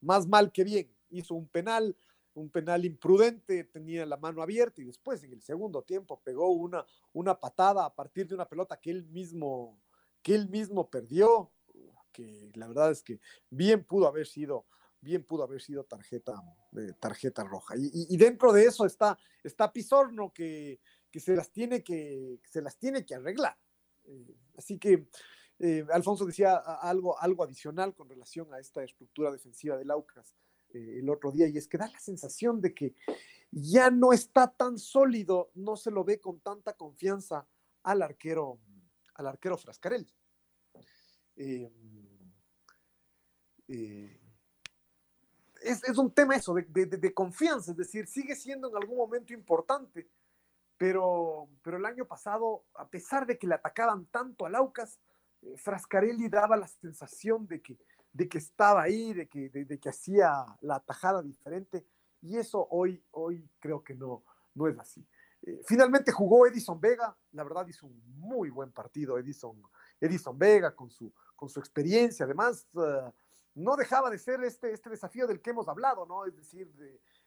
más 0.00 0.26
mal 0.26 0.50
que 0.50 0.64
bien, 0.64 0.92
hizo 1.10 1.36
un 1.36 1.46
penal, 1.46 1.96
un 2.34 2.50
penal 2.50 2.84
imprudente, 2.84 3.62
tenía 3.62 4.04
la 4.04 4.16
mano 4.16 4.42
abierta 4.42 4.82
y 4.82 4.86
después 4.86 5.22
en 5.22 5.34
el 5.34 5.42
segundo 5.42 5.82
tiempo 5.82 6.20
pegó 6.24 6.50
una, 6.50 6.84
una 7.12 7.38
patada 7.38 7.84
a 7.84 7.94
partir 7.94 8.26
de 8.26 8.34
una 8.34 8.48
pelota 8.48 8.76
que 8.76 8.90
él 8.90 9.06
mismo, 9.06 9.78
que 10.20 10.34
él 10.34 10.48
mismo 10.48 10.90
perdió, 10.90 11.52
que 12.16 12.50
la 12.54 12.66
verdad 12.68 12.90
es 12.90 13.02
que 13.02 13.20
bien 13.50 13.84
pudo 13.84 14.06
haber 14.06 14.26
sido, 14.26 14.64
bien 15.02 15.22
pudo 15.22 15.44
haber 15.44 15.60
sido 15.60 15.84
tarjeta, 15.84 16.32
eh, 16.78 16.92
tarjeta 16.98 17.44
roja. 17.44 17.74
Y, 17.76 18.16
dentro 18.16 18.54
de 18.54 18.64
eso 18.64 18.86
está, 18.86 19.18
está 19.44 19.70
Pizorno 19.70 20.32
que, 20.32 20.80
que, 21.10 21.20
se 21.20 21.36
las 21.36 21.50
tiene 21.50 21.82
que, 21.82 22.40
se 22.48 22.62
las 22.62 22.78
tiene 22.78 23.04
que 23.04 23.14
arreglar. 23.14 23.58
Eh, 24.04 24.34
así 24.56 24.78
que 24.78 25.08
eh, 25.58 25.84
Alfonso 25.92 26.24
decía 26.24 26.56
algo, 26.56 27.18
algo 27.20 27.44
adicional 27.44 27.94
con 27.94 28.08
relación 28.08 28.52
a 28.54 28.58
esta 28.60 28.82
estructura 28.82 29.30
defensiva 29.30 29.76
del 29.76 29.90
Aucas 29.90 30.34
eh, 30.70 30.98
el 31.00 31.10
otro 31.10 31.32
día, 31.32 31.48
y 31.48 31.58
es 31.58 31.68
que 31.68 31.78
da 31.78 31.88
la 31.88 31.98
sensación 31.98 32.60
de 32.60 32.74
que 32.74 32.94
ya 33.50 33.90
no 33.90 34.12
está 34.12 34.48
tan 34.48 34.78
sólido, 34.78 35.50
no 35.54 35.76
se 35.76 35.90
lo 35.90 36.04
ve 36.04 36.18
con 36.18 36.40
tanta 36.40 36.74
confianza 36.74 37.46
al 37.82 38.02
arquero 38.02 38.58
al 39.14 39.26
arquero 39.28 39.56
Frascarelli. 39.56 40.14
Eh, 43.68 44.20
es, 45.62 45.98
un 45.98 46.10
tema 46.12 46.36
eso, 46.36 46.54
de, 46.54 47.14
confianza, 47.14 47.72
es 47.72 47.76
decir, 47.76 48.06
sigue 48.06 48.36
siendo 48.36 48.68
en 48.68 48.76
algún 48.76 48.96
momento 48.96 49.32
importante, 49.32 50.08
pero, 50.76 51.48
pero 51.62 51.78
el 51.78 51.86
año 51.86 52.06
pasado, 52.06 52.64
a 52.74 52.88
pesar 52.88 53.26
de 53.26 53.38
que 53.38 53.46
le 53.46 53.54
atacaban 53.54 54.06
tanto 54.06 54.46
al 54.46 54.54
Aucas, 54.54 55.00
eh, 55.42 55.56
Frascarelli 55.56 56.28
daba 56.28 56.56
la 56.56 56.68
sensación 56.68 57.46
de 57.46 57.60
que, 57.62 57.78
de 58.12 58.28
que 58.28 58.38
estaba 58.38 58.82
ahí, 58.82 59.12
de 59.12 59.26
que, 59.26 59.48
de, 59.48 59.78
que 59.78 59.88
hacía 59.88 60.44
la 60.60 60.76
atajada 60.76 61.22
diferente, 61.22 61.84
y 62.22 62.36
eso 62.36 62.66
hoy, 62.70 63.02
hoy 63.12 63.48
creo 63.58 63.82
que 63.82 63.94
no, 63.94 64.24
no 64.54 64.68
es 64.68 64.78
así. 64.78 65.06
Eh, 65.42 65.60
finalmente 65.66 66.12
jugó 66.12 66.46
Edison 66.46 66.80
Vega, 66.80 67.16
la 67.32 67.44
verdad 67.44 67.66
hizo 67.66 67.86
un 67.86 68.02
muy 68.18 68.50
buen 68.50 68.72
partido 68.72 69.18
Edison, 69.18 69.62
Edison 70.00 70.38
Vega 70.38 70.74
con 70.74 70.90
su, 70.90 71.12
con 71.34 71.48
su 71.48 71.60
experiencia, 71.60 72.24
además 72.24 72.66
uh, 72.74 73.10
no 73.56 73.74
dejaba 73.74 74.10
de 74.10 74.18
ser 74.18 74.44
este, 74.44 74.72
este 74.72 74.90
desafío 74.90 75.26
del 75.26 75.40
que 75.40 75.50
hemos 75.50 75.66
hablado, 75.66 76.04
¿no? 76.04 76.26
Es 76.26 76.36
decir, 76.36 76.70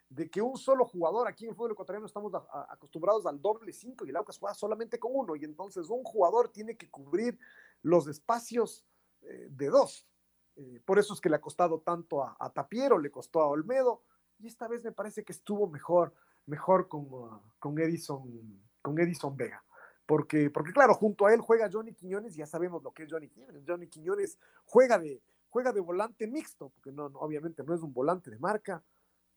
de, 0.10 0.30
que 0.30 0.42
un 0.44 0.58
solo 0.58 0.86
jugador, 0.86 1.28
aquí 1.28 1.46
en 1.46 1.50
el 1.50 1.56
fútbol 1.56 1.72
ecuatoriano 1.72 2.06
estamos 2.06 2.32
acostumbrados 2.70 3.26
al 3.26 3.42
doble 3.42 3.74
cinco 3.74 4.06
y 4.06 4.10
el 4.10 4.16
Aucas 4.16 4.38
juega 4.38 4.54
solamente 4.54 5.00
con 5.00 5.12
uno, 5.14 5.36
y 5.36 5.44
entonces 5.44 5.90
un 5.90 6.04
jugador 6.04 6.50
tiene 6.50 6.78
que 6.78 6.90
cubrir 6.90 7.38
los 7.82 8.08
espacios 8.08 8.86
eh, 9.22 9.48
de 9.50 9.68
dos. 9.70 10.08
Eh, 10.56 10.80
por 10.86 11.00
eso 11.00 11.16
es 11.16 11.20
que 11.20 11.30
le 11.30 11.36
ha 11.36 11.42
costado 11.42 11.80
tanto 11.80 12.24
a, 12.24 12.52
Tapiero, 12.54 13.00
le 13.00 13.10
costó 13.10 13.42
a 13.42 13.48
Olmedo, 13.48 14.04
y 14.38 14.48
esta 14.48 14.68
vez 14.68 14.84
me 14.84 14.92
parece 14.92 15.24
que 15.24 15.34
estuvo 15.34 15.68
mejor, 15.68 16.14
mejor 16.46 16.88
con, 16.88 17.08
con, 17.58 17.80
Edison, 17.80 18.62
con 18.84 19.00
Edison 19.00 19.36
Vega. 19.36 19.64
Porque, 20.06 20.50
porque 20.50 20.74
claro, 20.74 20.94
junto 20.94 21.26
a 21.26 21.34
él 21.34 21.42
juega 21.42 21.70
Johnny 21.72 21.94
Quiñones, 21.94 22.36
ya 22.36 22.46
sabemos 22.46 22.84
lo 22.84 22.92
que 22.92 23.04
es 23.04 23.12
Johnny 23.12 23.30
Quiñones. 23.30 23.64
Johnny 23.68 23.88
Quiñones 23.88 24.40
juega 24.66 24.98
de, 24.98 25.22
juega 25.50 25.72
de 25.72 25.80
volante 25.80 26.28
mixto, 26.28 26.70
porque 26.70 26.92
no, 26.92 27.06
obviamente 27.16 27.64
no 27.64 27.74
es 27.74 27.82
un 27.82 27.94
volante 27.94 28.30
de 28.30 28.40
marca, 28.40 28.84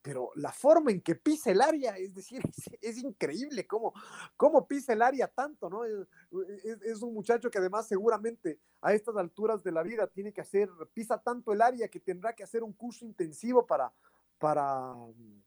pero 0.02 0.30
la 0.34 0.52
forma 0.52 0.90
en 0.90 1.00
que 1.00 1.14
pisa 1.14 1.52
el 1.52 1.60
área, 1.60 1.96
es 1.96 2.12
decir, 2.12 2.42
es, 2.80 2.98
increíble 2.98 3.66
cómo, 3.66 3.94
cómo, 4.36 4.66
pisa 4.66 4.92
el 4.92 5.00
área 5.00 5.28
tanto, 5.28 5.70
¿no? 5.70 5.84
Es, 5.84 7.02
un 7.02 7.14
muchacho 7.14 7.50
que 7.50 7.58
además 7.58 7.86
seguramente 7.86 8.58
a 8.80 8.92
estas 8.92 9.16
alturas 9.16 9.62
de 9.62 9.72
la 9.72 9.82
vida 9.82 10.08
tiene 10.08 10.32
que 10.32 10.40
hacer, 10.40 10.68
pisa 10.92 11.18
tanto 11.18 11.52
el 11.52 11.62
área 11.62 11.88
que 11.88 12.00
tendrá 12.00 12.34
que 12.34 12.42
hacer 12.42 12.64
un 12.64 12.72
curso 12.72 13.04
intensivo 13.04 13.64
para, 13.64 13.92
para 14.38 14.92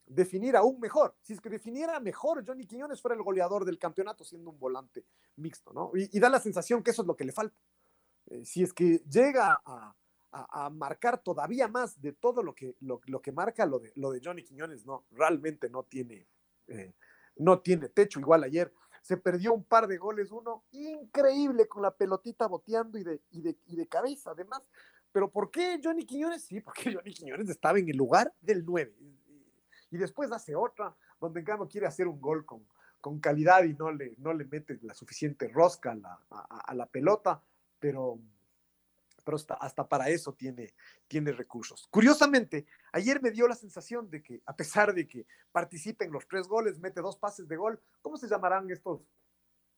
definir 0.05 0.55
aún 0.55 0.79
mejor. 0.79 1.15
Si 1.21 1.33
es 1.33 1.41
que 1.41 1.49
definiera 1.49 1.99
mejor, 1.99 2.45
Johnny 2.47 2.65
Quiñones 2.65 3.01
fuera 3.01 3.15
el 3.15 3.23
goleador 3.23 3.65
del 3.65 3.77
campeonato 3.77 4.23
siendo 4.23 4.51
un 4.51 4.59
volante 4.59 5.05
mixto, 5.35 5.73
¿no? 5.73 5.91
Y, 5.93 6.17
da 6.17 6.29
la 6.29 6.39
sensación 6.39 6.81
que 6.81 6.91
eso 6.91 7.01
es 7.01 7.07
lo 7.07 7.17
que 7.17 7.25
le 7.25 7.33
falta. 7.33 7.57
Eh, 8.27 8.45
si 8.45 8.63
es 8.63 8.73
que 8.73 9.03
llega 9.09 9.59
a, 9.65 9.93
a, 10.35 10.69
marcar 10.69 11.21
todavía 11.21 11.67
más 11.67 12.01
de 12.01 12.11
todo 12.11 12.43
lo 12.43 12.53
que, 12.53 12.75
lo, 12.81 12.99
que 13.21 13.31
marca 13.31 13.65
lo 13.65 13.79
de, 13.79 13.91
lo 13.95 14.11
de 14.11 14.21
Johnny 14.23 14.43
Quiñones, 14.43 14.85
no, 14.85 15.05
realmente 15.11 15.69
no 15.69 15.83
tiene, 15.83 16.27
eh, 16.67 16.93
no 17.37 17.59
tiene 17.59 17.89
techo. 17.89 18.19
Igual 18.19 18.43
ayer 18.43 18.71
se 19.01 19.17
perdió 19.17 19.53
un 19.53 19.63
par 19.63 19.87
de 19.87 19.97
goles, 19.97 20.31
uno 20.31 20.63
increíble 20.71 21.67
con 21.67 21.81
la 21.81 21.91
pelotita 21.91 22.47
boteando 22.47 22.97
y 22.97 23.03
de, 23.03 23.21
y 23.31 23.41
de, 23.41 23.57
y 23.65 23.75
de 23.77 23.87
cabeza, 23.87 24.31
además. 24.31 24.61
Pero 25.11 25.31
¿por 25.31 25.49
qué 25.49 25.79
Johnny 25.81 26.05
Quiñones? 26.05 26.43
Sí, 26.43 26.59
porque 26.59 26.93
Johnny 26.93 27.13
Quiñones 27.13 27.49
estaba 27.49 27.79
en 27.79 27.89
el 27.89 27.95
lugar 27.95 28.33
del 28.41 28.65
9. 28.65 28.93
Y, 29.91 29.97
después 29.97 30.29
hace 30.33 30.55
otra, 30.55 30.93
donde 31.21 31.41
Gano 31.41 31.69
quiere 31.69 31.87
hacer 31.87 32.07
un 32.09 32.19
gol 32.19 32.45
con, 32.45 32.67
con 32.99 33.21
calidad 33.21 33.63
y 33.63 33.73
no 33.73 33.91
le, 33.91 34.15
no 34.17 34.33
le 34.33 34.43
mete 34.43 34.77
la 34.81 34.93
suficiente 34.93 35.47
rosca 35.47 35.93
a 35.93 35.95
la, 35.95 36.19
a 36.29 36.75
la 36.75 36.85
pelota, 36.87 37.41
pero 37.79 38.19
pero 39.25 39.37
hasta, 39.59 39.87
para 39.87 40.07
eso 40.09 40.33
tiene, 40.33 40.73
tiene 41.07 41.31
recursos. 41.31 41.87
Curiosamente, 41.89 42.65
ayer 42.93 43.21
me 43.21 43.31
dio 43.31 43.47
la 43.47 43.55
sensación 43.55 44.09
de 44.09 44.21
que, 44.21 44.41
a 44.45 44.55
pesar 44.55 44.93
de 44.93 45.07
que 45.07 45.25
participe 45.51 46.05
en 46.05 46.11
los 46.11 46.27
tres 46.27 46.47
goles, 46.47 46.79
mete 46.79 47.01
dos 47.01 47.17
pases 47.17 47.47
de 47.47 47.57
gol, 47.57 47.81
¿cómo 48.01 48.15
se 48.17 48.29
llamarán 48.29 48.69
estos? 48.69 49.01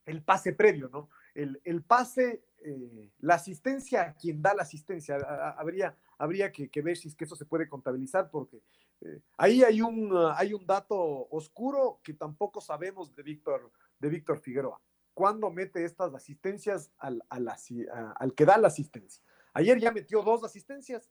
El 0.06 0.22
pase 0.22 0.54
previo, 0.54 0.90
¿no? 0.90 1.10
El, 1.34 1.84
pase, 1.84 2.44
eh, 2.64 3.12
la 3.20 3.36
asistencia 3.36 4.02
a 4.02 4.14
quien 4.16 4.42
da 4.42 4.54
la 4.54 4.64
asistencia. 4.64 5.16
habría, 5.58 5.96
habría 6.18 6.52
que, 6.52 6.70
ver 6.82 6.98
si 6.98 7.08
es 7.08 7.16
que 7.16 7.26
eso 7.26 7.36
se 7.36 7.46
puede 7.46 7.70
contabilizar, 7.70 8.30
porque 8.30 8.62
eh, 9.02 9.22
ahí 9.38 9.64
hay 9.64 9.82
un, 9.82 10.12
hay 10.36 10.54
un 10.54 10.66
dato 10.66 10.98
oscuro 11.30 12.00
que 12.04 12.14
tampoco 12.14 12.60
sabemos 12.62 13.16
de 13.16 13.24
Víctor, 13.24 13.72
de 14.00 14.10
Víctor 14.10 14.40
Figueroa. 14.40 14.82
¿Cuándo 15.14 15.50
mete 15.50 15.84
estas 15.84 16.14
asistencias 16.14 16.92
al, 17.00 17.24
al 17.30 18.34
que 18.36 18.46
da 18.46 18.58
la 18.58 18.68
asistencia? 18.68 19.24
Ayer 19.54 19.80
ya 19.80 19.92
metió 19.92 20.22
dos 20.22 20.44
asistencias 20.44 21.10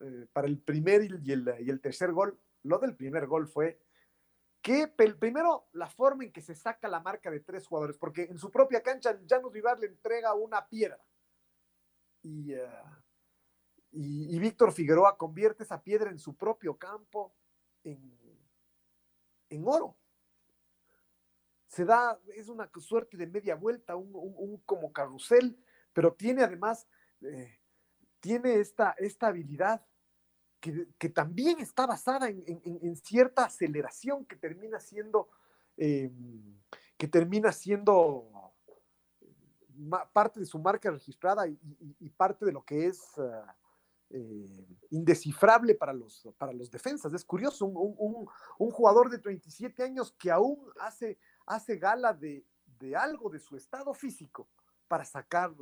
eh, 0.00 0.26
para 0.32 0.46
el 0.46 0.58
primer 0.58 1.02
y 1.04 1.32
el, 1.32 1.80
tercer 1.80 2.12
gol. 2.12 2.38
Lo 2.62 2.78
del 2.78 2.96
primer 2.96 3.26
gol 3.26 3.46
fue 3.46 3.80
que 4.62 4.92
el 4.98 5.16
primero 5.16 5.68
la 5.72 5.88
forma 5.88 6.24
en 6.24 6.32
que 6.32 6.42
se 6.42 6.54
saca 6.54 6.88
la 6.88 7.00
marca 7.00 7.30
de 7.30 7.40
tres 7.40 7.66
jugadores, 7.66 7.96
porque 7.96 8.22
en 8.24 8.38
su 8.38 8.50
propia 8.50 8.82
cancha 8.82 9.18
Janus 9.28 9.52
Vivar 9.52 9.78
le 9.78 9.86
entrega 9.86 10.34
una 10.34 10.68
piedra 10.68 10.98
y, 12.22 12.52
eh, 12.52 12.68
y, 13.92 14.38
Víctor 14.38 14.72
Figueroa 14.72 15.16
convierte 15.16 15.62
esa 15.62 15.82
piedra 15.82 16.10
en 16.10 16.18
su 16.18 16.36
propio 16.36 16.76
campo 16.76 17.34
en, 17.84 19.64
oro. 19.64 19.96
Se 21.66 21.84
da, 21.84 22.18
es 22.34 22.48
una 22.48 22.70
suerte 22.80 23.16
de 23.16 23.26
media 23.26 23.54
vuelta, 23.54 23.96
un, 23.96 24.62
como 24.64 24.92
carrusel, 24.92 25.58
pero 25.92 26.12
tiene 26.12 26.42
además 26.42 26.86
eh, 27.22 27.58
tiene 28.20 28.54
esta, 28.60 28.94
esta 28.98 29.28
habilidad 29.28 29.84
que, 30.60 31.08
también 31.08 31.60
está 31.60 31.86
basada 31.86 32.28
en, 32.28 32.96
cierta 32.96 33.44
aceleración 33.44 34.26
que 34.26 34.36
termina 34.36 34.80
siendo, 34.80 35.28
em, 35.76 36.58
que 36.96 37.06
termina 37.06 37.52
siendo 37.52 38.52
parte 40.12 40.40
de 40.40 40.46
su 40.46 40.58
marca 40.58 40.90
registrada 40.90 41.46
y, 41.46 42.10
parte 42.10 42.44
de 42.44 42.52
lo 42.52 42.64
que 42.64 42.86
es 42.86 43.00
eh, 44.10 44.66
indescifrable 44.90 45.76
para 45.76 45.92
los, 45.92 46.28
para 46.36 46.52
los 46.52 46.70
defensas. 46.70 47.12
Es 47.12 47.24
curioso, 47.24 47.66
un, 47.66 48.26
jugador 48.72 49.10
de 49.10 49.18
37 49.18 49.82
años 49.84 50.12
que 50.18 50.30
aún 50.30 50.58
hace, 50.80 51.18
hace 51.46 51.76
gala 51.76 52.12
de, 52.12 52.44
de 52.80 52.96
algo 52.96 53.30
de 53.30 53.38
su 53.38 53.56
estado 53.56 53.94
físico 53.94 54.48
para 54.88 55.04
sacar 55.04 55.54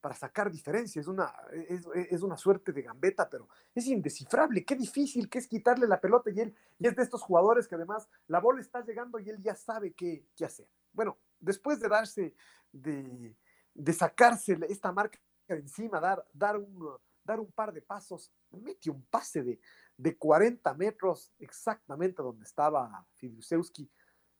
para 0.00 0.14
sacar 0.14 0.50
diferencias. 0.50 1.04
Es 1.04 1.08
una, 1.08 1.32
es, 1.52 2.22
una 2.22 2.36
suerte 2.36 2.72
de 2.72 2.82
gambeta, 2.82 3.28
pero 3.28 3.48
es 3.74 3.86
indescifrable. 3.86 4.64
Qué 4.64 4.76
difícil 4.76 5.28
que 5.28 5.38
es 5.38 5.46
quitarle 5.46 5.86
la 5.86 6.00
pelota 6.00 6.30
y 6.30 6.40
él 6.40 6.54
y 6.78 6.86
es 6.86 6.96
de 6.96 7.02
estos 7.02 7.22
jugadores 7.22 7.66
que 7.66 7.74
además 7.74 8.08
la 8.26 8.40
bola 8.40 8.60
está 8.60 8.84
llegando 8.84 9.18
y 9.18 9.28
él 9.28 9.40
ya 9.40 9.54
sabe 9.54 9.92
qué, 9.92 10.26
qué 10.36 10.44
hacer. 10.44 10.68
Bueno, 10.92 11.18
después 11.40 11.80
de 11.80 11.88
darse, 11.88 12.34
de, 12.72 13.36
de 13.74 13.92
sacarse 13.92 14.58
esta 14.68 14.92
marca 14.92 15.18
encima, 15.48 16.00
dar, 16.00 16.24
dar, 16.32 16.56
un, 16.56 16.96
dar 17.24 17.40
un 17.40 17.50
par 17.52 17.72
de 17.72 17.82
pasos, 17.82 18.32
mete 18.50 18.90
un 18.90 19.02
pase 19.06 19.42
de, 19.42 19.60
de 19.96 20.16
40 20.16 20.72
metros 20.74 21.32
exactamente 21.38 22.22
donde 22.22 22.44
estaba 22.44 23.06
Fiducewski. 23.14 23.90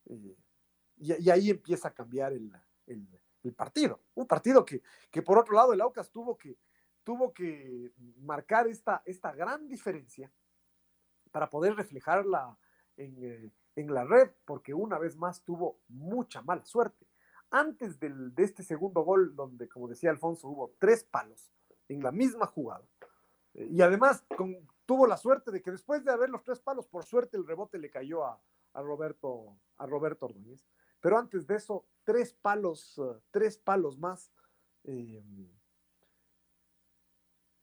Eh, 0.06 0.36
y, 1.00 1.30
ahí 1.30 1.50
empieza 1.50 1.88
a 1.88 1.94
cambiar 1.94 2.32
el, 2.32 2.52
el 2.86 3.08
partido. 3.54 4.00
Un 4.14 4.26
partido 4.26 4.64
que, 4.64 4.82
que 5.10 5.22
por 5.22 5.38
otro 5.38 5.54
lado 5.54 5.72
el 5.72 5.80
Aucas 5.80 6.10
tuvo 6.10 6.36
que, 6.36 6.58
tuvo 7.04 7.32
que 7.32 7.92
marcar 8.18 8.66
esta, 8.66 9.02
esta 9.06 9.32
gran 9.32 9.68
diferencia 9.68 10.30
para 11.30 11.48
poder 11.48 11.74
reflejarla 11.74 12.58
en, 12.96 13.16
eh, 13.24 13.52
en, 13.76 13.94
la 13.94 14.04
red, 14.04 14.30
porque 14.44 14.74
una 14.74 14.98
vez 14.98 15.16
más 15.16 15.42
tuvo 15.42 15.80
mucha 15.88 16.42
mala 16.42 16.64
suerte. 16.64 17.06
Antes 17.50 17.98
del, 17.98 18.34
de 18.34 18.44
este 18.44 18.62
segundo 18.62 19.02
gol, 19.02 19.34
donde, 19.34 19.68
como 19.68 19.88
decía 19.88 20.10
Alfonso, 20.10 20.48
hubo 20.48 20.74
tres 20.78 21.04
palos 21.04 21.50
en 21.88 22.02
la 22.02 22.12
misma 22.12 22.46
jugada. 22.46 22.86
Eh, 23.54 23.68
y 23.70 23.80
además 23.80 24.24
tuvo 24.84 25.06
la 25.06 25.16
suerte 25.16 25.50
de 25.50 25.62
que 25.62 25.70
después 25.70 26.04
de 26.04 26.12
haber 26.12 26.28
los 26.28 26.42
tres 26.42 26.60
palos, 26.60 26.86
por 26.86 27.04
suerte 27.04 27.36
el 27.36 27.46
rebote 27.46 27.78
le 27.78 27.90
cayó 27.90 28.24
a, 28.24 28.42
a 28.74 28.82
Roberto, 28.82 29.56
a 29.76 29.86
Roberto 29.86 30.26
Ordóñez. 30.26 30.66
Pero 31.00 31.18
antes 31.18 31.46
de 31.46 31.56
eso, 31.56 31.86
tres 32.04 32.34
palos, 32.34 32.98
eh, 32.98 33.20
tres 33.30 33.58
palos 33.58 33.98
más 33.98 34.32
eh, 34.84 35.22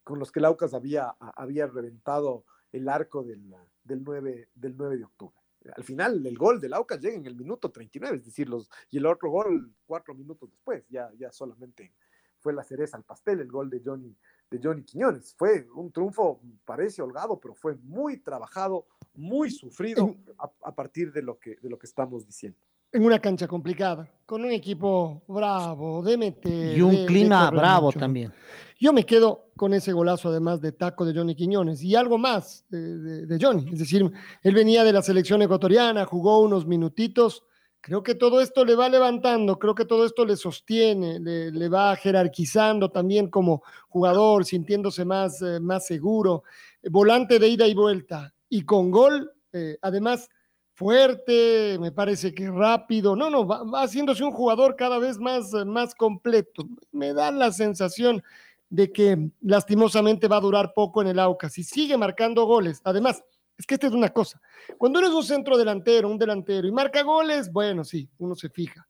con 0.04 0.20
los 0.20 0.32
que 0.32 0.40
Laucas 0.40 0.74
había, 0.74 1.10
había 1.10 1.68
reventado 1.68 2.46
el 2.72 2.88
arco 2.88 3.24
del, 3.24 3.56
del, 3.84 4.04
9, 4.04 4.50
del 4.54 4.78
9 4.78 4.98
de 4.98 5.04
octubre. 5.04 5.36
Al 5.76 5.84
final, 5.84 6.24
el 6.24 6.38
gol 6.38 6.62
de 6.62 6.70
Laucas 6.70 7.02
llega 7.02 7.16
en 7.16 7.26
el 7.26 7.36
minuto 7.36 7.72
39, 7.72 8.18
es 8.18 8.26
decir, 8.26 8.48
los, 8.48 8.70
y 8.92 8.98
el 8.98 9.08
otro 9.08 9.32
gol 9.32 9.74
cuatro 9.88 10.14
minutos 10.14 10.52
después, 10.52 10.86
ya, 10.90 11.12
ya 11.18 11.32
solamente 11.32 11.96
fue 12.38 12.54
la 12.54 12.64
cereza 12.64 12.98
al 12.98 13.04
pastel, 13.04 13.40
el 13.40 13.52
gol 13.52 13.72
de 13.72 13.82
Johnny, 13.84 14.16
de 14.52 14.60
Johnny 14.62 14.84
Quiñones. 14.84 15.34
Fue 15.36 15.68
un 15.74 15.92
triunfo, 15.92 16.40
parece 16.66 17.02
holgado, 17.02 17.40
pero 17.40 17.56
fue 17.56 17.74
muy 17.78 18.18
trabajado, 18.18 18.86
muy 19.16 19.50
sufrido 19.50 20.16
a, 20.38 20.52
a 20.62 20.76
partir 20.76 21.12
de 21.12 21.24
lo, 21.24 21.40
que, 21.40 21.56
de 21.56 21.70
lo 21.70 21.80
que 21.80 21.88
estamos 21.88 22.28
diciendo 22.28 22.60
en 22.96 23.04
una 23.06 23.20
cancha 23.20 23.48
complicada, 23.48 24.10
con 24.26 24.44
un 24.44 24.52
equipo 24.52 25.22
bravo, 25.28 26.02
de 26.02 26.18
meter. 26.18 26.78
Y 26.78 26.82
un 26.82 26.92
de- 26.92 26.98
de 27.02 27.06
clima 27.06 27.46
correr 27.46 27.60
bravo 27.60 27.86
mucho. 27.88 28.00
también. 28.00 28.32
Yo 28.80 28.92
me 28.94 29.06
quedo 29.06 29.50
con 29.56 29.74
ese 29.74 29.94
golazo, 29.94 30.30
además 30.30 30.62
de 30.62 30.72
taco 30.72 31.06
de 31.06 31.14
Johnny 31.14 31.36
Quiñones 31.36 31.82
y 31.84 31.96
algo 31.96 32.18
más 32.18 32.66
de, 32.70 32.98
de- 32.98 33.26
de 33.26 33.38
Johnny. 33.46 33.70
Es 33.74 33.80
decir, 33.80 34.10
él 34.42 34.54
venía 34.54 34.84
de 34.84 34.94
la 34.94 35.02
selección 35.02 35.42
ecuatoriana, 35.42 36.06
jugó 36.06 36.40
unos 36.40 36.66
minutitos. 36.66 37.44
Creo 37.82 38.02
que 38.02 38.16
todo 38.16 38.42
esto 38.42 38.66
le 38.66 38.76
va 38.76 38.90
levantando, 38.90 39.60
creo 39.60 39.76
que 39.76 39.86
todo 39.86 40.06
esto 40.06 40.26
le 40.26 40.36
sostiene, 40.38 41.20
le, 41.20 41.52
le 41.52 41.70
va 41.70 41.96
jerarquizando 41.96 42.90
también 42.90 43.30
como 43.30 43.62
jugador, 43.90 44.44
sintiéndose 44.44 45.06
más, 45.06 45.42
eh, 45.42 45.60
más 45.60 45.86
seguro. 45.86 46.44
Volante 46.90 47.38
de 47.40 47.48
ida 47.48 47.68
y 47.68 47.76
vuelta 47.76 48.34
y 48.50 48.64
con 48.64 48.90
gol, 48.90 49.32
eh, 49.54 49.78
además 49.82 50.30
fuerte, 50.76 51.78
me 51.80 51.92
parece 51.92 52.34
que 52.34 52.50
rápido. 52.52 53.16
No, 53.16 53.30
no, 53.30 53.48
va, 53.48 53.64
haciéndose 53.82 54.24
un 54.24 54.32
jugador 54.32 54.76
cada 54.76 55.00
vez 55.00 55.18
más, 55.18 55.54
eh, 55.54 55.66
más 55.66 55.96
completo. 55.96 56.68
Me 56.92 57.14
da 57.14 57.32
la 57.32 57.52
sensación 57.52 58.22
de 58.70 58.92
que 58.92 59.30
lastimosamente 59.42 60.28
va 60.28 60.38
a 60.38 60.42
durar 60.42 60.74
poco 60.74 61.02
en 61.02 61.08
el 61.08 61.20
Aucas. 61.20 61.54
Si 61.54 61.64
sigue 61.64 61.98
marcando 61.98 62.46
goles, 62.46 62.82
además, 62.84 63.24
es 63.58 63.66
que 63.66 63.76
esta 63.76 63.88
es 63.88 63.94
una 63.94 64.10
cosa. 64.10 64.42
Cuando 64.78 65.00
uno 65.00 65.08
es 65.08 65.14
un 65.14 65.24
centro 65.24 65.58
delantero, 65.58 66.10
un 66.10 66.18
delantero 66.18 66.68
y 66.68 66.72
marca 66.72 67.02
goles, 67.04 67.52
bueno, 67.52 67.86
sí, 67.86 68.10
uno 68.18 68.36
se 68.36 68.50
fija 68.50 68.86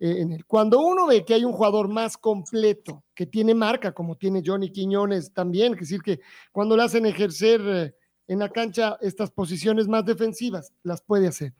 eh, 0.00 0.16
en 0.20 0.32
él. 0.32 0.46
Cuando 0.46 0.80
uno 0.80 1.06
ve 1.06 1.22
que 1.22 1.34
hay 1.34 1.44
un 1.44 1.52
jugador 1.52 1.88
más 1.88 2.16
completo, 2.16 3.04
que 3.14 3.26
tiene 3.26 3.54
marca, 3.54 3.92
como 3.92 4.16
tiene 4.16 4.42
Johnny 4.44 4.70
Quiñones 4.70 5.34
también, 5.34 5.74
es 5.74 5.80
decir, 5.80 6.00
que 6.00 6.20
cuando 6.50 6.76
le 6.76 6.84
hacen 6.84 7.04
ejercer 7.04 7.60
eh, 7.66 7.94
en 8.28 8.38
la 8.38 8.48
cancha 8.48 8.98
estas 9.00 9.30
posiciones 9.30 9.88
más 9.88 10.04
defensivas, 10.04 10.72
las 10.82 11.02
puede 11.02 11.28
hacer. 11.28 11.54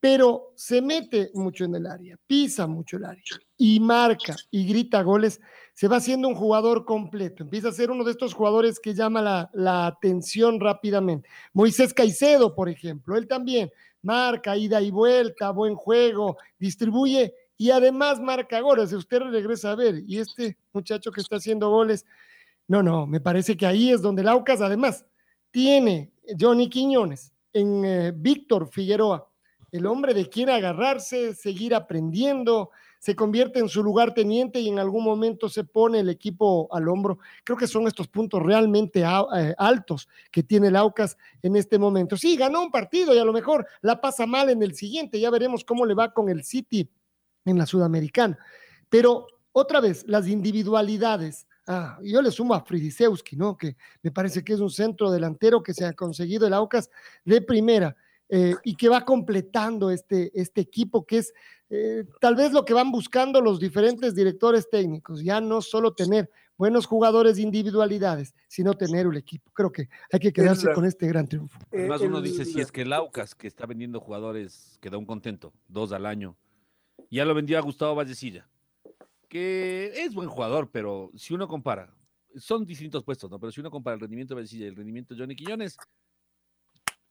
Pero 0.00 0.52
se 0.54 0.80
mete 0.80 1.30
mucho 1.34 1.64
en 1.64 1.74
el 1.74 1.86
área, 1.86 2.16
pisa 2.26 2.66
mucho 2.68 2.98
el 2.98 3.04
área 3.04 3.22
y 3.56 3.80
marca 3.80 4.36
y 4.50 4.64
grita 4.64 5.02
goles, 5.02 5.40
se 5.74 5.88
va 5.88 5.96
haciendo 5.96 6.28
un 6.28 6.36
jugador 6.36 6.84
completo. 6.84 7.42
Empieza 7.42 7.68
a 7.68 7.72
ser 7.72 7.90
uno 7.90 8.04
de 8.04 8.12
estos 8.12 8.32
jugadores 8.32 8.78
que 8.78 8.94
llama 8.94 9.48
la, 9.52 9.86
atención 9.86 10.60
rápidamente. 10.60 11.28
Moisés 11.52 11.92
Caicedo, 11.92 12.54
por 12.54 12.68
ejemplo, 12.68 13.16
él 13.16 13.26
también 13.26 13.70
marca, 14.02 14.56
ida 14.56 14.80
y 14.80 14.92
vuelta, 14.92 15.50
buen 15.50 15.74
juego, 15.74 16.36
distribuye 16.58 17.34
y 17.56 17.70
además 17.70 18.20
marca 18.20 18.60
goles. 18.60 18.92
Usted 18.92 19.18
regresa 19.18 19.72
a 19.72 19.74
ver, 19.74 20.04
y 20.06 20.18
este 20.18 20.56
muchacho 20.72 21.10
que 21.10 21.20
está 21.20 21.36
haciendo 21.36 21.70
goles, 21.70 22.06
no, 22.68 22.82
no, 22.82 23.06
me 23.06 23.20
parece 23.20 23.56
que 23.56 23.66
ahí 23.66 23.90
es 23.90 24.00
donde 24.00 24.22
el 24.22 24.28
Aucas, 24.28 24.60
además, 24.60 25.04
tiene 25.50 26.12
Johnny 26.38 26.68
Quiñones 26.68 27.32
en 27.52 27.84
eh, 27.84 28.12
Víctor 28.14 28.68
Figueroa, 28.68 29.28
el 29.70 29.86
hombre 29.86 30.14
de 30.14 30.28
quien 30.28 30.50
agarrarse, 30.50 31.34
seguir 31.34 31.74
aprendiendo, 31.74 32.70
se 32.98 33.14
convierte 33.14 33.60
en 33.60 33.68
su 33.68 33.82
lugar 33.82 34.12
teniente 34.12 34.60
y 34.60 34.68
en 34.68 34.78
algún 34.78 35.04
momento 35.04 35.48
se 35.48 35.64
pone 35.64 36.00
el 36.00 36.08
equipo 36.08 36.68
al 36.72 36.88
hombro. 36.88 37.18
Creo 37.44 37.56
que 37.56 37.66
son 37.66 37.86
estos 37.86 38.08
puntos 38.08 38.42
realmente 38.42 39.00
eh, 39.02 39.54
altos 39.56 40.08
que 40.30 40.42
tiene 40.42 40.68
el 40.68 40.76
Aucas 40.76 41.16
en 41.42 41.56
este 41.56 41.78
momento. 41.78 42.16
Sí, 42.16 42.36
ganó 42.36 42.62
un 42.62 42.70
partido 42.70 43.14
y 43.14 43.18
a 43.18 43.24
lo 43.24 43.32
mejor 43.32 43.66
la 43.82 44.00
pasa 44.00 44.26
mal 44.26 44.50
en 44.50 44.62
el 44.62 44.74
siguiente, 44.74 45.20
ya 45.20 45.30
veremos 45.30 45.64
cómo 45.64 45.86
le 45.86 45.94
va 45.94 46.12
con 46.12 46.28
el 46.28 46.44
City 46.44 46.90
en 47.44 47.58
la 47.58 47.66
Sudamericana. 47.66 48.38
Pero 48.88 49.26
otra 49.52 49.80
vez, 49.80 50.04
las 50.06 50.28
individualidades. 50.28 51.47
Ah, 51.70 51.98
yo 52.02 52.22
le 52.22 52.30
sumo 52.30 52.54
a 52.54 52.64
Fridisewski, 52.64 53.36
¿no? 53.36 53.56
Que 53.56 53.76
me 54.02 54.10
parece 54.10 54.42
que 54.42 54.54
es 54.54 54.60
un 54.60 54.70
centro 54.70 55.10
delantero 55.10 55.62
que 55.62 55.74
se 55.74 55.84
ha 55.84 55.92
conseguido 55.92 56.46
el 56.46 56.54
Aucas 56.54 56.88
de 57.26 57.42
primera 57.42 57.94
eh, 58.30 58.54
y 58.64 58.74
que 58.74 58.88
va 58.88 59.04
completando 59.04 59.90
este, 59.90 60.30
este 60.34 60.62
equipo 60.62 61.04
que 61.04 61.18
es 61.18 61.34
eh, 61.70 62.04
tal 62.22 62.34
vez 62.36 62.52
lo 62.52 62.64
que 62.64 62.72
van 62.72 62.90
buscando 62.90 63.42
los 63.42 63.60
diferentes 63.60 64.14
directores 64.14 64.70
técnicos, 64.70 65.22
ya 65.22 65.42
no 65.42 65.60
solo 65.60 65.92
tener 65.92 66.30
buenos 66.56 66.86
jugadores 66.86 67.36
de 67.36 67.42
individualidades, 67.42 68.34
sino 68.48 68.72
tener 68.72 69.06
el 69.06 69.16
equipo. 69.18 69.50
Creo 69.52 69.70
que 69.70 69.90
hay 70.10 70.18
que 70.20 70.32
quedarse 70.32 70.68
El- 70.68 70.74
con 70.74 70.86
este 70.86 71.06
gran 71.06 71.28
triunfo. 71.28 71.58
Además, 71.70 72.00
Eh, 72.00 72.06
uno 72.06 72.18
el- 72.18 72.24
dice, 72.24 72.46
si 72.46 72.60
es 72.60 72.72
que 72.72 72.80
el 72.82 72.92
Aucas, 72.94 73.34
que 73.34 73.46
está 73.46 73.66
vendiendo 73.66 74.00
jugadores, 74.00 74.78
queda 74.80 74.96
un 74.96 75.04
contento, 75.04 75.52
dos 75.68 75.92
al 75.92 76.06
año, 76.06 76.34
ya 77.10 77.26
lo 77.26 77.34
vendió 77.34 77.58
a 77.58 77.60
Gustavo 77.60 77.94
Vallecilla, 77.94 78.48
que 79.28 79.92
es 80.02 80.14
buen 80.14 80.28
jugador, 80.28 80.70
pero 80.70 81.10
si 81.14 81.34
uno 81.34 81.46
compara, 81.46 81.94
son 82.36 82.64
distintos 82.64 83.04
puestos, 83.04 83.30
¿no? 83.30 83.38
Pero 83.38 83.52
si 83.52 83.60
uno 83.60 83.70
compara 83.70 83.94
el 83.94 84.00
rendimiento 84.00 84.34
de 84.34 84.40
Vallecilla 84.40 84.64
y 84.64 84.68
el 84.68 84.76
rendimiento 84.76 85.14
de 85.14 85.20
Johnny 85.20 85.36
Quiñones, 85.36 85.76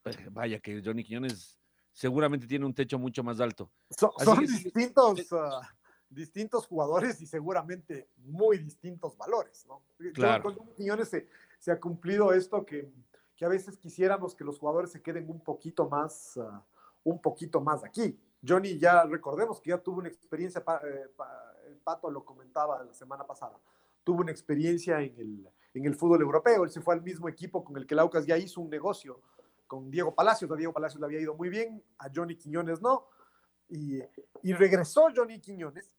eh, 0.05 0.27
vaya 0.31 0.59
que 0.59 0.81
Johnny 0.83 1.03
Quiñones 1.03 1.59
seguramente 1.91 2.47
tiene 2.47 2.65
un 2.65 2.73
techo 2.73 2.97
mucho 2.97 3.23
más 3.23 3.39
alto. 3.39 3.71
Son, 3.89 4.11
que 4.39 4.47
distintos, 4.47 5.27
ah, 5.33 5.61
distintos 6.09 6.65
jugadores 6.67 7.21
y 7.21 7.25
seguramente 7.25 8.09
muy 8.17 8.57
distintos 8.57 9.17
valores, 9.17 9.65
¿no? 9.67 9.83
Claro. 10.13 10.43
Con 10.43 10.55
Johnny 10.55 10.73
Quiñones 10.73 11.09
se, 11.09 11.27
se 11.59 11.71
ha 11.71 11.79
cumplido 11.79 12.31
esto 12.33 12.65
que, 12.65 12.91
que 13.35 13.45
a 13.45 13.49
veces 13.49 13.77
quisiéramos 13.77 14.33
que 14.35 14.43
los 14.43 14.59
jugadores 14.59 14.91
se 14.91 15.01
queden 15.01 15.29
un 15.29 15.41
poquito 15.41 15.89
más, 15.89 16.37
ah, 16.37 16.63
un 17.03 17.21
poquito 17.21 17.61
más 17.61 17.83
aquí. 17.83 18.17
Johnny 18.47 18.77
ya 18.77 19.03
recordemos 19.03 19.59
que 19.59 19.71
ya 19.71 19.79
tuvo 19.79 19.97
una 19.99 20.07
experiencia, 20.07 20.63
pa- 20.63 20.81
eh, 20.85 21.09
pa- 21.15 21.46
Pato 21.87 22.11
lo 22.11 22.25
comentaba 22.25 22.83
la 22.83 22.93
semana 22.93 23.25
pasada, 23.25 23.57
tuvo 24.03 24.19
una 24.19 24.31
experiencia 24.31 24.99
en 24.99 25.17
el, 25.17 25.49
en 25.73 25.85
el 25.85 25.95
fútbol 25.95 26.21
europeo, 26.21 26.65
él 26.65 26.69
se 26.69 26.81
fue 26.81 26.93
al 26.93 27.01
mismo 27.01 27.29
equipo 27.29 27.63
con 27.63 27.77
el 27.77 27.87
que 27.87 27.95
Laucas 27.95 28.25
ya 28.25 28.37
hizo 28.37 28.59
un 28.59 28.69
negocio 28.69 29.21
con 29.67 29.89
Diego 29.89 30.13
Palacios, 30.13 30.51
a 30.51 30.55
Diego 30.57 30.73
Palacios 30.73 30.99
le 30.99 31.05
había 31.05 31.21
ido 31.21 31.33
muy 31.35 31.47
bien, 31.47 31.81
a 31.97 32.09
Johnny 32.13 32.35
Quiñones 32.35 32.81
no, 32.81 33.07
y, 33.69 34.01
y 34.43 34.51
regresó 34.53 35.07
Johnny 35.15 35.39
Quiñones. 35.39 35.89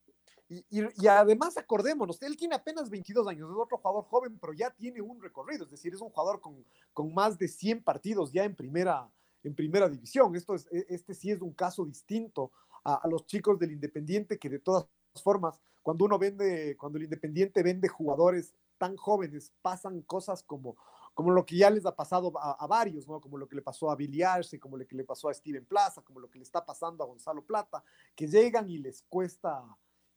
Y, 0.51 0.59
y- 0.71 0.89
y 1.03 1.07
además 1.07 1.57
acordémonos, 1.57 2.21
él 2.23 2.37
tiene 2.37 2.55
apenas 2.55 2.91
22 2.91 3.27
años, 3.27 3.51
es 3.51 3.57
otro 3.57 3.79
jugador 3.79 4.05
joven, 4.05 4.39
pero 4.39 4.53
ya 4.53 4.71
tiene 4.71 5.01
un 5.01 5.23
recorrido, 5.23 5.65
es 5.65 5.71
decir, 5.71 5.95
es 5.95 6.03
un 6.03 6.11
jugador 6.11 6.39
con, 6.43 6.63
con 6.93 7.15
más 7.15 7.39
de 7.39 7.49
100 7.49 7.83
partidos 7.83 8.31
ya 8.31 8.45
en 8.45 8.55
primera, 8.55 9.11
en 9.43 9.55
primera 9.55 9.89
división. 9.89 10.37
Esto 10.37 10.55
es, 10.55 10.67
e- 10.71 10.85
este 10.91 11.15
sí 11.15 11.31
es 11.31 11.41
un 11.41 11.53
caso 11.55 11.87
distinto 11.87 12.53
a, 12.85 12.97
a 12.97 13.09
los 13.09 13.25
chicos 13.25 13.59
del 13.59 13.73
Independiente, 13.73 14.39
que 14.39 14.51
de 14.51 14.59
todas 14.59 14.87
formas, 15.23 15.61
cuando 15.83 16.05
uno 16.05 16.19
vende, 16.19 16.77
cuando 16.77 16.99
el 16.99 17.05
Independiente 17.05 17.63
vende 17.63 17.89
jugadores 17.89 18.55
tan 18.77 18.97
jóvenes, 18.97 19.53
pasan 19.63 20.03
cosas 20.03 20.43
como, 20.43 20.77
como 21.15 21.33
lo 21.33 21.45
que 21.45 21.57
ya 21.57 21.71
les 21.71 21.85
ha 21.87 21.97
pasado 21.97 22.33
a, 22.39 22.67
varios. 22.67 23.07
Como 23.07 23.39
lo 23.39 23.49
que 23.49 23.57
le 23.57 23.63
pasó 23.63 23.91
a 23.91 23.97
Billy 23.97 24.23
Arce, 24.23 24.61
como 24.61 24.77
lo 24.77 24.87
que 24.87 24.97
le 24.97 25.05
pasó 25.05 25.29
a 25.29 25.35
Steven 25.35 25.65
Plaza, 25.65 26.03
como 26.03 26.21
lo 26.21 26.31
que 26.31 26.39
le 26.39 26.45
está 26.45 26.65
pasando 26.65 27.03
a 27.03 27.07
Gonzalo 27.07 27.45
Plata, 27.45 27.83
que 28.15 28.29
llegan 28.29 28.69
y 28.71 28.79
les 28.79 29.03
cuesta 29.03 29.65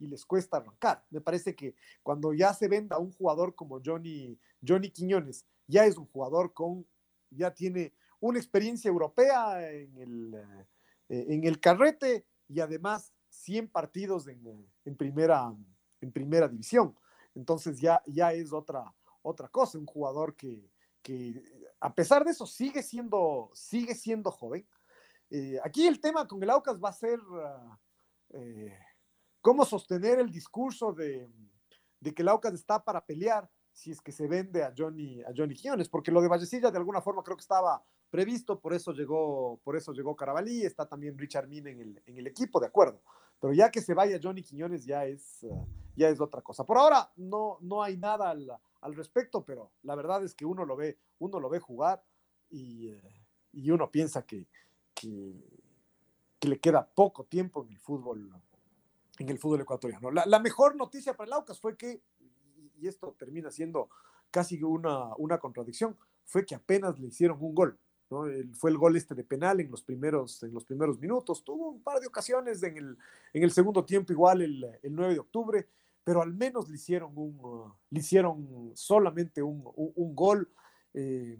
y 0.02 0.08
les 0.08 0.26
cuesta 0.26 0.58
arrancar. 0.58 1.06
Me 1.12 1.22
parece 1.22 1.56
que 1.56 1.76
cuando 2.02 2.34
ya 2.34 2.54
se 2.54 2.68
venda 2.68 2.98
un 2.98 3.12
jugador 3.14 3.56
como 3.56 3.80
Johnny, 3.86 4.38
Johnny 4.68 4.90
Quiñones, 4.90 5.46
ya 5.68 5.86
es 5.86 5.98
un 5.98 6.08
jugador 6.08 6.54
con, 6.54 6.86
ya 7.30 7.54
tiene 7.54 7.94
una 8.20 8.40
experiencia 8.40 8.90
europea 8.90 9.72
en 9.72 9.98
el, 9.98 10.34
eh, 11.08 11.26
en 11.30 11.44
el 11.46 11.60
carrete 11.60 12.26
y 12.48 12.60
además 12.60 13.14
100 13.42 13.70
partidos 13.70 14.28
en, 14.28 14.96
primera, 14.98 15.54
en 16.00 16.12
primera 16.12 16.48
división. 16.48 16.96
Entonces 17.34 17.80
ya, 17.80 18.02
ya 18.06 18.34
es 18.34 18.54
otra, 18.54 18.94
otra 19.22 19.48
cosa, 19.48 19.78
un 19.78 19.86
jugador 19.86 20.36
que, 20.36 20.70
que 21.02 21.44
a 21.80 21.94
pesar 21.94 22.24
de 22.24 22.32
eso 22.32 22.46
sigue 22.46 22.84
siendo, 22.84 23.50
sigue 23.54 23.96
siendo 23.96 24.32
joven. 24.32 24.68
Eh, 25.30 25.60
aquí 25.64 25.88
el 25.88 26.00
tema 26.00 26.28
con 26.28 26.42
el 26.44 26.50
Aucas 26.50 26.80
va 26.80 26.90
a 26.90 26.94
ser 26.94 27.20
eh, 28.30 28.78
cómo 29.42 29.66
sostener 29.66 30.20
el 30.20 30.32
discurso 30.32 30.94
de, 30.94 31.30
de 32.00 32.14
que 32.14 32.22
el 32.22 32.30
Aucas 32.30 32.54
está 32.54 32.84
para 32.84 33.04
pelear 33.04 33.50
si 33.72 33.92
es 33.92 34.02
que 34.02 34.12
se 34.12 34.28
vende 34.28 34.64
a 34.64 34.74
Johnny, 34.78 35.22
a 35.24 35.32
Johnny 35.36 35.56
porque 35.90 36.12
lo 36.12 36.22
de 36.22 36.28
Vallecilla 36.28 36.70
de 36.70 36.78
alguna 36.78 37.02
forma 37.02 37.24
creo 37.24 37.38
que 37.38 37.42
estaba 37.42 37.82
previsto, 38.12 38.60
por 38.60 38.74
eso 38.74 38.92
llegó, 38.92 39.60
por 39.64 39.76
eso 39.76 39.94
llegó 39.94 40.16
Carabalí, 40.16 40.64
está 40.64 40.88
también 40.88 41.18
Richard 41.18 41.48
Min 41.48 41.66
en 41.68 41.80
el, 41.80 42.04
en 42.06 42.18
el 42.18 42.28
equipo, 42.28 42.60
de 42.60 42.68
acuerdo. 42.68 43.02
Pero 43.40 43.54
ya 43.54 43.72
que 43.72 43.82
se 43.82 43.96
vaya 43.96 44.20
Johnny 44.22 44.44
Quiñones 44.44 44.86
ya 44.86 45.06
es, 45.06 45.40
uh, 45.44 45.66
ya 45.96 46.10
es 46.10 46.20
otra 46.22 46.42
cosa. 46.42 46.66
Por 46.66 46.78
ahora 46.78 47.12
no, 47.16 47.58
no 47.62 47.82
hay 47.82 47.98
nada 47.98 48.30
al, 48.30 48.52
al, 48.82 48.96
respecto, 48.96 49.44
pero 49.44 49.72
la 49.82 49.96
verdad 49.96 50.24
es 50.24 50.36
que 50.36 50.46
uno 50.46 50.66
lo 50.66 50.76
ve, 50.76 51.00
uno 51.20 51.40
lo 51.40 51.50
ve 51.50 51.60
jugar 51.60 52.04
y, 52.50 52.94
y 53.54 53.72
uno 53.72 53.90
piensa 53.90 54.24
que, 54.26 54.48
que, 54.94 55.34
le 56.42 56.60
queda 56.60 56.86
poco 56.86 57.24
tiempo 57.24 57.64
en 57.64 57.72
el 57.72 57.80
fútbol, 57.80 58.30
en 59.18 59.30
el 59.30 59.40
fútbol 59.40 59.62
ecuatoriano. 59.62 60.12
La, 60.12 60.26
la 60.26 60.40
mejor 60.40 60.76
noticia 60.76 61.16
para 61.16 61.28
el 61.28 61.34
Aucas 61.34 61.60
fue 61.60 61.78
que, 61.78 62.04
y 62.78 62.88
esto 62.88 63.16
termina 63.18 63.50
siendo 63.52 63.90
casi 64.32 64.62
una, 64.64 65.16
una 65.18 65.40
contradicción, 65.40 65.98
fue 66.26 66.46
que 66.46 66.56
apenas 66.56 67.00
le 67.00 67.08
hicieron 67.08 67.38
un 67.42 67.56
gol. 67.56 67.80
Fue 68.54 68.72
el 68.72 68.78
gol 68.78 68.96
este 68.96 69.16
de 69.16 69.24
penal 69.24 69.60
en 69.60 69.72
los 69.72 69.82
primeros, 69.82 70.44
en 70.44 70.54
los 70.54 70.66
primeros 70.66 71.00
minutos. 71.00 71.44
Tuvo 71.44 71.70
un 71.70 71.82
par 71.82 72.00
de 72.00 72.08
ocasiones 72.08 72.62
en 72.64 72.78
el, 72.78 72.98
en 73.34 73.44
el 73.44 73.52
segundo 73.52 73.86
tiempo, 73.86 74.12
igual 74.12 74.42
el, 74.42 74.66
el 74.84 74.94
9 74.94 75.14
de 75.14 75.20
octubre, 75.20 75.68
pero 76.04 76.22
al 76.22 76.34
menos 76.34 76.68
le 76.70 76.76
hicieron, 76.76 77.12
un, 77.16 77.74
le 77.90 78.00
hicieron 78.00 78.72
solamente 78.76 79.42
un, 79.42 79.64
un, 79.76 79.92
un 79.96 80.16
gol. 80.16 80.50
Eh, 80.94 81.38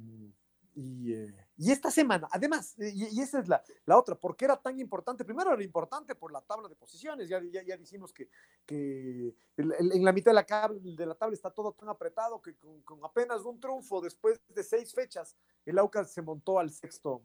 y, 0.74 1.14
eh, 1.14 1.48
y 1.58 1.72
esta 1.72 1.92
semana, 1.92 2.30
además, 2.32 2.76
y, 2.78 3.20
esa 3.20 3.40
es 3.40 3.48
la, 3.48 3.62
la, 3.86 3.98
otra, 3.98 4.16
¿por 4.16 4.36
qué 4.36 4.46
era 4.46 4.56
tan 4.56 4.80
importante? 4.80 5.26
Primero 5.26 5.54
era 5.54 5.64
importante 5.64 6.16
por 6.16 6.32
la 6.32 6.42
tabla 6.42 6.70
de 6.70 6.76
posiciones, 6.76 7.28
ya, 7.28 7.42
ya, 7.52 7.62
ya 7.64 7.76
dijimos 7.76 8.14
que, 8.14 8.30
que 8.66 9.36
en 9.58 10.06
la 10.06 10.14
mitad 10.14 10.32
de 10.32 10.36
la, 10.36 10.72
de 10.82 11.06
la 11.06 11.16
tabla 11.16 11.34
está 11.34 11.52
todo 11.52 11.74
tan 11.74 11.90
apretado 11.90 12.42
que 12.42 12.56
con, 12.56 12.82
con, 12.84 13.04
apenas 13.04 13.42
un 13.42 13.60
triunfo 13.60 14.00
después 14.00 14.40
de 14.48 14.64
seis 14.64 14.94
fechas, 14.94 15.36
el 15.66 15.78
Aucas 15.78 16.12
se 16.12 16.22
montó 16.22 16.58
al 16.58 16.72
sexto, 16.72 17.22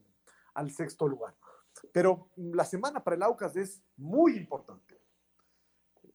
al 0.55 0.71
sexto 0.73 1.07
lugar. 1.07 1.37
Pero 1.93 2.31
la 2.37 2.65
semana 2.65 3.03
para 3.05 3.17
el 3.17 3.23
Aucas 3.23 3.55
es 3.57 3.83
muy 3.97 4.37
importante, 4.37 5.01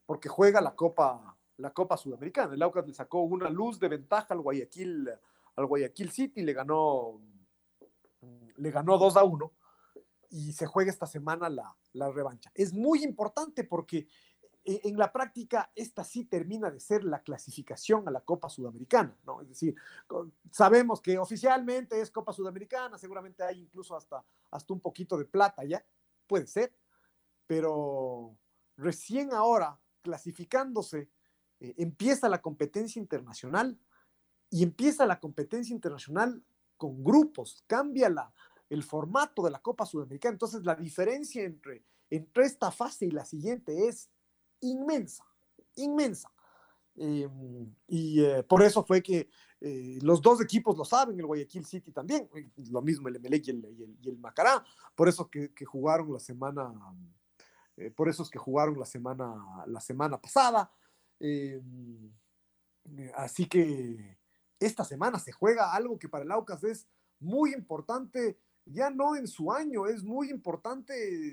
porque 0.05 0.27
juega 0.27 0.59
la 0.59 0.75
Copa, 0.75 1.37
la 1.57 1.71
Copa 1.71 1.97
Sudamericana. 1.97 2.55
El 2.55 2.61
Aucas 2.61 2.85
le 2.85 2.93
sacó 2.93 3.21
una 3.21 3.49
luz 3.49 3.79
de 3.79 3.87
ventaja 3.87 4.33
al 4.33 4.41
Guayaquil, 4.41 5.09
al 5.55 5.65
Guayaquil 5.65 6.11
City, 6.11 6.41
le 6.41 6.53
ganó 6.53 7.21
le 8.61 8.71
ganó 8.71 8.97
2 8.97 9.17
a 9.17 9.23
1 9.23 9.53
y 10.29 10.53
se 10.53 10.65
juega 10.65 10.91
esta 10.91 11.07
semana 11.07 11.49
la, 11.49 12.11
revancha. 12.11 12.51
Es 12.55 12.73
muy 12.73 13.03
importante 13.03 13.63
porque 13.63 14.07
e, 14.63 14.81
en 14.83 14.97
la 14.97 15.11
práctica 15.11 15.71
esta 15.75 16.03
sí 16.03 16.25
termina 16.25 16.69
de 16.69 16.79
ser 16.79 17.03
la 17.03 17.21
clasificación 17.21 18.07
a 18.07 18.11
la 18.11 18.21
Copa 18.21 18.49
Sudamericana, 18.49 19.17
¿no? 19.25 19.41
Es 19.41 19.49
decir, 19.49 19.75
sabemos 20.51 21.01
que 21.01 21.17
oficialmente 21.17 21.99
es 21.99 22.11
Copa 22.11 22.31
Sudamericana, 22.31 22.97
seguramente 22.97 23.43
hay 23.43 23.59
incluso 23.59 23.95
hasta, 23.95 24.23
hasta 24.51 24.73
un 24.73 24.79
poquito 24.79 25.17
de 25.17 25.25
plata 25.25 25.63
ya, 25.65 25.83
puede 26.27 26.47
ser, 26.47 26.73
pero 27.47 28.37
recién 28.77 29.33
ahora, 29.33 29.77
clasificándose, 30.01 31.09
eh, 31.59 31.73
empieza 31.77 32.29
la 32.29 32.41
competencia 32.41 32.99
internacional 32.99 33.77
y 34.51 34.63
empieza 34.63 35.05
la 35.05 35.19
competencia 35.19 35.73
internacional 35.73 36.43
con 36.77 37.03
grupos, 37.03 37.63
cambia 37.65 38.09
la, 38.09 38.31
el 38.69 38.83
formato 38.83 39.43
de 39.43 39.51
la 39.51 39.61
Copa 39.61 39.85
Sudamericana. 39.85 40.33
Entonces, 40.33 40.63
la 40.63 40.75
diferencia 40.75 41.43
entre, 41.43 41.83
entre 42.09 42.45
esta 42.45 42.69
fase 42.69 43.05
y 43.05 43.11
la 43.11 43.25
siguiente 43.25 43.87
es 43.87 44.09
inmensa, 44.59 45.25
inmensa. 45.75 46.31
Em, 46.95 47.73
y 47.87 48.21
eh, 48.23 48.43
por 48.43 48.61
eso 48.61 48.83
fue 48.83 49.01
que 49.01 49.29
eh, 49.61 49.99
los 50.01 50.21
dos 50.21 50.41
equipos 50.41 50.77
lo 50.77 50.83
saben, 50.83 51.17
el 51.17 51.25
Guayaquil 51.25 51.65
City 51.65 51.91
también, 51.91 52.29
lo 52.69 52.81
mismo 52.81 53.07
el 53.07 53.15
Emelec 53.15 53.47
y 53.47 53.51
el, 53.51 53.97
y 54.01 54.09
el, 54.09 54.17
Macará, 54.17 54.63
por 54.93 55.07
eso 55.07 55.29
que, 55.29 55.51
jugaron 55.65 56.11
la 56.11 56.19
semana, 56.19 56.73
eh, 57.77 57.91
por 57.91 58.09
eso 58.09 58.23
es 58.23 58.29
que 58.29 58.39
jugaron 58.39 58.77
la 58.77 58.85
semana, 58.85 59.63
la 59.67 59.79
semana 59.79 60.19
pasada. 60.19 60.71
Em, 61.19 62.11
así 63.15 63.45
que 63.45 64.17
esta 64.61 64.85
semana 64.85 65.19
se 65.19 65.31
juega 65.31 65.73
algo 65.73 65.97
que 65.97 66.07
para 66.07 66.23
el 66.23 66.31
Aucas 66.31 66.63
es 66.63 66.87
muy 67.19 67.53
importante, 67.53 68.37
ya 68.65 68.89
no 68.91 69.15
en 69.15 69.27
su 69.27 69.51
año, 69.51 69.87
es 69.87 70.03
muy 70.03 70.29
importante 70.29 71.31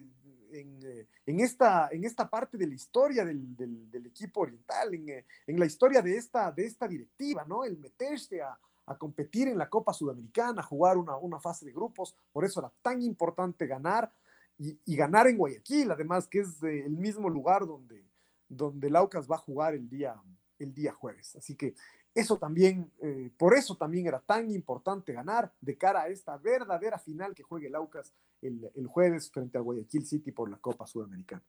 en, 0.50 0.80
eh, 0.82 1.06
esta, 1.26 1.88
en 1.92 2.04
esta 2.04 2.28
parte 2.28 2.56
de 2.56 2.66
la 2.66 2.74
historia 2.74 3.24
del, 3.24 4.06
equipo 4.06 4.40
oriental, 4.40 4.94
eh, 4.94 5.26
en, 5.46 5.60
la 5.60 5.66
historia 5.66 6.00
de 6.00 6.16
esta, 6.16 6.50
de 6.50 6.66
esta 6.66 6.88
directiva, 6.88 7.44
¿no? 7.46 7.64
El 7.64 7.78
meterse 7.78 8.40
a, 8.42 8.58
competir 8.98 9.48
en 9.48 9.58
la 9.58 9.68
Copa 9.68 9.92
Sudamericana, 9.92 10.62
jugar 10.62 10.96
una, 10.96 11.38
fase 11.40 11.66
de 11.66 11.72
grupos, 11.72 12.16
por 12.32 12.46
eso 12.46 12.60
era 12.60 12.72
tan 12.80 13.02
importante 13.02 13.66
ganar 13.66 14.10
y, 14.56 14.96
ganar 14.96 15.26
en 15.26 15.36
Guayaquil, 15.36 15.90
además 15.90 16.26
que 16.26 16.40
es 16.40 16.62
el 16.62 16.96
mismo 16.96 17.28
lugar 17.28 17.66
donde, 17.66 18.02
donde 18.48 18.88
el 18.88 18.96
Aucas 18.96 19.30
va 19.30 19.36
a 19.36 19.40
jugar 19.40 19.74
el 19.74 19.90
día, 19.90 20.18
el 20.58 20.72
día 20.72 20.94
jueves. 20.94 21.36
Así 21.36 21.54
que 21.54 21.74
eso 22.14 22.36
también, 22.36 22.90
eh, 23.02 23.30
por 23.36 23.54
eso 23.54 23.76
también 23.76 24.06
era 24.06 24.20
tan 24.20 24.50
importante 24.50 25.12
ganar 25.12 25.52
de 25.60 25.76
cara 25.76 26.02
a 26.02 26.08
esta 26.08 26.36
verdadera 26.36 26.98
final 26.98 27.34
que 27.34 27.42
juegue 27.42 27.68
el 27.68 27.74
Aucas 27.74 28.12
el, 28.42 28.70
el 28.74 28.86
jueves 28.86 29.30
frente 29.30 29.58
al 29.58 29.64
Guayaquil 29.64 30.06
City 30.06 30.32
por 30.32 30.50
la 30.50 30.56
Copa 30.58 30.86
Sudamericana. 30.86 31.42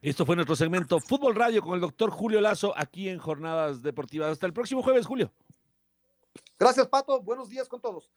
Esto 0.00 0.26
fue 0.26 0.34
nuestro 0.34 0.56
segmento 0.56 0.98
Fútbol 0.98 1.34
Radio 1.34 1.62
con 1.62 1.74
el 1.74 1.80
doctor 1.80 2.10
Julio 2.10 2.40
Lazo 2.40 2.74
aquí 2.76 3.08
en 3.08 3.18
Jornadas 3.18 3.82
Deportivas. 3.82 4.32
Hasta 4.32 4.46
el 4.46 4.52
próximo 4.52 4.82
jueves, 4.82 5.06
Julio. 5.06 5.30
Gracias, 6.58 6.88
Pato. 6.88 7.20
Buenos 7.22 7.48
días 7.48 7.68
con 7.68 7.80
todos. 7.80 8.10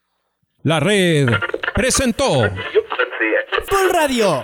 La 0.64 0.80
red 0.80 1.28
presentó 1.76 2.50
Fútbol 3.68 3.90
Radio. 3.92 4.44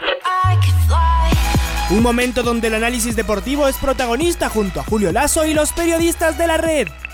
Un 1.90 2.04
momento 2.04 2.44
donde 2.44 2.68
el 2.68 2.76
análisis 2.76 3.16
deportivo 3.16 3.68
es 3.68 3.76
protagonista 3.78 4.50
junto 4.50 4.80
a 4.80 4.84
Julio 4.84 5.12
Lazo 5.12 5.46
y 5.46 5.54
los 5.54 5.74
periodistas 5.74 6.38
de 6.38 6.48
la 6.48 6.58
red. 6.58 6.88